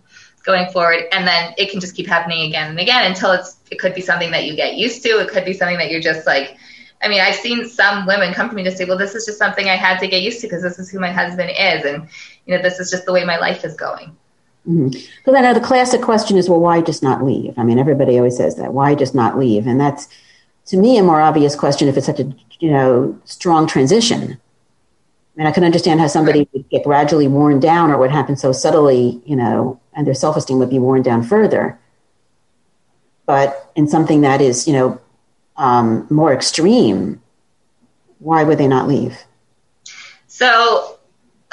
going 0.44 0.72
forward, 0.72 1.06
and 1.12 1.28
then 1.28 1.54
it 1.58 1.72
can 1.72 1.80
just 1.80 1.96
keep 1.96 2.08
happening 2.08 2.48
again 2.48 2.70
and 2.70 2.80
again 2.80 3.10
until 3.10 3.32
it's 3.32 3.58
it 3.72 3.80
could 3.80 3.96
be 3.96 4.02
something 4.02 4.32
that 4.32 4.46
you 4.46 4.56
get 4.56 4.76
used 4.76 5.02
to. 5.04 5.10
It 5.20 5.30
could 5.30 5.46
be 5.46 5.54
something 5.54 5.78
that 5.78 5.92
you're 5.92 6.02
just 6.02 6.26
like. 6.26 6.58
I 7.04 7.08
mean, 7.10 7.20
I've 7.20 7.36
seen 7.36 7.68
some 7.68 8.08
women 8.08 8.34
come 8.34 8.50
to 8.50 8.56
me 8.56 8.64
to 8.64 8.72
say, 8.72 8.86
"Well, 8.86 8.98
this 8.98 9.16
is 9.16 9.26
just 9.26 9.38
something 9.38 9.68
I 9.70 9.76
had 9.76 10.00
to 10.00 10.08
get 10.08 10.22
used 10.22 10.42
to 10.42 10.48
because 10.48 10.64
this 10.64 10.80
is 10.80 10.90
who 10.90 11.00
my 11.00 11.12
husband 11.12 11.52
is, 11.52 11.86
and 11.86 12.08
you 12.46 12.56
know, 12.56 12.64
this 12.64 12.80
is 12.80 12.90
just 12.90 13.06
the 13.06 13.14
way 13.14 13.26
my 13.26 13.38
life 13.38 13.66
is 13.66 13.76
going." 13.76 14.16
Mm-hmm. 14.68 14.90
Because 14.90 15.36
I 15.36 15.42
know 15.42 15.54
the 15.54 15.60
classic 15.60 16.02
question 16.02 16.38
is, 16.38 16.50
well, 16.50 16.60
why 16.60 16.82
just 16.82 17.04
not 17.04 17.24
leave? 17.24 17.54
I 17.58 17.64
mean, 17.64 17.78
everybody 17.78 18.18
always 18.18 18.38
says 18.38 18.56
that. 18.56 18.74
Why 18.74 18.96
just 18.96 19.14
not 19.14 19.38
leave? 19.38 19.68
And 19.68 19.80
that's, 19.80 20.08
to 20.68 20.78
me, 20.78 20.98
a 20.98 21.04
more 21.04 21.22
obvious 21.22 21.56
question 21.56 21.88
if 21.88 21.98
it's 21.98 22.08
such 22.08 22.20
a 22.20 22.34
you 22.60 22.72
know 22.72 23.20
strong 23.26 23.68
transition. 23.68 24.40
I 25.36 25.40
mean, 25.40 25.48
I 25.48 25.52
can 25.52 25.66
understand 25.66 26.00
how 26.00 26.08
somebody 26.08 26.48
would 26.54 26.70
get 26.70 26.86
gradually 26.86 27.28
worn 27.28 27.60
down, 27.60 27.92
or 27.92 27.98
would 27.98 28.12
happen 28.12 28.38
so 28.38 28.52
subtly, 28.54 29.22
you 29.26 29.36
know, 29.36 29.80
and 29.94 30.08
their 30.08 30.14
self 30.14 30.38
esteem 30.38 30.60
would 30.60 30.70
be 30.70 30.80
worn 30.80 31.02
down 31.02 31.24
further. 31.24 31.78
But 33.26 33.72
in 33.76 33.88
something 33.88 34.22
that 34.22 34.40
is, 34.40 34.68
you 34.68 34.74
know, 34.74 35.02
um, 35.58 36.08
more 36.10 36.34
extreme, 36.34 37.22
why 38.20 38.44
would 38.44 38.58
they 38.58 38.68
not 38.68 38.88
leave? 38.88 39.18
So, 40.28 41.00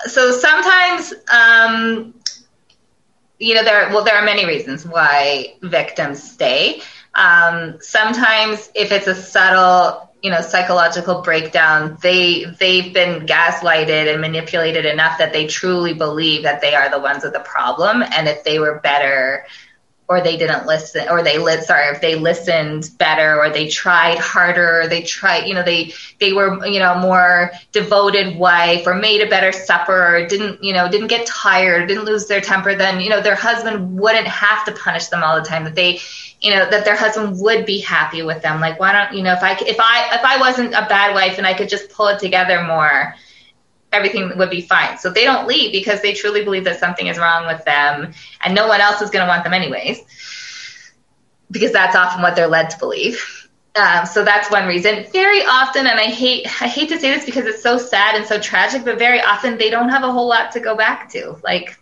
so 0.06 0.30
sometimes 0.32 1.12
um, 1.32 2.14
you 3.42 3.54
know, 3.54 3.64
there 3.64 3.88
well, 3.88 4.04
there 4.04 4.14
are 4.14 4.24
many 4.24 4.46
reasons 4.46 4.86
why 4.86 5.54
victims 5.62 6.22
stay. 6.22 6.80
Um, 7.16 7.76
sometimes, 7.80 8.70
if 8.74 8.92
it's 8.92 9.08
a 9.08 9.14
subtle, 9.14 10.11
you 10.22 10.30
know, 10.30 10.40
psychological 10.40 11.20
breakdown, 11.22 11.98
they 12.00 12.44
they've 12.44 12.94
been 12.94 13.26
gaslighted 13.26 14.10
and 14.10 14.20
manipulated 14.20 14.86
enough 14.86 15.18
that 15.18 15.32
they 15.32 15.48
truly 15.48 15.94
believe 15.94 16.44
that 16.44 16.60
they 16.60 16.74
are 16.74 16.88
the 16.88 17.00
ones 17.00 17.24
with 17.24 17.32
the 17.32 17.40
problem, 17.40 18.02
and 18.02 18.28
if 18.28 18.44
they 18.44 18.58
were 18.60 18.78
better 18.78 19.44
or 20.09 20.20
they 20.20 20.36
didn't 20.36 20.66
listen 20.66 21.09
or 21.09 21.22
they 21.22 21.38
lit 21.38 21.62
sorry 21.64 21.94
if 21.94 22.00
they 22.00 22.16
listened 22.16 22.90
better 22.98 23.38
or 23.38 23.50
they 23.50 23.68
tried 23.68 24.18
harder 24.18 24.86
they 24.88 25.03
tried 25.03 25.46
you 25.46 25.55
know 25.55 25.62
they 25.62 25.92
they 26.20 26.32
were 26.32 26.66
you 26.66 26.78
know 26.78 26.98
more 26.98 27.50
devoted 27.72 28.36
wife 28.36 28.86
or 28.86 28.94
made 28.94 29.22
a 29.22 29.28
better 29.28 29.53
supper 29.53 30.16
or 30.16 30.26
didn't 30.26 30.62
you 30.62 30.72
know 30.72 30.90
didn't 30.90 31.07
get 31.07 31.26
tired 31.26 31.88
didn't 31.88 32.05
lose 32.05 32.26
their 32.26 32.40
temper 32.40 32.74
then 32.74 33.00
you 33.00 33.09
know 33.09 33.20
their 33.20 33.36
husband 33.36 33.98
wouldn't 33.98 34.26
have 34.26 34.64
to 34.64 34.72
punish 34.72 35.07
them 35.07 35.22
all 35.22 35.40
the 35.40 35.46
time 35.46 35.64
that 35.64 35.74
they 35.74 36.00
you 36.42 36.50
know 36.50 36.68
that 36.68 36.84
their 36.84 36.96
husband 36.96 37.40
would 37.40 37.64
be 37.64 37.78
happy 37.78 38.22
with 38.22 38.42
them. 38.42 38.61
Like 38.61 38.78
why 38.78 38.92
don't 38.92 39.16
you 39.16 39.22
know 39.22 39.32
if 39.32 39.42
i 39.42 39.53
if 39.53 39.78
i 39.78 40.14
if 40.14 40.24
i 40.24 40.38
wasn't 40.38 40.74
a 40.74 40.84
bad 40.88 41.14
wife 41.14 41.38
and 41.38 41.46
i 41.46 41.55
could 41.55 41.68
just 41.68 41.90
pull 41.90 42.09
it 42.09 42.18
together 42.18 42.62
more 42.64 43.14
everything 43.93 44.36
would 44.36 44.51
be 44.51 44.62
fine. 44.62 44.99
So 44.99 45.11
they 45.11 45.24
don't 45.24 45.47
leave 45.47 45.72
because 45.72 46.01
they 46.03 46.14
truly 46.14 46.45
believe 46.45 46.64
that 46.64 46.80
something 46.80 47.07
is 47.07 47.18
wrong 47.18 47.47
with 47.47 47.64
them 47.64 48.12
and 48.43 48.55
no 48.55 48.66
one 48.66 48.80
else 48.80 49.03
is 49.03 49.11
going 49.11 49.24
to 49.24 49.28
want 49.28 49.45
them 49.45 49.53
anyways. 49.53 50.01
Because 51.51 51.72
that's 51.72 51.95
often 51.95 52.22
what 52.22 52.34
they're 52.34 52.49
led 52.49 52.70
to 52.70 52.78
believe. 52.78 53.43
Um, 53.74 54.05
so 54.07 54.24
that's 54.24 54.51
one 54.51 54.66
reason. 54.66 55.07
Very 55.12 55.40
often, 55.40 55.86
and 55.86 55.99
I 55.99 56.05
hate 56.05 56.47
I 56.62 56.66
hate 56.66 56.90
to 56.90 56.99
say 56.99 57.11
this 57.11 57.24
because 57.24 57.47
it's 57.47 57.62
so 57.62 57.78
sad 57.78 58.16
and 58.16 58.26
so 58.26 58.38
tragic, 58.38 58.84
but 58.84 58.99
very 58.99 59.20
often 59.20 59.57
they 59.57 59.70
don't 59.70 59.88
have 59.88 60.03
a 60.03 60.12
whole 60.12 60.28
lot 60.28 60.53
to 60.53 60.61
go 60.61 60.76
back 60.76 61.11
to. 61.12 61.36
Like 61.43 61.78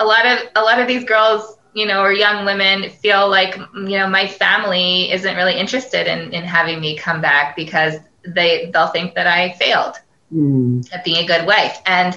a 0.00 0.04
lot 0.04 0.24
of 0.24 0.38
a 0.56 0.62
lot 0.62 0.80
of 0.80 0.88
these 0.88 1.04
girls, 1.04 1.58
you 1.74 1.86
know, 1.86 2.00
or 2.00 2.10
young 2.10 2.46
women 2.46 2.88
feel 2.88 3.28
like 3.28 3.54
you 3.74 3.98
know 3.98 4.08
my 4.08 4.26
family 4.26 5.12
isn't 5.12 5.36
really 5.36 5.58
interested 5.58 6.06
in 6.06 6.32
in 6.32 6.44
having 6.44 6.80
me 6.80 6.96
come 6.96 7.20
back 7.20 7.54
because 7.54 7.96
they 8.26 8.70
they'll 8.72 8.88
think 8.88 9.14
that 9.14 9.26
I 9.26 9.52
failed 9.52 9.96
mm. 10.32 10.92
at 10.92 11.04
being 11.04 11.24
a 11.24 11.26
good 11.26 11.46
wife. 11.46 11.78
And, 11.86 12.16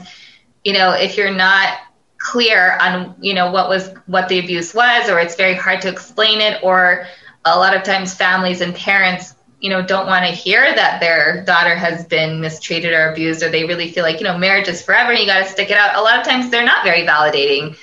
you 0.64 0.74
know, 0.74 0.92
if 0.92 1.18
you're 1.18 1.34
not 1.34 1.78
clear 2.18 2.78
on, 2.80 3.16
you 3.22 3.34
know, 3.34 3.52
what 3.52 3.70
was, 3.70 3.90
what 4.06 4.28
the 4.28 4.40
abuse 4.40 4.74
was, 4.74 5.10
or 5.10 5.20
it's 5.20 5.36
very 5.36 5.56
hard 5.56 5.82
to 5.82 5.90
explain 5.90 6.42
it, 6.42 6.64
or 6.64 7.06
a 7.46 7.58
lot 7.58 7.76
of 7.76 7.84
times 7.84 8.14
families 8.14 8.62
and 8.62 8.76
parents, 8.76 9.34
you 9.60 9.70
know, 9.70 9.82
don't 9.82 10.06
want 10.06 10.26
to 10.26 10.32
hear 10.32 10.62
that 10.62 11.00
their 11.00 11.44
daughter 11.46 11.76
has 11.76 12.06
been 12.06 12.42
mistreated 12.42 12.94
or 12.94 13.12
abused, 13.12 13.42
or 13.42 13.50
they 13.50 13.66
really 13.66 13.92
feel 13.92 14.04
like, 14.04 14.20
you 14.20 14.24
know, 14.26 14.38
marriage 14.38 14.68
is 14.68 14.82
forever 14.82 15.12
and 15.12 15.20
you 15.20 15.26
got 15.26 15.40
to 15.40 15.50
stick 15.50 15.72
it 15.72 15.78
out. 15.78 15.96
A 15.96 16.02
lot 16.02 16.20
of 16.20 16.26
times 16.26 16.50
they're 16.50 16.66
not 16.66 16.84
very 16.84 17.08
validating 17.08 17.78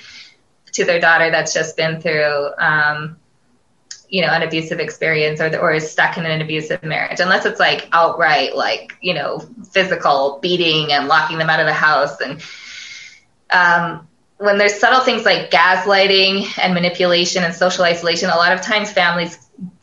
to 0.73 0.85
their 0.85 0.99
daughter 0.99 1.31
that's 1.31 1.53
just 1.53 1.75
been 1.75 1.99
through, 2.01 2.49
um, 2.57 3.17
you 4.15 4.21
know, 4.21 4.29
an 4.29 4.43
abusive 4.43 4.79
experience 4.79 5.41
or, 5.41 5.53
or 5.57 5.73
is 5.73 5.91
stuck 5.91 6.17
in 6.17 6.25
an 6.25 6.41
abusive 6.41 6.81
marriage, 6.83 7.19
unless 7.19 7.45
it's 7.45 7.59
like 7.59 7.89
outright, 7.91 8.55
like, 8.55 8.93
you 9.01 9.13
know, 9.13 9.41
physical 9.73 10.39
beating 10.41 10.93
and 10.93 11.09
locking 11.09 11.37
them 11.37 11.49
out 11.49 11.59
of 11.59 11.65
the 11.65 11.73
house. 11.73 12.21
And 12.21 12.41
um, 13.49 14.07
when 14.37 14.57
there's 14.57 14.79
subtle 14.79 15.01
things 15.01 15.25
like 15.25 15.51
gaslighting 15.51 16.47
and 16.57 16.73
manipulation 16.73 17.43
and 17.43 17.53
social 17.53 17.83
isolation, 17.83 18.29
a 18.29 18.37
lot 18.37 18.53
of 18.53 18.61
times 18.61 18.89
families 18.89 19.37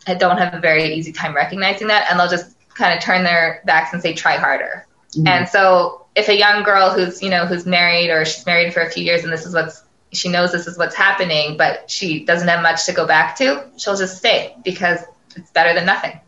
don't 0.07 0.39
have 0.39 0.55
a 0.55 0.61
very 0.61 0.95
easy 0.95 1.13
time 1.13 1.37
recognizing 1.37 1.89
that 1.89 2.11
and 2.11 2.19
they'll 2.19 2.31
just 2.31 2.57
kind 2.71 2.97
of 2.97 3.05
turn 3.05 3.25
their 3.25 3.61
backs 3.67 3.93
and 3.93 4.01
say, 4.01 4.15
try 4.15 4.39
harder. 4.39 4.87
Mm-hmm. 5.11 5.29
And 5.29 5.47
so 5.47 6.07
if 6.17 6.31
a 6.31 6.39
young 6.39 6.63
girl 6.63 6.89
who's, 6.89 7.23
you 7.23 7.29
know, 7.29 7.45
who's 7.45 7.67
married 7.67 8.09
or 8.09 8.25
she's 8.25 8.47
married 8.47 8.73
for 8.73 8.81
a 8.81 8.89
few 8.89 9.05
years 9.05 9.25
and 9.25 9.31
this 9.31 9.45
is 9.45 9.53
what's 9.53 9.83
she 10.13 10.29
knows 10.29 10.53
this 10.53 10.67
is 10.67 10.77
what's 10.77 10.95
happening, 10.95 11.57
but 11.57 11.91
she 11.91 12.25
doesn't 12.25 12.49
have 12.49 12.63
much 12.63 12.87
to 12.87 12.93
go 12.93 13.07
back 13.07 13.37
to, 13.37 13.65
she'll 13.77 13.97
just 13.97 14.19
stay 14.19 14.55
because 14.65 15.01
it's 15.35 15.51
better 15.51 15.75
than 15.75 15.87
nothing. 15.87 16.19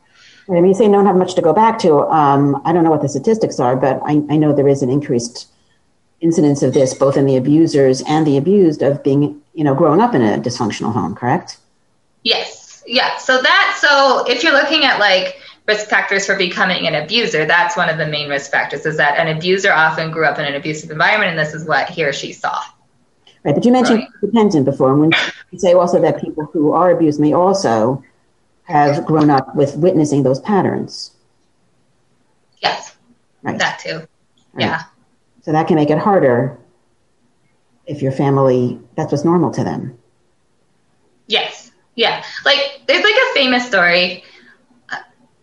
I 0.48 0.52
mean, 0.52 0.66
you 0.66 0.74
say 0.74 0.88
don't 0.88 1.06
have 1.06 1.16
much 1.16 1.34
to 1.34 1.42
go 1.42 1.52
back 1.52 1.78
to. 1.80 2.00
Um, 2.00 2.60
I 2.64 2.72
don't 2.72 2.84
know 2.84 2.90
what 2.90 3.02
the 3.02 3.08
statistics 3.08 3.58
are, 3.60 3.76
but 3.76 4.00
I, 4.04 4.22
I 4.28 4.36
know 4.36 4.52
there 4.52 4.68
is 4.68 4.82
an 4.82 4.90
increased 4.90 5.48
incidence 6.20 6.62
of 6.62 6.74
this, 6.74 6.94
both 6.94 7.16
in 7.16 7.26
the 7.26 7.36
abusers 7.36 8.02
and 8.06 8.26
the 8.26 8.36
abused, 8.36 8.82
of 8.82 9.02
being, 9.02 9.40
you 9.54 9.64
know, 9.64 9.74
growing 9.74 10.00
up 10.00 10.14
in 10.14 10.22
a 10.22 10.38
dysfunctional 10.38 10.92
home. 10.92 11.14
Correct? 11.14 11.58
Yes. 12.22 12.82
Yeah. 12.86 13.16
So 13.18 13.40
that. 13.40 13.78
So 13.80 14.24
if 14.30 14.42
you're 14.42 14.52
looking 14.52 14.84
at 14.84 14.98
like 14.98 15.38
risk 15.66 15.88
factors 15.88 16.26
for 16.26 16.36
becoming 16.36 16.86
an 16.86 16.94
abuser, 16.94 17.46
that's 17.46 17.74
one 17.74 17.88
of 17.88 17.96
the 17.96 18.06
main 18.06 18.28
risk 18.28 18.50
factors. 18.50 18.84
Is 18.84 18.98
that 18.98 19.18
an 19.18 19.34
abuser 19.34 19.72
often 19.72 20.10
grew 20.10 20.26
up 20.26 20.38
in 20.38 20.44
an 20.44 20.54
abusive 20.54 20.90
environment, 20.90 21.30
and 21.30 21.38
this 21.38 21.54
is 21.54 21.66
what 21.66 21.88
he 21.88 22.04
or 22.04 22.12
she 22.12 22.34
saw. 22.34 22.62
Right, 23.44 23.54
but 23.54 23.64
you 23.64 23.72
mentioned 23.72 23.98
right. 23.98 24.20
dependent 24.22 24.64
before, 24.64 24.92
and 24.92 25.00
when 25.00 25.12
you 25.50 25.58
say 25.58 25.74
also 25.74 26.00
that 26.00 26.20
people 26.20 26.46
who 26.46 26.72
are 26.72 26.90
abused 26.90 27.20
may 27.20 27.34
also 27.34 28.02
have 28.64 29.04
grown 29.04 29.28
up 29.28 29.54
with 29.54 29.76
witnessing 29.76 30.22
those 30.22 30.40
patterns. 30.40 31.12
Yes, 32.62 32.96
right. 33.42 33.58
that 33.58 33.78
too. 33.78 33.98
Right. 34.54 34.66
Yeah. 34.66 34.82
So 35.42 35.52
that 35.52 35.66
can 35.68 35.76
make 35.76 35.90
it 35.90 35.98
harder 35.98 36.58
if 37.86 38.00
your 38.00 38.12
family 38.12 38.80
that's 38.96 39.12
what's 39.12 39.24
normal 39.24 39.50
to 39.52 39.64
them. 39.64 39.98
Yes. 41.26 41.70
Yeah. 41.94 42.24
Like 42.44 42.82
there's 42.86 43.04
like 43.04 43.14
a 43.14 43.34
famous 43.34 43.66
story. 43.66 44.24
Uh, 44.88 44.96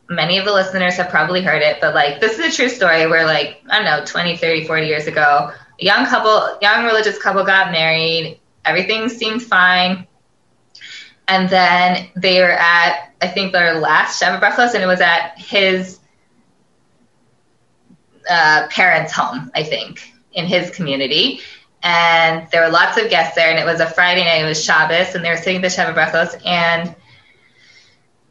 many 0.10 0.38
of 0.38 0.46
the 0.46 0.54
listeners 0.54 0.96
have 0.96 1.10
probably 1.10 1.42
heard 1.42 1.62
it, 1.62 1.78
but 1.82 1.94
like 1.94 2.20
this 2.20 2.40
is 2.40 2.54
a 2.54 2.56
true 2.56 2.70
story 2.70 3.08
where 3.08 3.26
like, 3.26 3.62
I 3.70 3.78
don't 3.78 3.86
know, 3.86 4.06
20, 4.06 4.38
30, 4.38 4.66
40 4.66 4.88
years 4.88 5.08
ago, 5.08 5.52
young 5.82 6.06
couple, 6.06 6.58
young 6.62 6.86
religious 6.86 7.18
couple 7.18 7.44
got 7.44 7.72
married. 7.72 8.40
Everything 8.64 9.10
seemed 9.10 9.42
fine. 9.42 10.08
And 11.28 11.50
then 11.50 12.10
they 12.16 12.40
were 12.40 12.52
at, 12.52 13.14
I 13.22 13.28
think, 13.28 13.52
their 13.52 13.80
last 13.80 14.22
Sheva 14.22 14.40
Brachos, 14.40 14.74
and 14.74 14.84
it 14.84 14.88
was 14.88 15.02
at 15.02 15.38
his 15.38 16.00
uh, 18.30 18.68
parents' 18.70 19.12
home, 19.12 19.52
I 19.56 19.64
think, 19.64 20.12
in 20.34 20.46
his 20.46 20.70
community. 20.72 21.40
And 21.84 22.48
there 22.52 22.64
were 22.64 22.72
lots 22.72 22.98
of 22.98 23.10
guests 23.10 23.36
there, 23.36 23.50
and 23.50 23.58
it 23.58 23.66
was 23.66 23.80
a 23.80 23.90
Friday 23.90 24.24
night. 24.24 24.44
It 24.44 24.48
was 24.48 24.64
Shabbos, 24.64 25.16
and 25.16 25.26
they 25.26 25.30
were 25.30 25.38
sitting 25.38 25.58
at 25.58 25.62
the 25.62 25.68
Sheva 25.68 25.96
Brachos, 25.96 26.40
and 26.46 26.96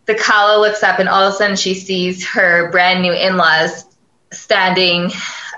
the 0.07 0.15
Kala 0.15 0.61
looks 0.61 0.83
up, 0.83 0.99
and 0.99 1.09
all 1.09 1.23
of 1.23 1.35
a 1.35 1.37
sudden 1.37 1.57
she 1.57 1.75
sees 1.75 2.27
her 2.29 2.71
brand 2.71 3.03
new 3.03 3.13
in-laws 3.13 3.85
standing 4.33 5.11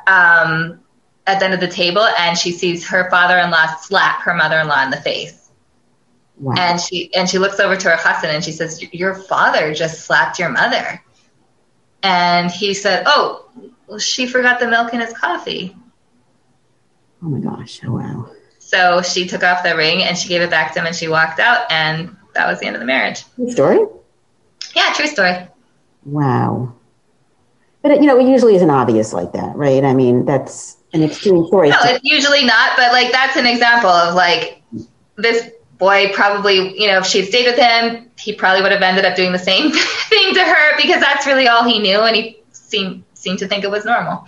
um, 0.07 0.82
at 1.27 1.39
the 1.39 1.45
end 1.45 1.55
of 1.55 1.61
the 1.61 1.69
table 1.69 2.05
and 2.19 2.37
she 2.37 2.51
sees 2.51 2.87
her 2.89 3.09
father-in-law 3.11 3.77
slap 3.77 4.23
her 4.23 4.35
mother-in-law 4.35 4.85
in 4.85 4.91
the 4.91 5.01
face. 5.01 5.51
Wow. 6.39 6.55
And 6.57 6.81
she 6.81 7.15
and 7.15 7.29
she 7.29 7.39
looks 7.39 7.61
over 7.61 7.77
to 7.77 7.91
her 7.91 7.97
husband 7.97 8.35
and 8.35 8.45
she 8.45 8.53
says, 8.53 8.83
"Your 8.93 9.15
father 9.15 9.75
just 9.75 10.01
slapped 10.05 10.39
your 10.39 10.49
mother." 10.49 11.01
And 12.03 12.51
he 12.51 12.75
said, 12.75 13.05
"Oh, 13.07 13.49
well, 13.87 13.99
she 13.99 14.27
forgot 14.27 14.59
the 14.59 14.67
milk 14.67 14.93
in 14.93 15.01
his 15.01 15.13
coffee." 15.13 15.77
Oh 17.23 17.29
my 17.29 17.39
gosh! 17.39 17.81
Oh 17.87 17.93
wow! 17.93 18.31
So 18.59 19.03
she 19.03 19.29
took 19.29 19.45
off 19.45 19.63
the 19.63 19.77
ring 19.77 20.03
and 20.03 20.19
she 20.19 20.29
gave 20.29 20.41
it 20.41 20.51
back 20.51 20.73
to 20.73 20.81
him 20.81 20.87
and 20.87 20.97
she 20.97 21.07
walked 21.07 21.39
out 21.39 21.71
and 21.71 22.17
that 22.35 22.49
was 22.49 22.59
the 22.59 22.67
end 22.67 22.75
of 22.75 22.81
the 22.81 22.87
marriage. 22.87 23.25
True 23.37 23.51
story. 23.53 23.87
Yeah, 24.75 24.93
true 24.95 25.07
story. 25.07 25.47
Wow. 26.05 26.75
But 27.83 28.01
you 28.01 28.07
know, 28.07 28.19
it 28.19 28.27
usually 28.27 28.57
isn't 28.57 28.71
obvious 28.71 29.13
like 29.13 29.33
that, 29.35 29.55
right? 29.55 29.85
I 29.85 29.93
mean, 29.93 30.25
that's 30.25 30.79
an 30.93 31.03
extreme 31.03 31.47
story. 31.47 31.71
No, 31.71 31.79
it's 31.83 32.05
usually 32.05 32.45
not, 32.45 32.77
but 32.77 32.93
like 32.93 33.13
that's 33.13 33.37
an 33.37 33.47
example 33.47 33.91
of 33.91 34.15
like 34.15 34.63
this 35.17 35.51
boy 35.79 36.13
probably, 36.13 36.79
you 36.81 36.87
know, 36.87 36.99
if 36.99 37.07
she'd 37.07 37.27
stayed 37.27 37.47
with 37.47 37.59
him, 37.59 38.11
he 38.19 38.33
probably 38.33 38.63
would 38.63 38.73
have 38.73 38.83
ended 38.83 39.05
up 39.05 39.17
doing 39.17 39.33
the 39.33 39.39
same 39.39 39.73
thing 39.73 40.35
to 40.35 40.45
her 40.45 40.77
because 40.77 41.01
that's 41.01 41.27
really 41.27 41.49
all 41.49 41.65
he 41.65 41.79
knew 41.79 42.01
and 42.01 42.17
he 42.17 42.39
seemed 42.53 43.05
seemed 43.15 43.39
to 43.39 43.49
think 43.49 43.65
it 43.65 43.71
was 43.71 43.85
normal. 43.85 44.27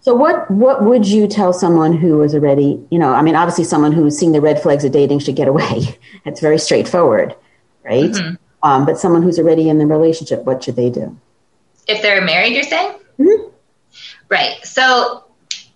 So 0.00 0.14
what 0.14 0.50
what 0.50 0.84
would 0.84 1.06
you 1.06 1.26
tell 1.26 1.52
someone 1.52 1.92
who 1.92 2.22
is 2.22 2.34
already, 2.34 2.84
you 2.90 2.98
know, 2.98 3.12
I 3.12 3.22
mean, 3.22 3.34
obviously 3.34 3.64
someone 3.64 3.92
who's 3.92 4.18
seeing 4.18 4.32
the 4.32 4.40
red 4.40 4.60
flags 4.60 4.84
of 4.84 4.92
dating 4.92 5.20
should 5.20 5.36
get 5.36 5.48
away. 5.48 5.98
It's 6.24 6.40
very 6.40 6.58
straightforward, 6.58 7.34
right? 7.84 8.10
Mm-hmm. 8.10 8.34
Um, 8.62 8.84
but 8.84 8.98
someone 8.98 9.22
who's 9.22 9.38
already 9.38 9.70
in 9.70 9.78
the 9.78 9.86
relationship, 9.86 10.44
what 10.44 10.62
should 10.62 10.76
they 10.76 10.90
do? 10.90 11.16
If 11.86 12.02
they're 12.02 12.20
married, 12.20 12.52
you're 12.54 12.64
saying? 12.64 12.98
Mm-hmm. 13.18 13.48
Right. 14.28 14.62
So, 14.64 15.24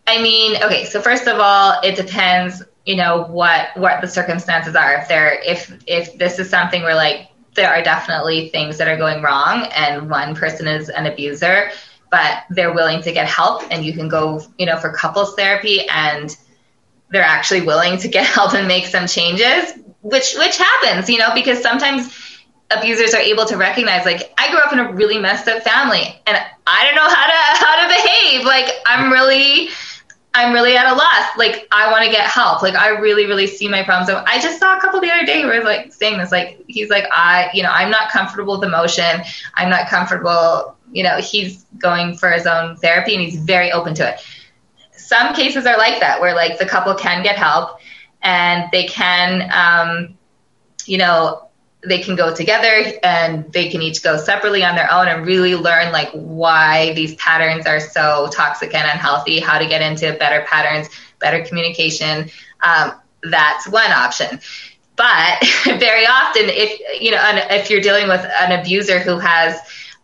I 0.06 0.20
mean, 0.20 0.62
okay. 0.62 0.84
So 0.84 1.00
first 1.00 1.26
of 1.26 1.38
all, 1.38 1.80
it 1.82 1.96
depends. 1.96 2.62
You 2.84 2.96
know 2.96 3.24
what 3.24 3.76
what 3.76 4.00
the 4.00 4.08
circumstances 4.08 4.74
are. 4.74 4.94
If 4.94 5.08
they're 5.08 5.40
if 5.44 5.82
if 5.86 6.18
this 6.18 6.38
is 6.38 6.50
something 6.50 6.82
where 6.82 6.96
like 6.96 7.28
there 7.54 7.68
are 7.68 7.82
definitely 7.82 8.48
things 8.48 8.78
that 8.78 8.88
are 8.88 8.96
going 8.96 9.22
wrong, 9.22 9.68
and 9.74 10.10
one 10.10 10.34
person 10.34 10.66
is 10.66 10.88
an 10.88 11.06
abuser, 11.06 11.70
but 12.10 12.44
they're 12.50 12.72
willing 12.72 13.02
to 13.02 13.12
get 13.12 13.28
help, 13.28 13.62
and 13.70 13.84
you 13.84 13.92
can 13.92 14.08
go, 14.08 14.42
you 14.58 14.66
know, 14.66 14.78
for 14.78 14.90
couples 14.90 15.34
therapy, 15.34 15.86
and 15.88 16.36
they're 17.10 17.22
actually 17.22 17.60
willing 17.60 17.98
to 17.98 18.08
get 18.08 18.26
help 18.38 18.54
and 18.54 18.66
make 18.66 18.86
some 18.86 19.06
changes, 19.06 19.74
which 20.00 20.34
which 20.36 20.56
happens, 20.56 21.08
you 21.08 21.18
know, 21.18 21.32
because 21.34 21.62
sometimes 21.62 22.12
abusers 22.76 23.14
are 23.14 23.20
able 23.20 23.44
to 23.44 23.56
recognize 23.56 24.04
like 24.04 24.32
I 24.38 24.50
grew 24.50 24.58
up 24.58 24.72
in 24.72 24.78
a 24.78 24.92
really 24.92 25.18
messed 25.18 25.46
up 25.46 25.62
family 25.62 26.20
and 26.26 26.36
I 26.66 26.84
don't 26.86 26.94
know 26.94 27.08
how 27.08 27.26
to 27.26 27.64
how 27.64 27.82
to 27.82 27.94
behave. 27.94 28.44
Like 28.44 28.70
I'm 28.86 29.12
really 29.12 29.68
I'm 30.34 30.52
really 30.52 30.76
at 30.76 30.90
a 30.90 30.94
loss. 30.94 31.36
Like 31.36 31.68
I 31.72 31.90
want 31.90 32.04
to 32.04 32.10
get 32.10 32.26
help. 32.26 32.62
Like 32.62 32.74
I 32.74 32.88
really, 32.88 33.26
really 33.26 33.46
see 33.46 33.68
my 33.68 33.82
problems. 33.82 34.08
So 34.08 34.24
I 34.26 34.40
just 34.40 34.58
saw 34.58 34.76
a 34.76 34.80
couple 34.80 35.00
the 35.00 35.10
other 35.10 35.26
day 35.26 35.44
where 35.44 35.62
like 35.62 35.92
saying 35.92 36.18
this, 36.18 36.32
like 36.32 36.62
he's 36.68 36.88
like, 36.88 37.04
I, 37.12 37.50
you 37.52 37.62
know, 37.62 37.70
I'm 37.70 37.90
not 37.90 38.10
comfortable 38.10 38.58
with 38.58 38.66
emotion. 38.66 39.22
I'm 39.54 39.68
not 39.68 39.88
comfortable, 39.88 40.76
you 40.90 41.02
know, 41.02 41.18
he's 41.18 41.64
going 41.78 42.16
for 42.16 42.30
his 42.30 42.46
own 42.46 42.76
therapy 42.76 43.14
and 43.14 43.22
he's 43.22 43.36
very 43.40 43.72
open 43.72 43.94
to 43.96 44.14
it. 44.14 44.20
Some 44.92 45.34
cases 45.34 45.66
are 45.66 45.76
like 45.76 46.00
that 46.00 46.20
where 46.20 46.34
like 46.34 46.58
the 46.58 46.66
couple 46.66 46.94
can 46.94 47.22
get 47.22 47.36
help 47.36 47.78
and 48.22 48.70
they 48.72 48.86
can 48.86 49.50
um, 49.52 50.16
you 50.86 50.98
know, 50.98 51.48
they 51.84 51.98
can 51.98 52.14
go 52.14 52.34
together 52.34 52.92
and 53.02 53.52
they 53.52 53.68
can 53.68 53.82
each 53.82 54.02
go 54.02 54.16
separately 54.16 54.62
on 54.62 54.76
their 54.76 54.90
own 54.92 55.08
and 55.08 55.26
really 55.26 55.56
learn 55.56 55.92
like 55.92 56.10
why 56.12 56.92
these 56.94 57.14
patterns 57.16 57.66
are 57.66 57.80
so 57.80 58.28
toxic 58.32 58.72
and 58.74 58.84
unhealthy 58.84 59.40
how 59.40 59.58
to 59.58 59.66
get 59.66 59.82
into 59.82 60.12
better 60.18 60.44
patterns 60.46 60.88
better 61.22 61.42
communication. 61.44 62.30
Um, 62.60 62.92
that's 63.22 63.66
one 63.68 63.90
option. 63.90 64.40
But 64.96 65.40
very 65.64 66.04
often 66.06 66.42
if 66.48 67.00
you 67.00 67.12
know 67.12 67.22
if 67.50 67.70
you're 67.70 67.80
dealing 67.80 68.08
with 68.08 68.26
an 68.40 68.60
abuser 68.60 68.98
who 68.98 69.18
has 69.18 69.58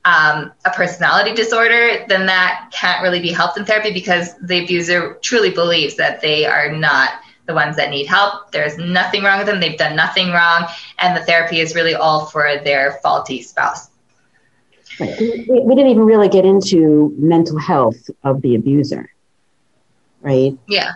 um, 0.04 0.52
a 0.64 0.70
personality 0.70 1.34
disorder 1.34 2.06
then 2.08 2.26
that 2.26 2.70
can't 2.72 3.02
really 3.02 3.20
be 3.20 3.30
helped 3.30 3.58
in 3.58 3.66
therapy 3.66 3.92
because 3.92 4.34
the 4.38 4.64
abuser 4.64 5.18
truly 5.20 5.50
believes 5.50 5.96
that 5.96 6.22
they 6.22 6.46
are 6.46 6.72
not 6.72 7.10
the 7.49 7.55
ones 7.55 7.74
that 7.76 7.90
need 7.90 8.07
help. 8.07 8.53
There's 8.53 8.78
nothing 8.78 9.24
wrong 9.24 9.38
with 9.38 9.49
them. 9.49 9.59
They've 9.59 9.76
done 9.76 9.96
nothing 9.96 10.30
wrong. 10.30 10.66
And 10.99 11.16
the 11.16 11.24
therapy 11.24 11.61
is 11.61 11.74
really 11.74 11.94
all 11.94 12.26
for 12.26 12.61
their 12.62 13.01
faulty 13.03 13.42
spouse. 13.42 13.88
Right. 15.01 15.18
We, 15.18 15.74
didn't 15.74 15.88
even 15.88 16.05
really 16.05 16.28
get 16.28 16.44
into 16.44 17.14
mental 17.18 17.59
health 17.59 18.11
of 18.22 18.42
the 18.42 18.55
abuser, 18.55 19.11
right? 20.20 20.57
Yeah. 20.68 20.92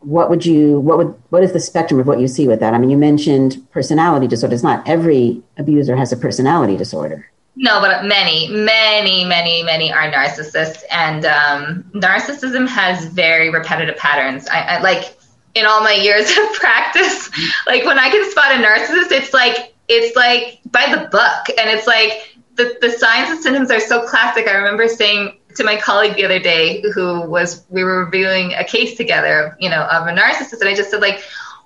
What 0.00 0.30
would 0.30 0.46
you, 0.46 0.80
what 0.80 0.96
would, 0.96 1.14
what 1.30 1.42
is 1.42 1.52
the 1.52 1.60
spectrum 1.60 2.00
of 2.00 2.06
what 2.06 2.20
you 2.20 2.28
see 2.28 2.46
with 2.46 2.60
that? 2.60 2.72
I 2.72 2.78
mean, 2.78 2.88
you 2.88 2.96
mentioned 2.96 3.66
personality 3.72 4.28
disorders. 4.28 4.62
Not 4.62 4.88
every 4.88 5.42
abuser 5.58 5.96
has 5.96 6.12
a 6.12 6.16
personality 6.16 6.76
disorder. 6.76 7.28
No, 7.56 7.80
but 7.80 8.04
many, 8.04 8.48
many, 8.48 9.24
many, 9.24 9.64
many 9.64 9.92
are 9.92 10.08
narcissists, 10.12 10.84
and 10.92 11.26
um, 11.26 11.82
narcissism 11.92 12.68
has 12.68 13.06
very 13.06 13.50
repetitive 13.50 13.96
patterns. 13.96 14.46
I, 14.46 14.60
I 14.60 14.80
like 14.80 15.17
in 15.58 15.66
all 15.66 15.82
my 15.82 15.92
years 15.92 16.30
of 16.38 16.52
practice, 16.54 17.30
like 17.66 17.84
when 17.84 17.98
I 17.98 18.08
can 18.08 18.30
spot 18.30 18.52
a 18.52 18.62
narcissist, 18.62 19.12
it's 19.12 19.34
like 19.34 19.74
it's 19.88 20.16
like 20.16 20.60
by 20.70 20.86
the 20.94 21.08
book, 21.08 21.58
and 21.58 21.70
it's 21.70 21.86
like 21.86 22.38
the 22.54 22.76
the 22.80 22.90
signs 22.90 23.30
and 23.30 23.40
symptoms 23.40 23.70
are 23.70 23.80
so 23.80 24.06
classic. 24.06 24.48
I 24.48 24.54
remember 24.54 24.88
saying 24.88 25.38
to 25.56 25.64
my 25.64 25.76
colleague 25.76 26.14
the 26.14 26.24
other 26.24 26.38
day, 26.38 26.82
who 26.94 27.22
was 27.22 27.64
we 27.70 27.84
were 27.84 28.04
reviewing 28.04 28.54
a 28.54 28.64
case 28.64 28.96
together, 28.96 29.56
you 29.60 29.68
know, 29.68 29.82
of 29.82 30.06
a 30.06 30.12
narcissist, 30.12 30.60
and 30.60 30.68
I 30.68 30.74
just 30.74 30.90
said 30.90 31.00
like, 31.00 31.20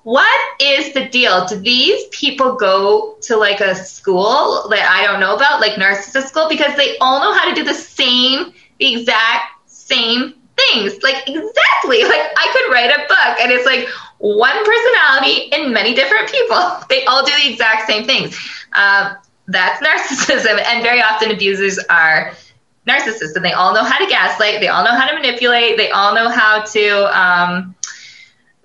what 0.04 0.60
is 0.60 0.92
the 0.94 1.08
deal? 1.08 1.46
Do 1.46 1.56
these 1.56 2.06
people 2.08 2.56
go 2.56 3.16
to 3.22 3.36
like 3.36 3.60
a 3.60 3.74
school 3.74 4.68
that 4.70 4.88
I 4.88 5.04
don't 5.06 5.20
know 5.20 5.36
about, 5.36 5.60
like 5.60 5.72
narcissist 5.72 6.28
school, 6.28 6.48
because 6.48 6.76
they 6.76 6.96
all 6.98 7.20
know 7.20 7.32
how 7.32 7.48
to 7.48 7.54
do 7.54 7.64
the 7.64 7.74
same, 7.74 8.52
the 8.78 8.94
exact 8.94 9.44
same 9.66 10.34
things. 10.56 11.02
Like 11.02 11.28
exactly. 11.28 12.02
Like 12.04 12.22
I 12.36 12.48
could 12.52 12.72
write 12.72 12.90
a 12.90 13.06
book 13.08 13.40
and 13.40 13.52
it's 13.52 13.66
like 13.66 13.88
one 14.18 14.64
personality 14.64 15.48
in 15.52 15.72
many 15.72 15.94
different 15.94 16.30
people. 16.30 16.60
They 16.88 17.04
all 17.06 17.24
do 17.24 17.32
the 17.42 17.50
exact 17.50 17.86
same 17.88 18.04
things. 18.04 18.38
Um, 18.74 19.16
that's 19.48 19.82
narcissism. 19.84 20.62
And 20.64 20.82
very 20.82 21.00
often 21.00 21.30
abusers 21.30 21.78
are 21.88 22.32
narcissists 22.86 23.34
and 23.34 23.44
they 23.44 23.52
all 23.52 23.74
know 23.74 23.84
how 23.84 23.98
to 23.98 24.06
gaslight. 24.06 24.60
They 24.60 24.68
all 24.68 24.84
know 24.84 24.90
how 24.90 25.06
to 25.06 25.14
manipulate. 25.14 25.76
They 25.76 25.90
all 25.90 26.14
know 26.14 26.28
how 26.28 26.62
to, 26.62 27.18
um, 27.18 27.74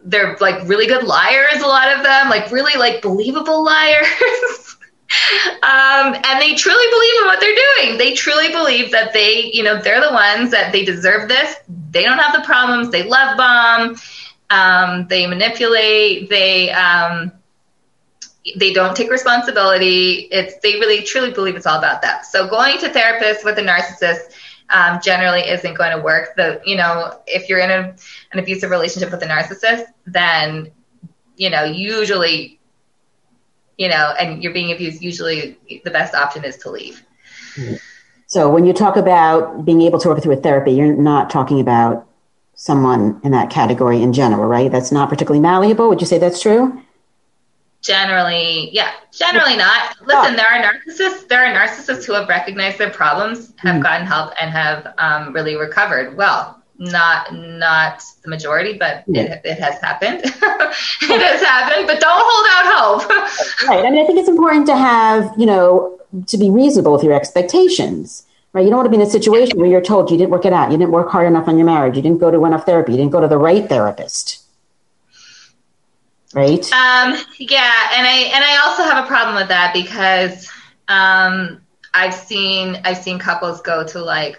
they're 0.04 0.38
like 0.40 0.68
really 0.68 0.88
good 0.88 1.04
liars, 1.04 1.62
a 1.62 1.68
lot 1.68 1.96
of 1.96 2.04
them, 2.04 2.30
like 2.30 2.52
really 2.52 2.78
like 2.80 3.02
believable 3.02 3.64
liars. 3.66 4.67
Um, 5.64 6.16
and 6.16 6.42
they 6.42 6.54
truly 6.56 6.86
believe 6.90 7.22
in 7.22 7.26
what 7.26 7.40
they're 7.40 7.56
doing. 7.56 7.98
They 7.98 8.14
truly 8.14 8.50
believe 8.50 8.92
that 8.92 9.14
they, 9.14 9.50
you 9.54 9.64
know, 9.64 9.82
they're 9.82 10.02
the 10.02 10.14
ones 10.14 10.52
that 10.52 10.72
they 10.72 10.84
deserve 10.84 11.28
this. 11.28 11.56
They 11.92 12.04
don't 12.04 12.18
have 12.18 12.36
the 12.36 12.46
problems. 12.46 12.92
They 12.92 13.04
love 13.04 13.38
bomb. 13.38 13.96
Um, 14.50 15.08
they 15.08 15.28
manipulate. 15.28 16.30
They 16.30 16.72
um, 16.72 17.32
they 18.56 18.74
don't 18.74 18.96
take 18.96 19.10
responsibility. 19.12 20.28
It's 20.32 20.58
they 20.60 20.74
really 20.74 21.04
truly 21.04 21.32
believe 21.32 21.56
it's 21.56 21.66
all 21.66 21.78
about 21.78 22.02
them. 22.02 22.18
So 22.30 22.48
going 22.48 22.78
to 22.80 22.90
therapists 22.90 23.44
with 23.44 23.58
a 23.60 23.64
narcissist 23.64 24.34
um, 24.70 25.00
generally 25.02 25.42
isn't 25.42 25.78
going 25.78 25.96
to 25.96 26.04
work. 26.04 26.36
The 26.36 26.62
you 26.66 26.76
know 26.78 27.20
if 27.28 27.50
you're 27.50 27.60
in 27.60 27.72
a, 27.72 27.96
an 28.32 28.40
abusive 28.40 28.70
relationship 28.70 29.12
with 29.12 29.22
a 29.24 29.28
narcissist, 29.28 29.86
then 30.06 30.72
you 31.36 31.50
know 31.50 31.64
usually 31.64 32.57
you 33.78 33.88
know, 33.88 34.14
and 34.20 34.44
you're 34.44 34.54
being 34.54 34.72
abused, 34.72 35.02
usually 35.02 35.58
the 35.84 35.92
best 35.92 36.16
option 36.16 36.44
is 36.44 36.58
to 36.58 36.72
leave. 36.72 37.04
So 38.26 38.50
when 38.50 38.66
you 38.66 38.74
talk 38.74 38.98
about 38.98 39.64
being 39.66 39.82
able 39.84 40.00
to 40.00 40.10
work 40.10 40.22
through 40.22 40.34
a 40.34 40.38
therapy, 40.38 40.72
you're 40.72 40.96
not 40.96 41.30
talking 41.30 41.60
about 41.60 42.08
someone 42.56 43.22
in 43.24 43.32
that 43.32 43.50
category 43.50 44.02
in 44.02 44.14
general, 44.14 44.48
right? 44.48 44.72
That's 44.72 44.92
not 44.92 45.10
particularly 45.10 45.40
malleable. 45.40 45.90
Would 45.90 46.02
you 46.02 46.08
say 46.08 46.18
that's 46.18 46.42
true? 46.42 46.82
Generally, 47.82 48.72
yeah. 48.74 48.92
Generally 49.12 49.58
not. 49.58 49.96
Listen, 50.06 50.36
there 50.36 50.48
are 50.48 50.62
narcissists. 50.62 51.28
There 51.28 51.46
are 51.46 51.56
narcissists 51.56 52.06
who 52.06 52.14
have 52.14 52.28
recognized 52.28 52.80
their 52.80 52.90
problems, 52.90 53.54
have 53.58 53.76
mm 53.76 53.84
gotten 53.84 54.06
help, 54.06 54.34
and 54.42 54.52
have 54.52 54.94
um, 54.98 55.34
really 55.34 55.56
recovered 55.56 56.18
well 56.18 56.57
not 56.80 57.34
not 57.34 58.04
the 58.24 58.30
majority, 58.30 58.78
but 58.78 59.04
it, 59.08 59.42
it 59.44 59.60
has 59.60 59.80
happened. 59.82 60.22
it 60.24 61.22
has 61.22 61.42
happened, 61.42 61.88
but 61.88 62.00
don't 62.00 62.22
hold 62.24 62.48
out 62.52 63.02
hope. 63.02 63.68
right. 63.68 63.86
I 63.86 63.90
mean, 63.90 64.04
I 64.04 64.06
think 64.06 64.20
it's 64.20 64.30
important 64.30 64.68
to 64.68 64.78
have 64.78 65.34
you 65.38 65.46
know 65.46 66.00
to 66.28 66.38
be 66.38 66.50
reasonable 66.50 66.94
with 66.94 67.04
your 67.04 67.14
expectations. 67.14 68.24
Right. 68.54 68.64
You 68.64 68.70
don't 68.70 68.78
want 68.78 68.88
to 68.88 68.98
be 68.98 69.02
in 69.02 69.08
a 69.08 69.10
situation 69.10 69.58
where 69.58 69.68
you're 69.68 69.82
told 69.82 70.10
you 70.10 70.18
didn't 70.18 70.32
work 70.32 70.46
it 70.46 70.54
out, 70.54 70.72
you 70.72 70.78
didn't 70.78 70.92
work 70.92 71.10
hard 71.10 71.28
enough 71.28 71.48
on 71.48 71.58
your 71.58 71.66
marriage, 71.66 71.96
you 71.96 72.02
didn't 72.02 72.20
go 72.20 72.32
to 72.32 72.46
enough 72.46 72.66
therapy, 72.66 72.94
you 72.94 72.98
didn't 72.98 73.12
go 73.12 73.20
to 73.22 73.28
the 73.28 73.38
right 73.38 73.68
therapist. 73.68 74.44
Right. 76.34 76.64
Um. 76.74 77.18
Yeah, 77.40 77.74
and 77.94 78.08
I 78.08 78.32
and 78.34 78.44
I 78.44 78.62
also 78.66 78.84
have 78.84 79.04
a 79.04 79.08
problem 79.08 79.36
with 79.36 79.48
that 79.50 79.74
because 79.74 80.50
um 80.88 81.62
I've 81.94 82.14
seen 82.14 82.80
I've 82.86 82.98
seen 82.98 83.18
couples 83.18 83.62
go 83.62 83.86
to 83.88 84.00
like 84.00 84.38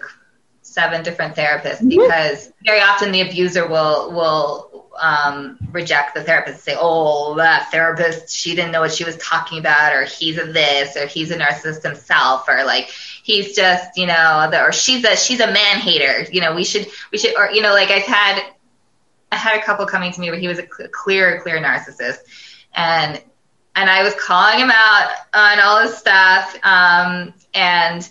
seven 0.69 1.03
different 1.03 1.35
therapists 1.35 1.81
mm-hmm. 1.81 1.89
because 1.89 2.51
very 2.63 2.79
often 2.79 3.11
the 3.11 3.21
abuser 3.21 3.67
will 3.67 4.11
will 4.11 4.87
um, 5.01 5.57
reject 5.71 6.13
the 6.13 6.23
therapist 6.23 6.55
and 6.55 6.75
say, 6.75 6.77
"Oh, 6.79 7.35
that 7.35 7.71
therapist, 7.71 8.35
she 8.35 8.55
didn't 8.55 8.71
know 8.71 8.81
what 8.81 8.93
she 8.93 9.03
was 9.03 9.17
talking 9.17 9.59
about, 9.59 9.93
or 9.93 10.03
he's 10.03 10.37
a 10.37 10.45
this, 10.45 10.95
or 10.95 11.07
he's 11.07 11.31
a 11.31 11.37
narcissist 11.37 11.83
himself, 11.83 12.47
or 12.47 12.63
like 12.65 12.89
he's 13.23 13.55
just, 13.55 13.97
you 13.97 14.05
know, 14.05 14.47
the, 14.51 14.61
or 14.61 14.71
she's 14.71 15.03
a 15.05 15.15
she's 15.15 15.39
a 15.39 15.51
man 15.51 15.79
hater. 15.79 16.29
You 16.31 16.41
know, 16.41 16.53
we 16.53 16.63
should 16.63 16.87
we 17.11 17.17
should, 17.17 17.35
or 17.35 17.49
you 17.51 17.61
know, 17.61 17.73
like 17.73 17.89
I've 17.89 18.03
had 18.03 18.43
I 19.31 19.35
had 19.35 19.57
a 19.57 19.63
couple 19.63 19.85
coming 19.85 20.11
to 20.11 20.21
me 20.21 20.29
where 20.29 20.39
he 20.39 20.47
was 20.47 20.59
a 20.59 20.63
clear 20.63 21.41
clear 21.41 21.59
narcissist, 21.59 22.17
and 22.73 23.21
and 23.75 23.89
I 23.89 24.03
was 24.03 24.13
calling 24.15 24.59
him 24.59 24.71
out 24.71 25.11
on 25.33 25.59
all 25.59 25.81
his 25.81 25.97
stuff, 25.97 26.55
um, 26.63 27.33
and 27.53 28.07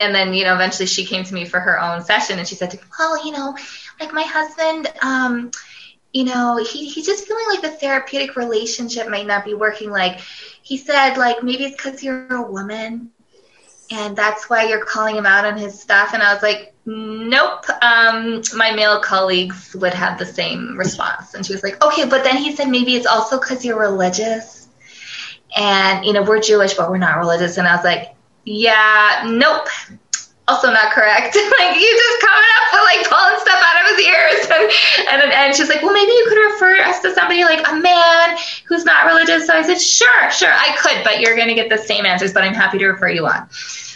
and 0.00 0.14
then 0.14 0.34
you 0.34 0.44
know 0.44 0.54
eventually 0.54 0.86
she 0.86 1.04
came 1.04 1.22
to 1.22 1.34
me 1.34 1.44
for 1.44 1.60
her 1.60 1.80
own 1.80 2.02
session 2.02 2.38
and 2.38 2.48
she 2.48 2.54
said 2.54 2.70
to 2.70 2.76
me 2.76 2.82
well 2.98 3.24
you 3.24 3.32
know 3.32 3.56
like 4.00 4.12
my 4.12 4.22
husband 4.22 4.88
um 5.02 5.50
you 6.12 6.24
know 6.24 6.56
he, 6.56 6.88
he's 6.88 7.06
just 7.06 7.26
feeling 7.26 7.46
like 7.48 7.62
the 7.62 7.70
therapeutic 7.70 8.34
relationship 8.36 9.08
might 9.08 9.26
not 9.26 9.44
be 9.44 9.54
working 9.54 9.90
like 9.90 10.20
he 10.62 10.76
said 10.76 11.16
like 11.16 11.42
maybe 11.42 11.64
it's 11.64 11.76
because 11.76 12.02
you're 12.02 12.26
a 12.34 12.50
woman 12.50 13.10
and 13.90 14.16
that's 14.16 14.48
why 14.48 14.64
you're 14.64 14.84
calling 14.84 15.16
him 15.16 15.26
out 15.26 15.44
on 15.44 15.58
his 15.58 15.80
stuff. 15.80 16.14
And 16.14 16.22
I 16.22 16.32
was 16.32 16.42
like, 16.42 16.72
nope. 16.86 17.68
Um, 17.82 18.42
my 18.54 18.72
male 18.72 19.00
colleagues 19.00 19.74
would 19.74 19.94
have 19.94 20.18
the 20.18 20.26
same 20.26 20.78
response. 20.78 21.34
And 21.34 21.44
she 21.44 21.52
was 21.52 21.62
like, 21.62 21.84
okay, 21.84 22.08
but 22.08 22.22
then 22.22 22.36
he 22.36 22.54
said 22.54 22.68
maybe 22.68 22.94
it's 22.94 23.06
also 23.06 23.40
because 23.40 23.64
you're 23.64 23.80
religious. 23.80 24.68
And, 25.56 26.04
you 26.04 26.12
know, 26.12 26.22
we're 26.22 26.40
Jewish, 26.40 26.74
but 26.74 26.88
we're 26.88 26.98
not 26.98 27.18
religious. 27.18 27.58
And 27.58 27.66
I 27.66 27.74
was 27.74 27.84
like, 27.84 28.14
yeah, 28.44 29.26
nope 29.26 29.68
also 30.50 30.72
not 30.72 30.90
correct. 30.90 31.34
like 31.60 31.76
you 31.76 31.90
just 31.94 32.20
coming 32.20 32.50
up 32.58 32.66
with 32.74 32.82
like 32.82 33.02
pulling 33.06 33.38
stuff 33.38 33.62
out 33.62 33.76
of 33.80 33.84
his 33.94 34.00
ears, 34.06 34.40
and, 35.08 35.22
and 35.22 35.32
and 35.32 35.54
she's 35.54 35.68
like, 35.68 35.82
well, 35.82 35.92
maybe 35.92 36.10
you 36.10 36.26
could 36.28 36.52
refer 36.52 36.82
us 36.82 37.00
to 37.00 37.14
somebody 37.14 37.44
like 37.44 37.66
a 37.68 37.76
man 37.76 38.36
who's 38.66 38.84
not 38.84 39.06
religious. 39.06 39.46
So 39.46 39.54
I 39.54 39.62
said, 39.62 39.80
sure, 39.80 40.30
sure, 40.30 40.52
I 40.52 40.76
could, 40.78 41.04
but 41.04 41.20
you're 41.20 41.36
going 41.36 41.48
to 41.48 41.54
get 41.54 41.70
the 41.70 41.78
same 41.78 42.04
answers. 42.04 42.32
But 42.32 42.42
I'm 42.42 42.54
happy 42.54 42.78
to 42.78 42.88
refer 42.88 43.08
you 43.08 43.26
on. 43.26 43.48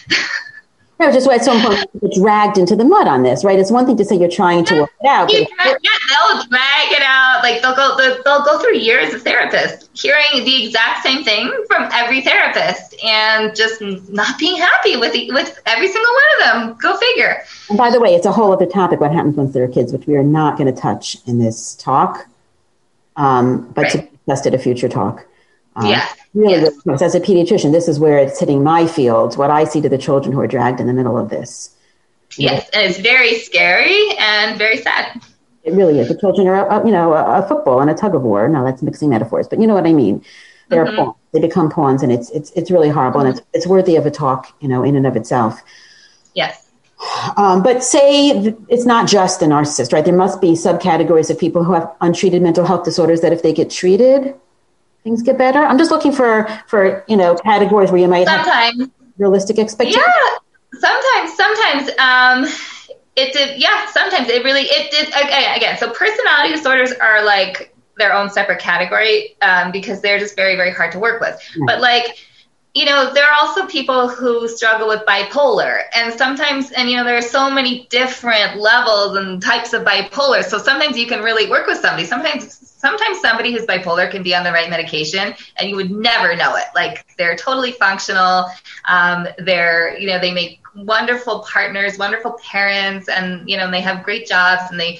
No, 1.00 1.10
just 1.10 1.26
why 1.26 1.34
it's 1.34 1.44
so 1.44 1.52
important 1.52 1.90
to 1.92 1.98
get 2.08 2.14
dragged 2.14 2.56
into 2.56 2.76
the 2.76 2.84
mud 2.84 3.08
on 3.08 3.24
this, 3.24 3.44
right? 3.44 3.58
It's 3.58 3.70
one 3.70 3.84
thing 3.84 3.96
to 3.96 4.04
say 4.04 4.16
you're 4.16 4.30
trying 4.30 4.64
to 4.66 4.82
work 4.82 4.90
it 5.00 5.06
out. 5.08 5.32
Yeah, 5.32 5.44
they'll 5.64 6.44
drag 6.46 6.92
it 6.92 7.02
out. 7.02 7.40
Like 7.42 7.62
they'll 7.62 7.74
go, 7.74 7.96
they'll, 7.96 8.22
they'll 8.22 8.44
go 8.44 8.60
through 8.60 8.76
years 8.76 9.12
of 9.12 9.24
therapists 9.24 9.88
hearing 10.00 10.44
the 10.44 10.64
exact 10.64 11.02
same 11.02 11.24
thing 11.24 11.52
from 11.66 11.88
every 11.92 12.20
therapist, 12.20 12.94
and 13.02 13.54
just 13.56 13.80
not 13.80 14.38
being 14.38 14.56
happy 14.56 14.96
with 14.96 15.12
the, 15.12 15.30
with 15.32 15.60
every 15.66 15.88
single 15.88 16.12
one 16.12 16.24
of 16.32 16.68
them. 16.68 16.78
Go 16.80 16.96
figure. 16.96 17.42
And 17.68 17.76
by 17.76 17.90
the 17.90 18.00
way, 18.00 18.14
it's 18.14 18.26
a 18.26 18.32
whole 18.32 18.52
other 18.52 18.66
topic. 18.66 19.00
What 19.00 19.12
happens 19.12 19.36
once 19.36 19.52
there 19.52 19.64
are 19.64 19.68
kids, 19.68 19.92
which 19.92 20.06
we 20.06 20.14
are 20.14 20.22
not 20.22 20.56
going 20.56 20.72
to 20.72 20.80
touch 20.80 21.16
in 21.26 21.38
this 21.38 21.74
talk, 21.74 22.26
um, 23.16 23.68
but 23.72 23.82
right. 23.82 23.92
to 23.92 23.98
be 23.98 24.10
discussed 24.26 24.46
at 24.46 24.54
a 24.54 24.58
future 24.58 24.88
talk. 24.88 25.26
Um, 25.74 25.86
yeah. 25.86 26.08
Really, 26.34 26.62
yes. 26.62 26.74
really, 26.84 27.04
as 27.04 27.14
a 27.14 27.20
pediatrician, 27.20 27.70
this 27.70 27.86
is 27.86 28.00
where 28.00 28.18
it's 28.18 28.40
hitting 28.40 28.64
my 28.64 28.86
field, 28.86 29.38
what 29.38 29.50
I 29.50 29.64
see 29.64 29.80
to 29.80 29.88
the 29.88 29.98
children 29.98 30.32
who 30.32 30.40
are 30.40 30.48
dragged 30.48 30.80
in 30.80 30.88
the 30.88 30.92
middle 30.92 31.16
of 31.16 31.30
this. 31.30 31.74
Yes, 32.36 32.68
and 32.72 32.82
it's 32.90 32.98
very 32.98 33.38
scary 33.38 34.10
and 34.18 34.58
very 34.58 34.78
sad. 34.78 35.22
It 35.62 35.72
really 35.74 36.00
is. 36.00 36.08
The 36.08 36.18
children 36.18 36.48
are, 36.48 36.68
uh, 36.68 36.84
you 36.84 36.90
know, 36.90 37.14
a, 37.14 37.42
a, 37.42 37.48
football 37.48 37.80
and 37.80 37.88
a 37.88 37.94
tug 37.94 38.14
of 38.14 38.22
war. 38.22 38.48
Now 38.48 38.64
that's 38.64 38.82
mixing 38.82 39.10
metaphors, 39.10 39.48
but 39.48 39.60
you 39.60 39.66
know 39.66 39.74
what 39.74 39.86
I 39.86 39.92
mean. 39.92 40.24
They're 40.68 40.84
mm-hmm. 40.86 40.96
pawns. 40.96 41.16
They 41.32 41.40
become 41.40 41.70
pawns, 41.70 42.02
and 42.02 42.10
it's 42.10 42.30
it's 42.30 42.50
it's 42.52 42.70
really 42.70 42.88
horrible, 42.88 43.20
mm-hmm. 43.20 43.28
and 43.28 43.38
it's 43.38 43.46
it's 43.52 43.66
worthy 43.66 43.96
of 43.96 44.04
a 44.04 44.10
talk, 44.10 44.52
you 44.60 44.68
know, 44.68 44.82
in 44.82 44.96
and 44.96 45.06
of 45.06 45.16
itself. 45.16 45.62
Yes. 46.34 46.68
Um, 47.36 47.62
but 47.62 47.82
say 47.82 48.30
it's 48.68 48.86
not 48.86 49.08
just 49.08 49.40
the 49.40 49.46
narcissist, 49.46 49.92
right? 49.92 50.04
There 50.04 50.16
must 50.16 50.40
be 50.40 50.52
subcategories 50.52 51.30
of 51.30 51.38
people 51.38 51.64
who 51.64 51.74
have 51.74 51.92
untreated 52.00 52.42
mental 52.42 52.64
health 52.64 52.84
disorders 52.84 53.20
that 53.20 53.32
if 53.32 53.42
they 53.42 53.52
get 53.52 53.70
treated, 53.70 54.34
things 55.04 55.22
get 55.22 55.38
better? 55.38 55.60
I'm 55.60 55.78
just 55.78 55.90
looking 55.90 56.10
for 56.10 56.48
for 56.66 57.04
you 57.06 57.16
know 57.16 57.36
categories 57.36 57.92
where 57.92 58.00
you 58.00 58.08
might 58.08 58.26
sometimes 58.26 58.80
have 58.80 58.90
realistic 59.18 59.58
expectations. 59.58 60.04
Yeah, 60.04 60.80
sometimes, 60.80 61.36
sometimes. 61.36 61.90
Um, 61.98 62.46
it 63.16 63.32
did. 63.32 63.60
Yeah, 63.60 63.86
sometimes 63.92 64.28
it 64.28 64.42
really 64.42 64.62
it 64.62 64.90
did. 64.90 65.08
Again, 65.08 65.56
again. 65.56 65.78
So 65.78 65.92
personality 65.92 66.52
disorders 66.52 66.92
are 66.92 67.24
like 67.24 67.72
their 67.96 68.12
own 68.12 68.28
separate 68.28 68.58
category 68.58 69.36
um, 69.40 69.70
because 69.70 70.00
they're 70.00 70.18
just 70.18 70.34
very 70.34 70.56
very 70.56 70.72
hard 70.72 70.90
to 70.92 70.98
work 70.98 71.20
with. 71.20 71.40
Yeah. 71.54 71.64
But 71.66 71.80
like 71.80 72.26
you 72.74 72.84
know, 72.84 73.14
there 73.14 73.24
are 73.24 73.34
also 73.40 73.66
people 73.66 74.08
who 74.08 74.48
struggle 74.48 74.88
with 74.88 75.02
bipolar. 75.06 75.82
And 75.94 76.12
sometimes, 76.12 76.72
and 76.72 76.90
you 76.90 76.96
know, 76.96 77.04
there 77.04 77.16
are 77.16 77.22
so 77.22 77.48
many 77.48 77.86
different 77.88 78.56
levels 78.56 79.16
and 79.16 79.40
types 79.40 79.72
of 79.72 79.84
bipolar. 79.84 80.42
So 80.42 80.58
sometimes 80.58 80.98
you 80.98 81.06
can 81.06 81.22
really 81.22 81.48
work 81.48 81.68
with 81.68 81.78
somebody. 81.78 82.04
Sometimes, 82.04 82.74
sometimes 82.76 83.20
somebody 83.20 83.52
who's 83.52 83.64
bipolar 83.64 84.10
can 84.10 84.24
be 84.24 84.34
on 84.34 84.42
the 84.42 84.50
right 84.50 84.68
medication 84.68 85.34
and 85.56 85.70
you 85.70 85.76
would 85.76 85.92
never 85.92 86.34
know 86.34 86.56
it. 86.56 86.64
Like 86.74 87.06
they're 87.16 87.36
totally 87.36 87.70
functional. 87.70 88.46
Um, 88.88 89.28
they're, 89.38 89.96
you 89.96 90.08
know, 90.08 90.18
they 90.18 90.34
make 90.34 90.60
wonderful 90.74 91.46
partners, 91.48 91.96
wonderful 91.96 92.32
parents, 92.42 93.08
and, 93.08 93.48
you 93.48 93.56
know, 93.56 93.70
they 93.70 93.80
have 93.80 94.02
great 94.02 94.26
jobs 94.26 94.72
and 94.72 94.80
they, 94.80 94.98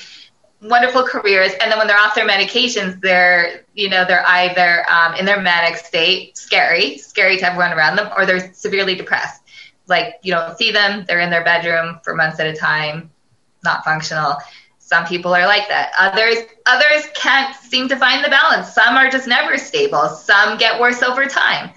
wonderful 0.65 1.03
careers. 1.03 1.53
And 1.61 1.71
then 1.71 1.79
when 1.79 1.87
they're 1.87 1.99
off 1.99 2.15
their 2.15 2.27
medications 2.27 3.01
they're 3.01 3.65
you 3.75 3.89
know 3.89 4.05
they're 4.05 4.27
either 4.27 4.89
um, 4.91 5.15
in 5.15 5.25
their 5.25 5.41
manic 5.41 5.77
state 5.77 6.37
scary 6.37 6.99
scary 6.99 7.39
to 7.39 7.45
everyone 7.45 7.73
around 7.73 7.97
them 7.97 8.11
or 8.17 8.27
they're 8.27 8.53
severely 8.53 8.95
depressed. 8.95 9.43
Like 9.87 10.15
you 10.23 10.33
don't 10.33 10.57
see 10.57 10.73
them. 10.73 11.05
They're 11.07 11.21
in 11.21 11.31
their 11.31 11.45
bedroom 11.45 12.01
for 12.03 12.15
months 12.15 12.41
at 12.41 12.47
a 12.47 12.55
time. 12.55 13.11
Not 13.63 13.85
functional. 13.85 14.37
Some 14.79 15.07
people 15.07 15.35
are 15.35 15.47
like 15.47 15.69
that. 15.69 15.93
Others 15.99 16.39
others 16.67 17.09
can't 17.15 17.55
seem 17.57 17.89
to 17.89 17.97
find 17.97 18.25
the 18.25 18.31
balance. 18.31 18.73
Some 18.73 18.97
are 18.97 19.11
just 19.11 19.29
never 19.29 19.59
stable. 19.59 20.09
Some 20.09 20.59
get 20.59 20.81
worse 20.81 21.03
over 21.03 21.27
time 21.27 21.71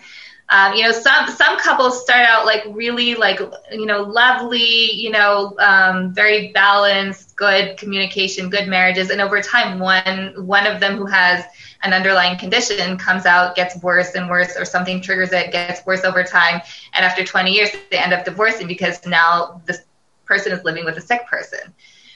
um, 0.49 0.73
you 0.73 0.83
know, 0.83 0.91
some 0.91 1.27
some 1.27 1.57
couples 1.59 2.01
start 2.01 2.25
out 2.25 2.45
like 2.45 2.63
really 2.69 3.15
like 3.15 3.39
you 3.71 3.85
know 3.85 4.03
lovely, 4.03 4.91
you 4.91 5.09
know, 5.11 5.55
um, 5.59 6.13
very 6.13 6.51
balanced, 6.53 7.35
good 7.35 7.77
communication, 7.77 8.49
good 8.49 8.67
marriages, 8.67 9.09
and 9.09 9.19
over 9.19 9.41
time, 9.41 9.79
one 9.79 10.33
one 10.45 10.65
of 10.65 10.79
them 10.79 10.95
who 10.97 11.05
has 11.05 11.43
an 11.83 11.93
underlying 11.93 12.37
condition 12.37 12.97
comes 12.97 13.25
out, 13.25 13.55
gets 13.55 13.81
worse 13.83 14.15
and 14.15 14.29
worse, 14.29 14.55
or 14.57 14.65
something 14.65 15.01
triggers 15.01 15.33
it, 15.33 15.51
gets 15.51 15.85
worse 15.85 16.05
over 16.05 16.23
time, 16.23 16.61
and 16.93 17.05
after 17.05 17.23
20 17.25 17.51
years, 17.51 17.69
they 17.91 17.97
end 17.97 18.13
up 18.13 18.23
divorcing 18.23 18.67
because 18.67 19.05
now 19.05 19.61
this 19.65 19.79
person 20.25 20.51
is 20.51 20.63
living 20.63 20.85
with 20.85 20.97
a 20.97 21.01
sick 21.01 21.27
person 21.27 21.73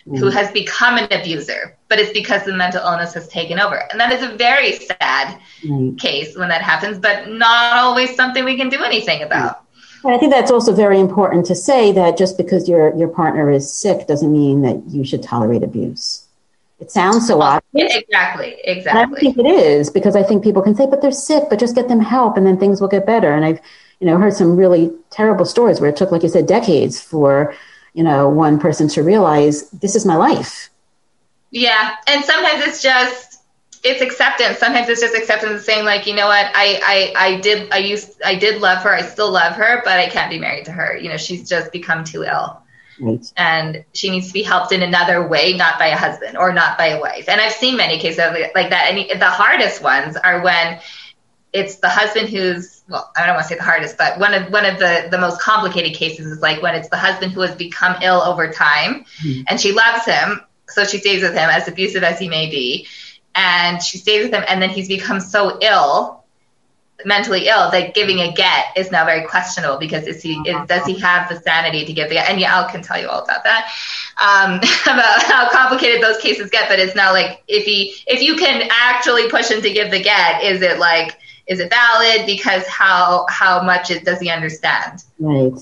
mm. 0.08 0.18
who 0.18 0.30
has 0.30 0.52
become 0.52 0.97
an 0.97 1.08
abuser, 1.12 1.78
but 1.88 1.99
it's 1.99 2.14
because 2.14 2.43
the 2.43 2.54
mental 2.54 2.82
illness 2.86 3.14
has 3.14 3.28
taken 3.28 3.60
over. 3.60 3.84
And 3.91 3.99
that 3.99 4.12
is 4.12 4.24
a 4.24 4.36
very 4.36 4.74
sad 4.74 5.39
mm. 5.62 5.97
case 5.99 6.38
when 6.38 6.49
that 6.49 6.62
happens, 6.62 6.99
but 6.99 7.30
not 7.30 7.78
always 7.78 8.16
something 8.16 8.43
we 8.45 8.58
can 8.58 8.70
do 8.70 8.84
anything 8.84 9.24
about. 9.24 9.66
And 10.04 10.14
I 10.14 10.18
think 10.18 10.32
that's 10.32 10.52
also 10.52 10.74
very 10.74 10.99
important 10.99 11.45
to 11.47 11.56
say 11.56 11.91
that 11.91 12.18
just 12.18 12.38
because 12.38 12.68
your 12.68 12.95
your 12.95 13.08
partner 13.08 13.52
is 13.52 13.72
sick 13.72 14.08
doesn't 14.08 14.32
mean 14.32 14.64
that 14.64 14.82
you 14.88 15.04
should 15.04 15.22
tolerate 15.22 15.64
abuse. 15.64 16.28
It 16.80 16.89
sounds 16.89 17.28
so 17.28 17.39
obvious. 17.41 17.95
Exactly, 17.95 18.58
exactly. 18.64 18.89
And 18.89 18.97
I 18.97 19.06
don't 19.06 19.20
think 19.20 19.38
it 19.38 19.45
is 19.45 19.91
because 19.91 20.16
I 20.16 20.24
think 20.24 20.43
people 20.43 20.64
can 20.64 20.74
say, 20.74 20.88
"But 20.88 21.04
they're 21.04 21.12
sick, 21.12 21.43
but 21.49 21.60
just 21.60 21.76
get 21.76 21.88
them 21.88 21.99
help, 21.99 22.38
and 22.38 22.45
then 22.47 22.58
things 22.58 22.82
will 22.82 22.88
get 22.88 23.06
better." 23.06 23.32
And 23.32 23.45
I've, 23.45 23.60
you 23.99 24.08
know, 24.08 24.18
heard 24.18 24.34
some 24.34 24.58
really 24.58 24.91
terrible 25.12 25.45
stories 25.45 25.80
where 25.80 25.91
it 25.91 25.95
took, 25.95 26.12
like 26.12 26.24
you 26.24 26.30
said, 26.30 26.47
decades 26.47 26.99
for 26.99 27.54
you 27.94 28.04
know, 28.04 28.30
one 28.30 28.60
person 28.60 28.88
to 28.89 29.04
realize 29.04 29.70
this 29.72 29.96
is 29.96 30.06
my 30.06 30.16
life. 30.16 30.70
Yeah. 31.52 31.96
And 32.08 32.24
sometimes 32.24 32.66
it's 32.66 32.82
just, 32.82 33.44
it's 33.84 34.02
acceptance. 34.02 34.58
Sometimes 34.58 34.88
it's 34.89 35.02
just 35.02 35.16
acceptance 35.16 35.54
of 35.54 35.62
saying 35.62 35.86
like, 35.86 36.08
you 36.08 36.16
know 36.16 36.28
what, 36.28 36.46
I, 36.54 37.14
I, 37.16 37.28
I 37.28 37.39
did, 37.42 37.72
I 37.72 37.80
used, 37.80 38.22
I 38.24 38.36
did 38.36 38.62
love 38.62 38.84
her. 38.84 38.94
I 38.94 39.02
still 39.02 39.32
love 39.32 39.54
her, 39.54 39.82
but 39.84 40.00
I 40.00 40.08
can't 40.08 40.30
be 40.30 40.39
married 40.39 40.66
to 40.66 40.72
her. 40.72 40.98
You 40.98 41.10
know, 41.10 41.18
she's 41.18 41.50
just 41.50 41.72
become 41.72 42.04
too 42.04 42.24
ill. 42.24 42.62
Right. 43.00 43.26
And 43.36 43.84
she 43.94 44.12
needs 44.12 44.28
to 44.28 44.34
be 44.34 44.44
helped 44.44 44.72
in 44.72 44.84
another 44.84 45.28
way, 45.28 45.54
not 45.54 45.80
by 45.80 45.88
a 45.88 45.98
husband 45.98 46.38
or 46.38 46.54
not 46.54 46.78
by 46.78 46.88
a 46.88 47.02
wife. 47.02 47.28
And 47.28 47.42
I've 47.42 47.54
seen 47.54 47.76
many 47.76 47.98
cases 47.98 48.20
like 48.54 48.70
that. 48.70 48.92
And 48.92 49.20
the 49.20 49.26
hardest 49.26 49.82
ones 49.82 50.16
are 50.18 50.42
when 50.42 50.80
it's 51.54 51.78
the 51.78 51.89
husband 51.89 52.30
who's 52.30 52.82
well, 52.88 53.12
I 53.16 53.26
don't 53.26 53.36
want 53.36 53.47
to 53.47 53.49
say 53.49 53.56
the 53.56 53.64
hardest, 53.64 53.97
but 53.97 54.20
one 54.20 54.34
of 54.34 54.52
one 54.52 54.66
of 54.66 54.80
the 54.80 55.08
the 55.10 55.18
most 55.18 55.41
complicated 55.41 55.93
cases 55.93 56.28
is 56.28 56.41
like 56.41 56.62
when 56.62 56.76
it's 56.76 56.89
the 56.89 56.97
husband 56.97 57.34
who 57.34 57.41
has 57.41 57.56
become 57.56 58.02
ill 58.02 58.22
over 58.22 58.52
time, 58.52 59.06
mm-hmm. 59.24 59.41
and 59.47 59.60
she 59.60 59.72
loves 59.72 60.06
him, 60.06 60.41
so 60.70 60.86
she 60.86 60.97
stays 60.97 61.22
with 61.22 61.34
him 61.34 61.49
as 61.49 61.68
abusive 61.68 62.04
as 62.04 62.20
he 62.20 62.30
may 62.30 62.49
be, 62.49 62.88
and 63.36 63.82
she 63.82 63.97
stays 63.97 64.24
with 64.24 64.34
him, 64.34 64.43
and 64.47 64.62
then 64.62 64.70
he's 64.70 64.88
become 64.88 65.20
so 65.20 65.58
ill, 65.62 66.24
mentally 67.06 67.47
ill, 67.47 67.70
that 67.72 67.93
giving 67.93 68.20
a 68.20 68.32
get 68.32 68.66
is 68.78 68.89
now 68.89 69.06
very 69.06 69.26
questionable 69.28 69.78
because 69.78 70.08
is 70.08 70.22
he 70.22 70.36
is, 70.45 70.68
does 70.68 70.86
he 70.86 70.99
have 70.99 71.28
the 71.28 71.39
sanity 71.41 71.86
to 71.86 71.91
give 71.91 72.08
the 72.08 72.16
get? 72.16 72.30
And 72.30 72.39
yeah, 72.39 72.62
I 72.62 72.72
can 72.72 72.82
tell 72.82 72.99
you 72.99 73.10
all 73.10 73.24
about 73.24 73.43
that, 73.43 73.70
um, 74.18 74.56
about 74.84 75.24
how 75.24 75.49
complicated 75.49 76.02
those 76.02 76.18
cases 76.18 76.49
get. 76.49 76.70
But 76.70 76.80
it's 76.80 76.95
now 76.95 77.12
like 77.12 77.43
if 77.49 77.66
he 77.66 77.95
if 78.08 78.22
you 78.22 78.38
can 78.38 78.70
actually 78.72 79.30
push 79.30 79.49
him 79.49 79.62
to 79.62 79.74
give 79.74 79.91
the 79.91 80.02
get, 80.02 80.43
is 80.43 80.62
it 80.62 80.80
like 80.80 81.18
is 81.48 81.60
it 81.60 81.70
valid? 81.70 82.26
Because 82.26 82.66
how 82.68 83.26
how 83.30 83.62
much 83.64 83.92
it 83.92 84.06
does 84.06 84.20
he 84.20 84.30
understand? 84.30 85.04
Right. 85.20 85.54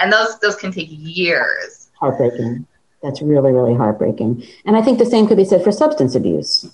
And 0.00 0.12
those 0.12 0.38
those 0.40 0.56
can 0.56 0.72
take 0.72 0.88
years. 0.90 1.88
Heartbreaking. 1.94 2.66
That's 3.02 3.22
really 3.22 3.52
really 3.52 3.74
heartbreaking. 3.74 4.44
And 4.64 4.76
i 4.76 4.82
think 4.82 4.98
the 4.98 5.06
same 5.06 5.26
could 5.26 5.36
be 5.36 5.44
said 5.44 5.62
for 5.62 5.72
substance 5.72 6.14
abuse. 6.14 6.70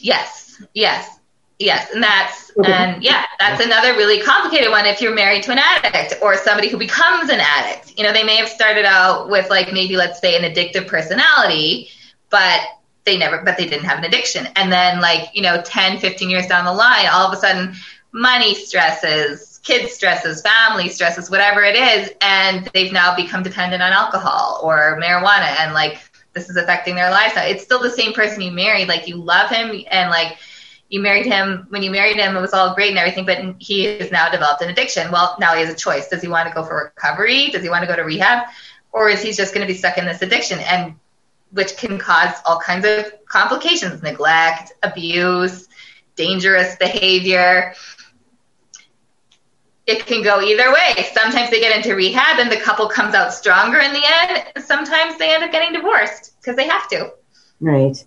Yes. 0.00 0.62
Yes. 0.74 1.18
Yes. 1.58 1.90
And 1.92 2.02
that's 2.02 2.50
and 2.64 3.02
yeah 3.02 3.24
that's 3.38 3.64
another 3.64 3.94
really 3.94 4.20
complicated 4.22 4.70
one 4.70 4.86
if 4.86 5.00
you're 5.00 5.14
married 5.14 5.42
to 5.44 5.52
an 5.52 5.58
addict 5.58 6.14
or 6.22 6.36
somebody 6.36 6.68
who 6.68 6.78
becomes 6.78 7.30
an 7.30 7.40
addict. 7.40 7.98
You 7.98 8.04
know 8.04 8.12
they 8.12 8.24
may 8.24 8.36
have 8.36 8.48
started 8.48 8.84
out 8.84 9.28
with 9.28 9.50
like 9.50 9.72
maybe 9.72 9.96
let's 9.96 10.20
say 10.20 10.36
an 10.36 10.50
addictive 10.50 10.86
personality 10.86 11.88
but 12.30 12.60
they 13.04 13.18
never, 13.18 13.42
but 13.42 13.56
they 13.56 13.66
didn't 13.66 13.84
have 13.84 13.98
an 13.98 14.04
addiction. 14.04 14.46
And 14.56 14.72
then, 14.72 15.00
like, 15.00 15.28
you 15.34 15.42
know, 15.42 15.60
10, 15.62 15.98
15 15.98 16.30
years 16.30 16.46
down 16.46 16.64
the 16.64 16.72
line, 16.72 17.06
all 17.06 17.26
of 17.26 17.32
a 17.32 17.36
sudden, 17.36 17.74
money 18.12 18.54
stresses, 18.54 19.60
kids 19.62 19.92
stresses, 19.92 20.42
family 20.42 20.88
stresses, 20.88 21.30
whatever 21.30 21.62
it 21.62 21.76
is, 21.76 22.12
and 22.20 22.68
they've 22.72 22.92
now 22.92 23.14
become 23.14 23.42
dependent 23.42 23.82
on 23.82 23.92
alcohol 23.92 24.60
or 24.62 24.98
marijuana, 25.00 25.58
and 25.60 25.74
like, 25.74 25.98
this 26.32 26.48
is 26.48 26.56
affecting 26.56 26.96
their 26.96 27.10
lifestyle. 27.10 27.48
It's 27.48 27.62
still 27.62 27.80
the 27.80 27.90
same 27.90 28.12
person 28.12 28.40
you 28.40 28.50
married. 28.50 28.88
Like, 28.88 29.06
you 29.06 29.16
love 29.16 29.50
him, 29.50 29.84
and 29.90 30.10
like, 30.10 30.38
you 30.88 31.00
married 31.00 31.26
him 31.26 31.66
when 31.70 31.82
you 31.82 31.90
married 31.90 32.16
him 32.16 32.36
it 32.36 32.40
was 32.40 32.52
all 32.52 32.74
great 32.74 32.90
and 32.90 32.98
everything 32.98 33.24
but 33.24 33.56
he 33.58 33.84
has 33.84 34.12
now 34.12 34.30
developed 34.30 34.62
an 34.62 34.68
addiction 34.68 35.10
well 35.10 35.34
now 35.40 35.54
he 35.54 35.60
has 35.60 35.70
a 35.70 35.74
choice 35.74 36.08
does 36.08 36.22
he 36.22 36.28
want 36.28 36.46
to 36.46 36.54
go 36.54 36.62
for 36.62 36.92
recovery 36.94 37.48
does 37.48 37.62
he 37.62 37.68
want 37.68 37.82
to 37.82 37.88
go 37.88 37.96
to 37.96 38.02
rehab 38.02 38.46
or 38.92 39.08
is 39.08 39.22
he 39.22 39.32
just 39.32 39.54
going 39.54 39.66
to 39.66 39.72
be 39.72 39.76
stuck 39.76 39.98
in 39.98 40.04
this 40.04 40.22
addiction 40.22 40.58
and 40.60 40.94
which 41.54 41.76
can 41.76 41.98
cause 41.98 42.34
all 42.44 42.60
kinds 42.60 42.84
of 42.84 43.12
complications 43.26 44.02
neglect 44.02 44.72
abuse 44.82 45.68
dangerous 46.16 46.76
behavior 46.76 47.74
it 49.86 50.06
can 50.06 50.22
go 50.22 50.40
either 50.40 50.72
way. 50.72 51.04
Sometimes 51.12 51.50
they 51.50 51.60
get 51.60 51.76
into 51.76 51.94
rehab 51.94 52.38
and 52.38 52.50
the 52.50 52.56
couple 52.56 52.88
comes 52.88 53.14
out 53.14 53.34
stronger 53.34 53.78
in 53.78 53.92
the 53.92 54.02
end. 54.02 54.64
Sometimes 54.64 55.18
they 55.18 55.34
end 55.34 55.44
up 55.44 55.52
getting 55.52 55.72
divorced 55.74 56.32
because 56.40 56.56
they 56.56 56.66
have 56.66 56.88
to. 56.88 57.12
Right. 57.60 58.04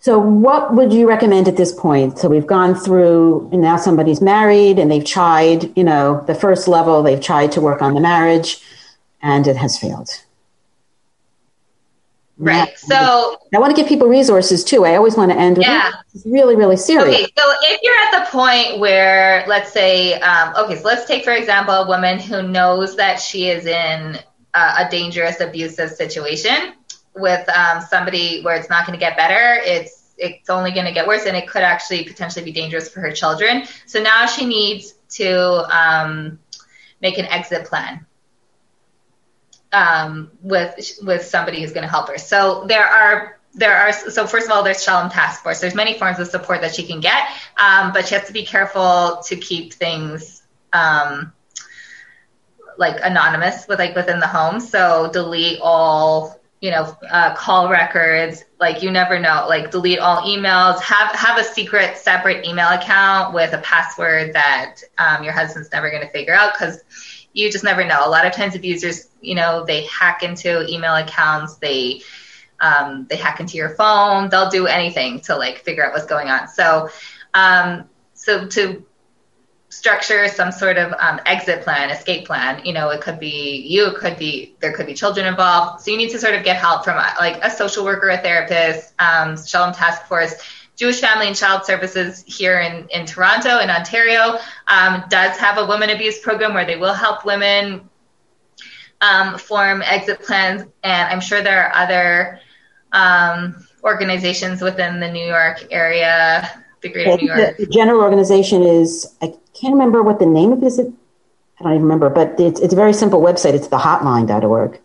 So, 0.00 0.18
what 0.18 0.74
would 0.74 0.92
you 0.92 1.08
recommend 1.08 1.48
at 1.48 1.56
this 1.56 1.72
point? 1.72 2.18
So, 2.18 2.28
we've 2.28 2.46
gone 2.46 2.74
through, 2.74 3.48
and 3.52 3.60
now 3.60 3.76
somebody's 3.76 4.20
married 4.20 4.78
and 4.78 4.90
they've 4.90 5.04
tried, 5.04 5.76
you 5.76 5.84
know, 5.84 6.22
the 6.26 6.34
first 6.34 6.68
level, 6.68 7.02
they've 7.02 7.20
tried 7.20 7.52
to 7.52 7.60
work 7.60 7.82
on 7.82 7.94
the 7.94 8.00
marriage 8.00 8.62
and 9.22 9.46
it 9.46 9.56
has 9.56 9.78
failed. 9.78 10.10
Right. 12.38 12.78
So 12.78 13.38
I 13.54 13.58
want 13.58 13.74
to 13.74 13.80
give 13.80 13.88
people 13.88 14.08
resources 14.08 14.62
too. 14.62 14.84
I 14.84 14.96
always 14.96 15.16
want 15.16 15.32
to 15.32 15.38
end 15.38 15.56
with 15.56 15.66
yeah. 15.66 15.92
It's 16.14 16.26
really, 16.26 16.54
really 16.54 16.76
serious. 16.76 17.14
Okay. 17.14 17.24
So 17.36 17.44
if 17.62 17.80
you're 17.82 17.94
at 17.94 18.24
the 18.24 18.30
point 18.30 18.78
where, 18.78 19.44
let's 19.46 19.72
say, 19.72 20.14
um, 20.20 20.54
okay, 20.56 20.76
so 20.76 20.84
let's 20.84 21.06
take, 21.06 21.24
for 21.24 21.32
example, 21.32 21.74
a 21.74 21.88
woman 21.88 22.18
who 22.18 22.42
knows 22.42 22.94
that 22.96 23.20
she 23.20 23.48
is 23.48 23.64
in 23.64 24.18
a, 24.54 24.58
a 24.58 24.88
dangerous, 24.90 25.40
abusive 25.40 25.90
situation 25.90 26.74
with 27.14 27.48
um, 27.48 27.80
somebody 27.80 28.42
where 28.42 28.56
it's 28.56 28.68
not 28.68 28.86
going 28.86 28.98
to 28.98 29.02
get 29.02 29.16
better. 29.16 29.60
It's 29.64 30.14
it's 30.18 30.48
only 30.48 30.72
going 30.72 30.86
to 30.86 30.92
get 30.92 31.06
worse, 31.06 31.26
and 31.26 31.36
it 31.36 31.46
could 31.46 31.62
actually 31.62 32.04
potentially 32.04 32.44
be 32.44 32.52
dangerous 32.52 32.88
for 32.88 33.00
her 33.00 33.12
children. 33.12 33.64
So 33.84 34.02
now 34.02 34.26
she 34.26 34.46
needs 34.46 34.94
to 35.10 35.76
um, 35.76 36.38
make 37.02 37.18
an 37.18 37.26
exit 37.26 37.66
plan 37.66 38.05
um, 39.76 40.30
with 40.40 40.98
with 41.02 41.22
somebody 41.22 41.60
who's 41.60 41.72
going 41.72 41.84
to 41.84 41.90
help 41.90 42.08
her. 42.08 42.16
So 42.16 42.64
there 42.66 42.86
are 42.86 43.38
there 43.52 43.76
are 43.76 43.92
so 43.92 44.26
first 44.26 44.46
of 44.46 44.52
all 44.52 44.62
there's 44.62 44.82
Shalom 44.82 45.10
Task 45.10 45.42
Force. 45.42 45.60
There's 45.60 45.74
many 45.74 45.98
forms 45.98 46.18
of 46.18 46.28
support 46.28 46.62
that 46.62 46.74
she 46.74 46.86
can 46.86 47.00
get, 47.00 47.28
um, 47.58 47.92
but 47.92 48.08
she 48.08 48.14
has 48.14 48.26
to 48.26 48.32
be 48.32 48.44
careful 48.44 49.22
to 49.26 49.36
keep 49.36 49.74
things 49.74 50.42
um, 50.72 51.32
like 52.78 52.96
anonymous 53.02 53.68
with 53.68 53.78
like 53.78 53.94
within 53.94 54.18
the 54.18 54.26
home. 54.26 54.60
So 54.60 55.10
delete 55.12 55.60
all 55.62 56.40
you 56.62 56.70
know 56.70 56.96
uh, 57.10 57.34
call 57.34 57.68
records. 57.68 58.44
Like 58.58 58.82
you 58.82 58.90
never 58.90 59.18
know. 59.18 59.44
Like 59.46 59.70
delete 59.70 59.98
all 59.98 60.22
emails. 60.22 60.80
Have 60.80 61.14
have 61.14 61.36
a 61.36 61.44
secret 61.44 61.98
separate 61.98 62.46
email 62.46 62.68
account 62.68 63.34
with 63.34 63.52
a 63.52 63.58
password 63.58 64.32
that 64.32 64.76
um, 64.96 65.22
your 65.22 65.34
husband's 65.34 65.70
never 65.70 65.90
going 65.90 66.02
to 66.02 66.08
figure 66.08 66.34
out 66.34 66.54
because 66.54 66.82
you 67.36 67.52
just 67.52 67.64
never 67.64 67.84
know. 67.84 68.06
A 68.06 68.08
lot 68.08 68.26
of 68.26 68.32
times 68.32 68.54
abusers, 68.54 69.08
you 69.20 69.34
know, 69.34 69.64
they 69.66 69.84
hack 69.84 70.22
into 70.22 70.66
email 70.72 70.94
accounts, 70.96 71.56
they 71.56 72.00
um, 72.58 73.06
they 73.10 73.16
hack 73.16 73.40
into 73.40 73.58
your 73.58 73.68
phone, 73.68 74.30
they'll 74.30 74.48
do 74.48 74.66
anything 74.66 75.20
to 75.20 75.36
like 75.36 75.58
figure 75.58 75.86
out 75.86 75.92
what's 75.92 76.06
going 76.06 76.28
on. 76.28 76.48
So 76.48 76.88
um, 77.34 77.84
so 78.14 78.48
to 78.48 78.84
structure 79.68 80.26
some 80.28 80.50
sort 80.50 80.78
of 80.78 80.94
um, 80.98 81.20
exit 81.26 81.62
plan, 81.62 81.90
escape 81.90 82.26
plan. 82.26 82.64
You 82.64 82.72
know, 82.72 82.88
it 82.88 83.02
could 83.02 83.20
be 83.20 83.66
you, 83.68 83.88
it 83.88 83.96
could 83.96 84.16
be 84.16 84.56
there 84.60 84.72
could 84.72 84.86
be 84.86 84.94
children 84.94 85.26
involved. 85.26 85.82
So 85.82 85.90
you 85.90 85.98
need 85.98 86.10
to 86.10 86.18
sort 86.18 86.34
of 86.34 86.42
get 86.42 86.56
help 86.56 86.84
from 86.84 86.96
like 86.96 87.44
a 87.44 87.50
social 87.50 87.84
worker, 87.84 88.08
a 88.08 88.16
therapist, 88.16 88.94
um, 88.98 89.36
Shalom 89.36 89.74
Task 89.74 90.06
Force. 90.06 90.34
Jewish 90.76 91.00
Family 91.00 91.26
and 91.26 91.34
Child 91.34 91.64
Services 91.64 92.22
here 92.26 92.60
in, 92.60 92.86
in 92.90 93.06
Toronto, 93.06 93.58
in 93.60 93.70
Ontario, 93.70 94.38
um, 94.66 95.04
does 95.08 95.36
have 95.38 95.56
a 95.58 95.66
women 95.66 95.90
abuse 95.90 96.20
program 96.20 96.52
where 96.52 96.66
they 96.66 96.76
will 96.76 96.92
help 96.92 97.24
women 97.24 97.88
um, 99.00 99.38
form 99.38 99.82
exit 99.82 100.20
plans. 100.22 100.62
And 100.84 101.08
I'm 101.08 101.20
sure 101.20 101.42
there 101.42 101.66
are 101.66 101.74
other 101.74 102.40
um, 102.92 103.66
organizations 103.82 104.60
within 104.60 105.00
the 105.00 105.10
New 105.10 105.26
York 105.26 105.66
area, 105.70 106.62
the 106.82 106.90
greater 106.90 107.16
New 107.16 107.34
York. 107.34 107.56
The 107.56 107.66
general 107.66 108.02
organization 108.02 108.62
is, 108.62 109.14
I 109.22 109.34
can't 109.58 109.72
remember 109.72 110.02
what 110.02 110.18
the 110.18 110.26
name 110.26 110.52
of 110.52 110.62
it 110.62 110.66
is. 110.66 110.78
I 110.78 111.62
don't 111.62 111.72
even 111.72 111.82
remember, 111.82 112.10
but 112.10 112.38
it's, 112.38 112.60
it's 112.60 112.74
a 112.74 112.76
very 112.76 112.92
simple 112.92 113.20
website. 113.22 113.54
It's 113.54 113.68
thehotline.org. 113.68 114.78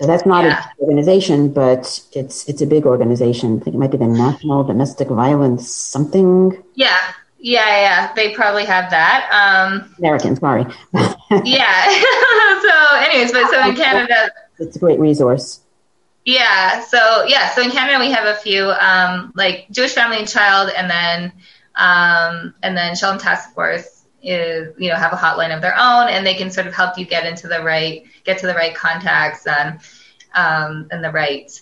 So 0.00 0.06
that's 0.06 0.24
not 0.24 0.44
yeah. 0.44 0.64
an 0.64 0.70
organization, 0.80 1.52
but 1.52 2.00
it's 2.12 2.48
it's 2.48 2.62
a 2.62 2.66
big 2.66 2.86
organization. 2.86 3.60
I 3.60 3.64
think 3.64 3.76
it 3.76 3.78
might 3.78 3.90
be 3.90 3.98
the 3.98 4.06
National 4.06 4.64
Domestic 4.64 5.08
Violence 5.08 5.70
something. 5.70 6.56
Yeah, 6.74 6.96
yeah, 7.38 7.66
yeah. 7.66 8.12
They 8.14 8.32
probably 8.32 8.64
have 8.64 8.90
that. 8.90 9.28
Um, 9.30 9.94
American, 9.98 10.36
sorry. 10.36 10.64
yeah. 11.44 11.84
so, 12.62 12.96
anyways, 12.96 13.32
but 13.32 13.50
so 13.50 13.68
in 13.68 13.76
Canada, 13.76 14.32
it's 14.58 14.76
a 14.76 14.78
great 14.78 14.98
resource. 14.98 15.60
Yeah. 16.24 16.80
So 16.80 17.24
yeah. 17.26 17.50
So 17.50 17.60
in 17.60 17.70
Canada, 17.70 17.98
we 17.98 18.10
have 18.10 18.24
a 18.24 18.38
few 18.40 18.70
um, 18.70 19.32
like 19.34 19.66
Jewish 19.70 19.92
Family 19.92 20.16
and 20.16 20.26
Child, 20.26 20.72
and 20.74 20.88
then 20.88 21.32
um, 21.76 22.54
and 22.62 22.74
then 22.74 22.96
Shalom 22.96 23.18
Task 23.18 23.52
Force 23.52 23.99
is 24.22 24.74
you 24.78 24.90
know 24.90 24.96
have 24.96 25.12
a 25.12 25.16
hotline 25.16 25.54
of 25.54 25.62
their 25.62 25.74
own 25.78 26.08
and 26.08 26.26
they 26.26 26.34
can 26.34 26.50
sort 26.50 26.66
of 26.66 26.74
help 26.74 26.98
you 26.98 27.06
get 27.06 27.24
into 27.24 27.48
the 27.48 27.62
right 27.62 28.04
get 28.24 28.38
to 28.38 28.46
the 28.46 28.54
right 28.54 28.74
contacts 28.74 29.46
and 29.46 29.80
um, 30.34 30.88
and 30.90 31.02
the 31.02 31.10
right 31.10 31.60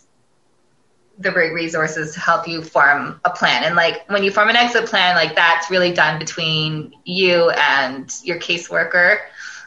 the 1.19 1.33
right 1.33 1.53
resources 1.53 2.15
to 2.15 2.21
help 2.21 2.47
you 2.47 2.63
form 2.63 3.21
a 3.25 3.31
plan. 3.31 3.65
And 3.65 3.75
like 3.75 4.09
when 4.09 4.23
you 4.23 4.31
form 4.31 4.51
an 4.51 4.57
exit 4.57 4.87
plan 4.87 5.17
like 5.17 5.35
that's 5.35 5.71
really 5.71 5.93
done 5.93 6.19
between 6.19 6.95
you 7.05 7.51
and 7.51 8.13
your 8.23 8.39
caseworker 8.39 9.19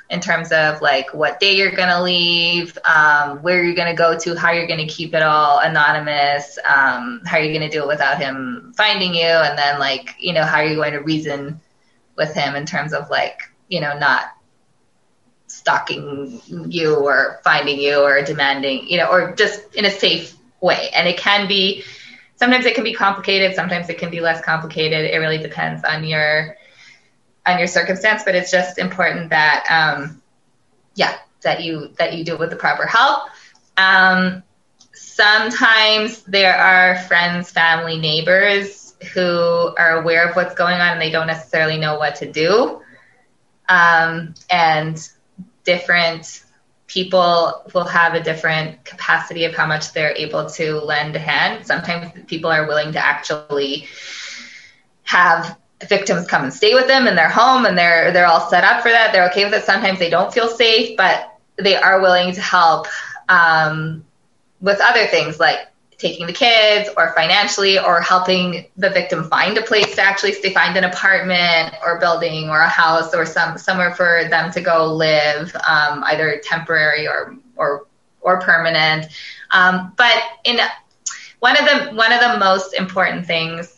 in 0.10 0.20
terms 0.20 0.52
of 0.52 0.82
like 0.82 1.14
what 1.14 1.40
day 1.40 1.56
you're 1.56 1.72
going 1.72 1.90
to 1.90 2.02
leave 2.04 2.78
um, 2.86 3.42
where 3.42 3.64
you're 3.64 3.76
going 3.76 3.94
to 3.94 3.98
go 3.98 4.18
to 4.18 4.36
how 4.36 4.52
you're 4.52 4.68
going 4.68 4.86
to 4.86 4.94
keep 4.94 5.14
it 5.14 5.22
all 5.22 5.60
anonymous 5.60 6.58
um, 6.66 7.22
how 7.26 7.38
are 7.38 7.42
you 7.42 7.58
going 7.58 7.70
to 7.70 7.76
do 7.76 7.84
it 7.84 7.88
without 7.88 8.18
him 8.18 8.74
finding 8.76 9.14
you 9.14 9.24
and 9.24 9.58
then 9.58 9.80
like 9.80 10.16
you 10.20 10.34
know 10.34 10.44
how 10.44 10.58
are 10.58 10.66
you 10.66 10.76
going 10.76 10.92
to 10.94 11.00
reason 11.00 11.60
with 12.22 12.34
him 12.36 12.56
in 12.56 12.66
terms 12.66 12.94
of 12.94 13.10
like 13.10 13.42
you 13.68 13.82
know 13.82 13.98
not 13.98 14.26
stalking 15.48 16.42
you 16.48 16.96
or 16.96 17.42
finding 17.44 17.80
you 17.80 18.02
or 18.02 18.22
demanding 18.22 18.88
you 18.88 18.98
know 18.98 19.10
or 19.10 19.36
just 19.36 19.76
in 19.76 19.86
a 19.86 19.92
safe 19.92 20.36
way. 20.62 20.90
And 20.94 21.08
it 21.08 21.18
can 21.18 21.48
be 21.48 21.84
sometimes 22.36 22.66
it 22.66 22.76
can 22.76 22.84
be 22.84 22.94
complicated 22.94 23.56
sometimes 23.56 23.90
it 23.90 23.98
can 23.98 24.12
be 24.12 24.22
less 24.22 24.42
complicated. 24.42 25.12
It 25.12 25.18
really 25.18 25.40
depends 25.40 25.84
on 25.84 26.06
your 26.06 26.56
on 27.46 27.58
your 27.58 27.68
circumstance 27.68 28.22
but 28.24 28.36
it's 28.36 28.52
just 28.52 28.78
important 28.78 29.32
that 29.32 29.66
um 29.70 30.22
yeah 30.96 31.18
that 31.42 31.64
you 31.64 31.90
that 31.98 32.14
you 32.14 32.24
do 32.24 32.36
it 32.36 32.40
with 32.40 32.52
the 32.52 32.56
proper 32.56 32.86
help. 32.86 33.30
Um 33.76 34.44
sometimes 34.94 36.22
there 36.24 36.56
are 36.56 36.98
friends 37.08 37.52
family 37.52 37.98
neighbors 37.98 38.81
who 39.14 39.76
are 39.78 40.02
aware 40.02 40.28
of 40.28 40.36
what's 40.36 40.56
going 40.56 40.76
on 40.76 40.94
and 40.94 41.02
they 41.02 41.10
don't 41.10 41.28
necessarily 41.28 41.78
know 41.78 41.98
what 41.98 42.16
to 42.18 42.32
do. 42.32 42.82
Um, 43.68 44.36
and 44.50 45.10
different 45.64 46.44
people 46.88 47.64
will 47.74 47.86
have 47.86 48.14
a 48.14 48.22
different 48.22 48.84
capacity 48.84 49.46
of 49.46 49.56
how 49.56 49.66
much 49.66 49.94
they're 49.94 50.16
able 50.16 50.50
to 50.50 50.76
lend 50.76 51.16
a 51.16 51.20
hand. 51.20 51.66
Sometimes 51.66 52.12
people 52.28 52.52
are 52.52 52.68
willing 52.68 52.92
to 52.94 53.00
actually 53.00 53.88
have 55.04 55.58
victims 55.88 56.28
come 56.28 56.44
and 56.44 56.54
stay 56.54 56.74
with 56.74 56.88
them 56.88 57.08
in 57.08 57.16
their 57.16 57.30
home 57.30 57.66
and 57.66 57.78
they're 57.78 58.12
they're 58.12 58.28
all 58.28 58.50
set 58.50 58.64
up 58.64 58.82
for 58.82 58.90
that. 58.90 59.14
They're 59.14 59.30
okay 59.30 59.46
with 59.46 59.54
it. 59.54 59.64
Sometimes 59.64 60.00
they 60.00 60.10
don't 60.10 60.34
feel 60.34 60.48
safe, 60.50 60.98
but 60.98 61.38
they 61.58 61.76
are 61.76 62.02
willing 62.02 62.34
to 62.34 62.42
help 62.42 62.88
um, 63.30 64.06
with 64.60 64.80
other 64.82 65.08
things 65.08 65.40
like 65.40 65.60
taking 66.02 66.26
the 66.26 66.34
kids 66.34 66.90
or 66.98 67.14
financially 67.14 67.80
or 67.80 68.02
helping 68.02 68.66
the 68.78 68.90
victim 68.90 69.24
find 69.30 69.58
a 69.58 69.62
place 69.62 69.96
to 69.96 70.02
actually 70.02 70.34
stay, 70.34 70.54
find 70.54 70.76
an 70.76 70.84
apartment 70.84 71.76
or 71.86 72.00
building 72.00 72.50
or 72.50 72.60
a 72.60 72.68
house 72.68 73.14
or 73.14 73.26
some 73.26 73.58
somewhere 73.58 73.94
for 73.94 74.28
them 74.30 74.52
to 74.52 74.62
go 74.62 74.94
live, 74.94 75.56
um, 75.68 76.04
either 76.06 76.42
temporary 76.44 77.08
or 77.08 77.36
or 77.56 77.88
or 78.22 78.40
permanent. 78.42 79.06
Um, 79.52 79.94
but 79.96 80.22
in 80.44 80.60
one 81.40 81.56
of 81.58 81.66
the 81.66 81.96
one 81.96 82.12
of 82.12 82.20
the 82.20 82.38
most 82.40 82.74
important 82.74 83.26
things 83.26 83.78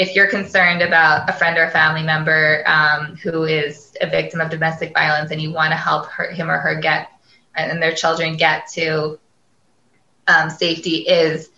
if 0.00 0.14
you're 0.16 0.30
concerned 0.30 0.80
about 0.80 1.28
a 1.28 1.32
friend 1.34 1.58
or 1.58 1.64
a 1.64 1.70
family 1.70 2.02
member 2.02 2.64
um, 2.66 3.16
who 3.16 3.44
is 3.44 3.94
a 4.00 4.08
victim 4.08 4.40
of 4.40 4.48
domestic 4.48 4.94
violence 4.94 5.30
and 5.30 5.42
you 5.42 5.52
want 5.52 5.72
to 5.72 5.76
help 5.76 6.06
her, 6.06 6.30
him 6.30 6.50
or 6.50 6.56
her 6.56 6.80
get 6.80 7.10
and 7.54 7.82
their 7.82 7.94
children 7.94 8.38
get 8.38 8.66
to 8.66 9.18
um, 10.26 10.48
safety 10.48 11.06
is 11.06 11.50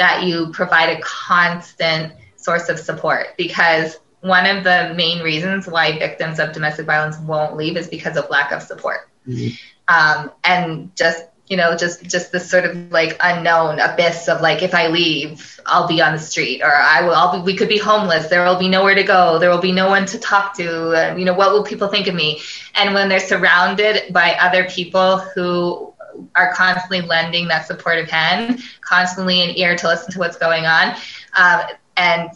that 0.00 0.24
you 0.24 0.50
provide 0.52 0.96
a 0.96 1.00
constant 1.02 2.14
source 2.36 2.70
of 2.70 2.78
support 2.78 3.36
because 3.36 3.98
one 4.22 4.46
of 4.46 4.64
the 4.64 4.94
main 4.96 5.22
reasons 5.22 5.66
why 5.66 5.98
victims 5.98 6.38
of 6.38 6.52
domestic 6.52 6.86
violence 6.86 7.18
won't 7.18 7.54
leave 7.54 7.76
is 7.76 7.86
because 7.86 8.16
of 8.16 8.28
lack 8.30 8.50
of 8.50 8.62
support. 8.62 9.10
Mm-hmm. 9.28 9.54
Um, 9.88 10.32
and 10.42 10.96
just 10.96 11.24
you 11.48 11.56
know, 11.56 11.76
just 11.76 12.04
just 12.04 12.30
this 12.30 12.48
sort 12.48 12.64
of 12.64 12.92
like 12.92 13.16
unknown 13.20 13.80
abyss 13.80 14.28
of 14.28 14.40
like 14.40 14.62
if 14.62 14.72
I 14.72 14.86
leave, 14.86 15.60
I'll 15.66 15.88
be 15.88 16.00
on 16.00 16.12
the 16.12 16.18
street, 16.18 16.62
or 16.62 16.72
I 16.72 17.02
will. 17.02 17.12
I'll 17.12 17.38
be. 17.38 17.44
We 17.44 17.56
could 17.56 17.68
be 17.68 17.76
homeless. 17.76 18.28
There 18.28 18.44
will 18.44 18.58
be 18.58 18.68
nowhere 18.68 18.94
to 18.94 19.02
go. 19.02 19.40
There 19.40 19.50
will 19.50 19.60
be 19.60 19.72
no 19.72 19.88
one 19.88 20.06
to 20.06 20.18
talk 20.18 20.56
to. 20.58 20.92
And, 20.92 21.18
you 21.18 21.26
know, 21.26 21.34
what 21.34 21.52
will 21.52 21.64
people 21.64 21.88
think 21.88 22.06
of 22.06 22.14
me? 22.14 22.40
And 22.76 22.94
when 22.94 23.08
they're 23.08 23.18
surrounded 23.18 24.12
by 24.12 24.34
other 24.34 24.70
people 24.70 25.18
who 25.18 25.92
are 26.34 26.52
constantly 26.54 27.00
lending 27.00 27.48
that 27.48 27.66
supportive 27.66 28.08
hand, 28.08 28.62
constantly 28.80 29.42
an 29.42 29.56
ear 29.56 29.76
to 29.76 29.88
listen 29.88 30.12
to 30.12 30.18
what's 30.18 30.36
going 30.36 30.66
on, 30.66 30.94
um, 31.36 31.62
and 31.96 32.30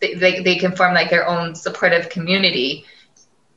they, 0.00 0.40
they, 0.40 0.56
can 0.56 0.76
form 0.76 0.94
like 0.94 1.10
their 1.10 1.26
own 1.26 1.54
supportive 1.54 2.08
community 2.08 2.84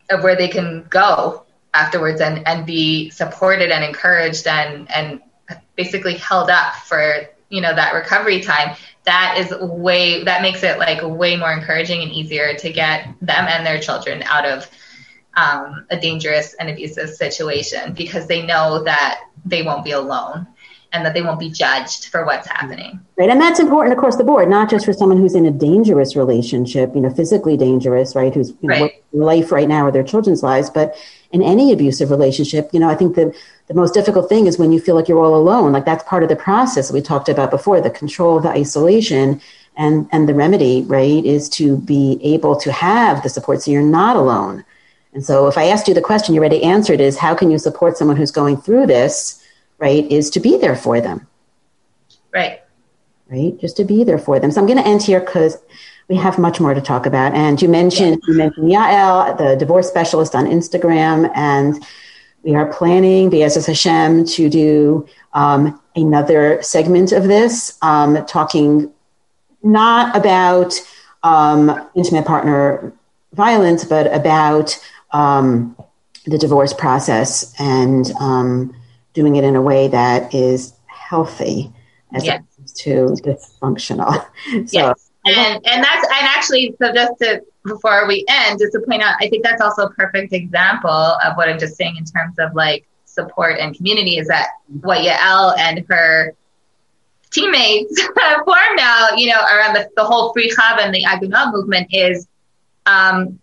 of 0.10 0.24
where 0.24 0.36
they 0.36 0.48
can 0.48 0.86
go 0.90 1.46
afterwards 1.74 2.22
and, 2.22 2.48
and 2.48 2.66
be 2.66 3.10
supported 3.10 3.72
and 3.72 3.84
encouraged 3.84 4.48
and, 4.48 4.90
and 4.92 5.22
basically 5.76 6.16
held 6.16 6.50
up 6.50 6.76
for, 6.76 7.30
you 7.50 7.62
know, 7.62 7.74
that 7.74 7.94
recovery 7.94 8.42
time, 8.42 8.76
that 9.04 9.36
is 9.38 9.54
way, 9.60 10.24
that 10.24 10.42
makes 10.42 10.64
it 10.64 10.80
like 10.80 11.02
way 11.04 11.36
more 11.36 11.52
encouraging 11.52 12.02
and 12.02 12.12
easier 12.12 12.56
to 12.56 12.72
get 12.72 13.06
them 13.22 13.46
and 13.48 13.66
their 13.66 13.80
children 13.80 14.24
out 14.24 14.46
of 14.46 14.70
um, 15.36 15.86
a 15.90 16.00
dangerous 16.00 16.54
and 16.56 16.70
abusive 16.70 17.10
situation 17.10 17.94
because 17.94 18.28
they 18.28 18.46
know 18.46 18.84
that 18.84 19.22
they 19.46 19.64
won't 19.64 19.84
be 19.84 19.92
alone 19.92 20.48
and 20.94 21.06
that 21.06 21.14
they 21.14 21.22
won't 21.22 21.40
be 21.40 21.50
judged 21.50 22.06
for 22.08 22.26
what's 22.26 22.48
mm-hmm. 22.48 22.58
happening. 22.58 23.00
Right. 23.18 23.30
And 23.30 23.40
that's 23.40 23.60
important 23.60 23.98
across 23.98 24.18
the 24.18 24.24
board, 24.24 24.50
not 24.50 24.70
just 24.70 24.86
for 24.86 24.94
someone 24.94 25.18
who's 25.18 25.36
in 25.36 25.46
a 25.46 25.52
dangerous 25.52 26.16
relationship, 26.16 26.94
you 26.94 27.02
know, 27.02 27.10
physically 27.10 27.56
dangerous, 27.56 28.16
right? 28.16 28.34
Who's 28.34 28.50
you 28.62 28.70
know, 28.70 28.82
right. 28.82 29.04
life 29.14 29.52
right 29.52 29.68
now 29.68 29.86
or 29.86 29.92
their 29.92 30.04
children's 30.04 30.44
lives, 30.44 30.70
but 30.70 30.96
in 31.32 31.42
any 31.42 31.72
abusive 31.72 32.12
relationship, 32.12 32.70
you 32.74 32.80
know, 32.80 32.90
I 32.90 32.96
think 32.96 33.16
the, 33.16 33.34
the 33.68 33.74
most 33.74 33.94
difficult 33.94 34.28
thing 34.28 34.48
is 34.48 34.60
when 34.60 34.72
you 34.72 34.80
feel 34.82 34.96
like 34.96 35.08
you're 35.08 35.24
all 35.24 35.36
alone. 35.36 35.72
Like 35.72 35.86
that's 35.86 36.04
part 36.04 36.24
of 36.24 36.30
the 36.30 36.36
process 36.36 36.92
we 36.92 37.02
talked 37.02 37.30
about 37.30 37.52
before, 37.52 37.80
the 37.80 37.90
control, 37.90 38.40
the 38.40 38.50
isolation. 38.50 39.42
And, 39.78 40.10
and 40.12 40.28
the 40.28 40.34
remedy, 40.34 40.82
right, 40.82 41.24
is 41.24 41.48
to 41.52 41.78
be 41.78 42.20
able 42.22 42.58
to 42.58 42.74
have 42.74 43.24
the 43.24 43.30
support 43.30 43.62
so 43.62 43.72
you're 43.72 43.82
not 43.82 44.18
alone. 44.18 44.66
And 45.14 45.26
so 45.26 45.48
if 45.48 45.58
I 45.58 45.66
asked 45.66 45.88
you 45.88 45.94
the 45.94 46.02
question, 46.02 46.34
you 46.34 46.40
already 46.40 46.64
answered 46.64 47.02
is 47.02 47.18
how 47.18 47.36
can 47.36 47.52
you 47.52 47.58
support 47.58 47.98
someone 47.98 48.18
who's 48.18 48.32
going 48.32 48.58
through 48.58 48.88
this, 48.88 49.44
right, 49.78 50.10
is 50.10 50.30
to 50.32 50.40
be 50.40 50.58
there 50.58 50.76
for 50.76 51.02
them. 51.02 51.28
Right. 52.34 52.62
Right, 53.30 53.58
just 53.60 53.78
to 53.78 53.86
be 53.86 54.04
there 54.04 54.18
for 54.18 54.40
them. 54.40 54.52
So 54.52 54.60
I'm 54.60 54.68
going 54.68 54.78
to 54.78 54.88
end 54.88 55.02
here 55.02 55.22
because 55.22 55.58
we 56.10 56.18
have 56.18 56.38
much 56.38 56.60
more 56.60 56.74
to 56.74 56.82
talk 56.82 57.06
about. 57.06 57.34
And 57.34 57.62
you 57.62 57.70
mentioned 57.70 58.22
you 58.28 58.36
mentioned 58.36 58.70
Yael, 58.70 59.38
the 59.38 59.56
divorce 59.56 59.88
specialist 59.88 60.36
on 60.36 60.46
Instagram, 60.46 61.32
and 61.34 61.82
we 62.44 62.56
are 62.56 62.66
planning, 62.74 63.30
B'ezras 63.32 63.68
Hashem, 63.68 64.26
to 64.26 64.50
do 64.50 65.08
um, 65.34 65.80
another 65.96 66.62
segment 66.62 67.14
of 67.14 67.30
this, 67.30 67.78
um, 67.82 68.26
talking 68.26 68.92
not 69.64 70.16
about 70.16 70.74
um, 71.24 71.90
intimate 71.96 72.26
partner 72.26 72.92
violence, 73.34 73.86
but 73.86 74.14
about 74.14 74.78
um, 75.14 75.76
the 76.26 76.38
divorce 76.38 76.74
process 76.74 77.54
and 77.60 78.12
um, 78.20 78.76
doing 79.14 79.36
it 79.36 79.44
in 79.44 79.56
a 79.56 79.62
way 79.62 79.88
that 79.88 80.34
is 80.34 80.74
healthy 80.86 81.72
as 82.14 82.26
yes. 82.26 82.44
opposed 82.58 82.78
to 82.78 82.92
dysfunctional. 83.24 84.26
so, 84.68 84.80
yes 84.80 85.12
and 85.26 85.66
and 85.68 85.84
that's 85.84 86.08
and 86.08 86.28
actually 86.28 86.76
so 86.82 86.92
just 86.94 87.14
to 87.20 87.42
before 87.64 88.08
we 88.08 88.26
end 88.28 88.60
just 88.60 88.74
to 88.74 88.80
point 88.82 89.04
out 89.04 89.16
i 89.20 89.30
think 89.30 89.44
that's 89.44 89.62
also 89.62 89.84
a 89.84 89.90
perfect 89.92 90.34
example 90.34 90.90
of 90.90 91.36
what 91.36 91.48
i'm 91.48 91.60
just 91.60 91.76
saying 91.76 91.96
in 91.98 92.06
terms 92.06 92.36
of 92.40 92.54
like 92.56 92.88
support 93.06 93.60
and 93.60 93.76
community 93.76 94.18
is 94.18 94.28
that 94.28 94.48
what 94.82 95.00
yael 95.00 95.58
and 95.60 95.86
her 95.88 96.34
teammates 97.30 98.02
formed 98.46 98.78
now 98.78 99.10
you 99.16 99.28
know 99.28 99.42
around 99.42 99.74
the, 99.74 99.88
the 99.96 100.04
whole 100.04 100.34
free 100.34 100.50
Chava 100.50 100.80
and 100.80 100.94
the 100.94 101.04
Agunot 101.06 101.54
movement 101.54 101.88
is 101.92 102.28
um, 102.86 103.40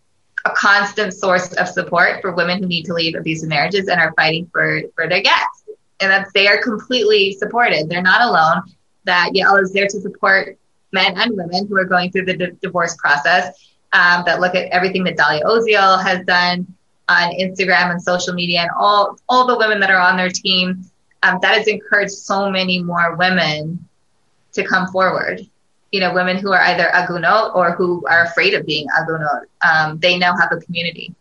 a 0.48 0.54
constant 0.54 1.12
source 1.12 1.52
of 1.54 1.68
support 1.68 2.20
for 2.20 2.34
women 2.34 2.58
who 2.58 2.66
need 2.66 2.84
to 2.84 2.94
leave 2.94 3.14
abusive 3.14 3.48
marriages 3.48 3.88
and 3.88 4.00
are 4.00 4.12
fighting 4.14 4.48
for 4.52 4.82
for 4.94 5.08
their 5.08 5.22
gets 5.22 5.64
and 6.00 6.10
that 6.10 6.28
they 6.34 6.46
are 6.46 6.62
completely 6.62 7.32
supported 7.32 7.88
they're 7.88 8.02
not 8.02 8.22
alone 8.22 8.62
that 9.04 9.30
yael 9.34 9.60
is 9.60 9.72
there 9.72 9.86
to 9.86 10.00
support 10.00 10.56
men 10.92 11.18
and 11.18 11.36
women 11.36 11.66
who 11.66 11.76
are 11.76 11.84
going 11.84 12.10
through 12.10 12.24
the 12.24 12.36
d- 12.36 12.52
divorce 12.62 12.96
process 12.96 13.54
um, 13.92 14.22
that 14.26 14.40
look 14.40 14.54
at 14.54 14.70
everything 14.70 15.04
that 15.04 15.16
Dalia 15.16 15.42
Oziel 15.44 16.02
has 16.02 16.24
done 16.26 16.66
on 17.08 17.32
Instagram 17.32 17.90
and 17.90 18.02
social 18.02 18.34
media 18.34 18.60
and 18.60 18.70
all, 18.78 19.18
all 19.28 19.46
the 19.46 19.56
women 19.56 19.80
that 19.80 19.90
are 19.90 20.00
on 20.00 20.16
their 20.16 20.30
team. 20.30 20.84
Um, 21.22 21.38
that 21.42 21.56
has 21.56 21.66
encouraged 21.66 22.12
so 22.12 22.48
many 22.48 22.82
more 22.82 23.16
women 23.16 23.88
to 24.52 24.64
come 24.64 24.86
forward. 24.88 25.40
You 25.90 26.00
know, 26.00 26.12
women 26.12 26.36
who 26.36 26.52
are 26.52 26.60
either 26.60 26.88
agunot 26.94 27.52
or 27.54 27.72
who 27.72 28.06
are 28.06 28.24
afraid 28.24 28.54
of 28.54 28.66
being 28.66 28.86
agunot. 28.98 29.48
Um, 29.62 29.98
they 29.98 30.18
now 30.18 30.36
have 30.36 30.52
a 30.52 30.58
community 30.58 31.14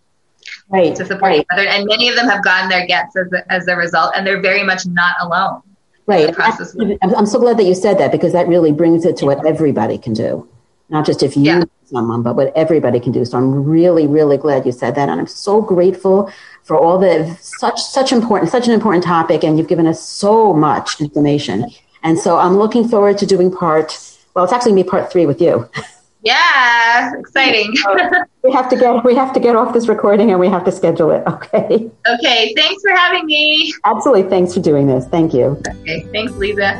right, 0.70 0.96
to 0.96 1.06
support 1.06 1.32
right. 1.32 1.40
each 1.42 1.48
other. 1.52 1.68
And 1.68 1.86
many 1.86 2.10
of 2.10 2.16
them 2.16 2.28
have 2.28 2.44
gotten 2.44 2.70
their 2.70 2.86
gets 2.86 3.16
as 3.16 3.32
a, 3.32 3.52
as 3.52 3.68
a 3.68 3.76
result, 3.76 4.14
and 4.16 4.26
they're 4.26 4.42
very 4.42 4.64
much 4.64 4.86
not 4.86 5.16
alone. 5.22 5.62
Right. 6.06 6.34
I'm 6.40 7.26
so 7.26 7.40
glad 7.40 7.58
that 7.58 7.66
you 7.66 7.76
said 7.76 7.98
that 7.98 8.14
because 8.14 8.32
that 8.32 8.48
really 8.48 8.72
brings 8.72 9.04
it 9.04 9.18
to 9.18 9.26
what 9.26 9.46
everybody 9.46 9.98
can 9.98 10.14
do. 10.14 10.48
Not 10.90 11.06
just 11.06 11.22
if 11.22 11.36
you 11.36 11.44
yeah. 11.44 11.64
someone, 11.84 12.24
but 12.24 12.38
what 12.38 12.56
everybody 12.56 13.02
can 13.02 13.12
do. 13.12 13.26
So 13.26 13.38
I'm 13.38 13.66
really, 13.66 14.08
really 14.08 14.38
glad 14.38 14.66
you 14.66 14.72
said 14.72 14.96
that. 14.96 15.10
And 15.10 15.20
I'm 15.20 15.28
so 15.28 15.62
grateful 15.62 16.32
for 16.64 16.78
all 16.78 16.98
the 16.98 17.38
such 17.42 17.82
such 17.82 18.14
important 18.14 18.50
such 18.52 18.68
an 18.68 18.74
important 18.74 19.04
topic 19.04 19.44
and 19.44 19.58
you've 19.58 19.68
given 19.68 19.86
us 19.86 20.02
so 20.02 20.54
much 20.54 21.02
information. 21.02 21.70
And 22.04 22.18
so 22.18 22.38
I'm 22.38 22.58
looking 22.58 22.88
forward 22.88 23.18
to 23.18 23.26
doing 23.26 23.52
part 23.52 24.17
well, 24.38 24.44
it's 24.44 24.54
actually 24.54 24.74
me 24.74 24.84
part 24.84 25.12
three 25.12 25.26
with 25.26 25.42
you. 25.42 25.68
Yeah, 26.22 27.12
exciting. 27.18 27.74
we 28.44 28.52
have 28.54 28.70
to 28.70 28.76
get 28.76 29.04
we 29.04 29.16
have 29.16 29.34
to 29.34 29.40
get 29.40 29.56
off 29.56 29.74
this 29.74 29.88
recording 29.88 30.30
and 30.30 30.40
we 30.40 30.48
have 30.48 30.64
to 30.66 30.72
schedule 30.72 31.10
it. 31.10 31.24
Okay. 31.26 31.90
Okay. 32.08 32.54
Thanks 32.56 32.84
for 32.84 32.92
having 32.92 33.26
me. 33.26 33.74
Absolutely. 33.84 34.30
Thanks 34.30 34.54
for 34.54 34.60
doing 34.60 34.86
this. 34.86 35.08
Thank 35.08 35.34
you. 35.34 35.60
Okay. 35.68 36.02
Thanks, 36.12 36.34
Lisa. 36.34 36.76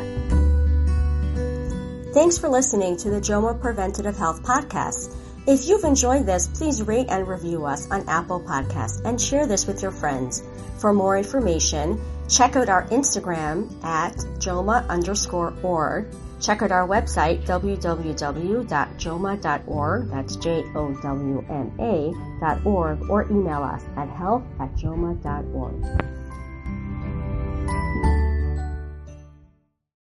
Thanks 2.14 2.38
for 2.38 2.48
listening 2.48 2.96
to 2.98 3.10
the 3.10 3.20
Joma 3.20 3.60
Preventative 3.60 4.16
Health 4.16 4.40
Podcast. 4.44 5.16
If 5.48 5.66
you've 5.66 5.82
enjoyed 5.82 6.26
this, 6.26 6.46
please 6.46 6.80
rate 6.82 7.08
and 7.08 7.26
review 7.26 7.66
us 7.66 7.90
on 7.90 8.08
Apple 8.08 8.40
Podcasts 8.40 9.04
and 9.04 9.20
share 9.20 9.48
this 9.48 9.66
with 9.66 9.82
your 9.82 9.90
friends. 9.90 10.44
For 10.78 10.92
more 10.92 11.18
information, 11.18 12.00
check 12.28 12.54
out 12.54 12.68
our 12.68 12.86
Instagram 12.90 13.66
at 13.82 14.14
jowma 14.38 14.86
underscore 14.88 15.52
org 15.64 16.06
Check 16.40 16.62
out 16.62 16.70
our 16.70 16.86
website, 16.86 17.44
www.jowma.org, 17.44 20.10
that's 20.10 20.36
J-O-W-M-A 20.36 22.12
dot 22.40 22.64
org, 22.64 23.10
or 23.10 23.24
email 23.24 23.62
us 23.62 23.82
at 23.96 24.08
health 24.08 24.44
at 24.60 24.72
jowma.org. 24.76 25.84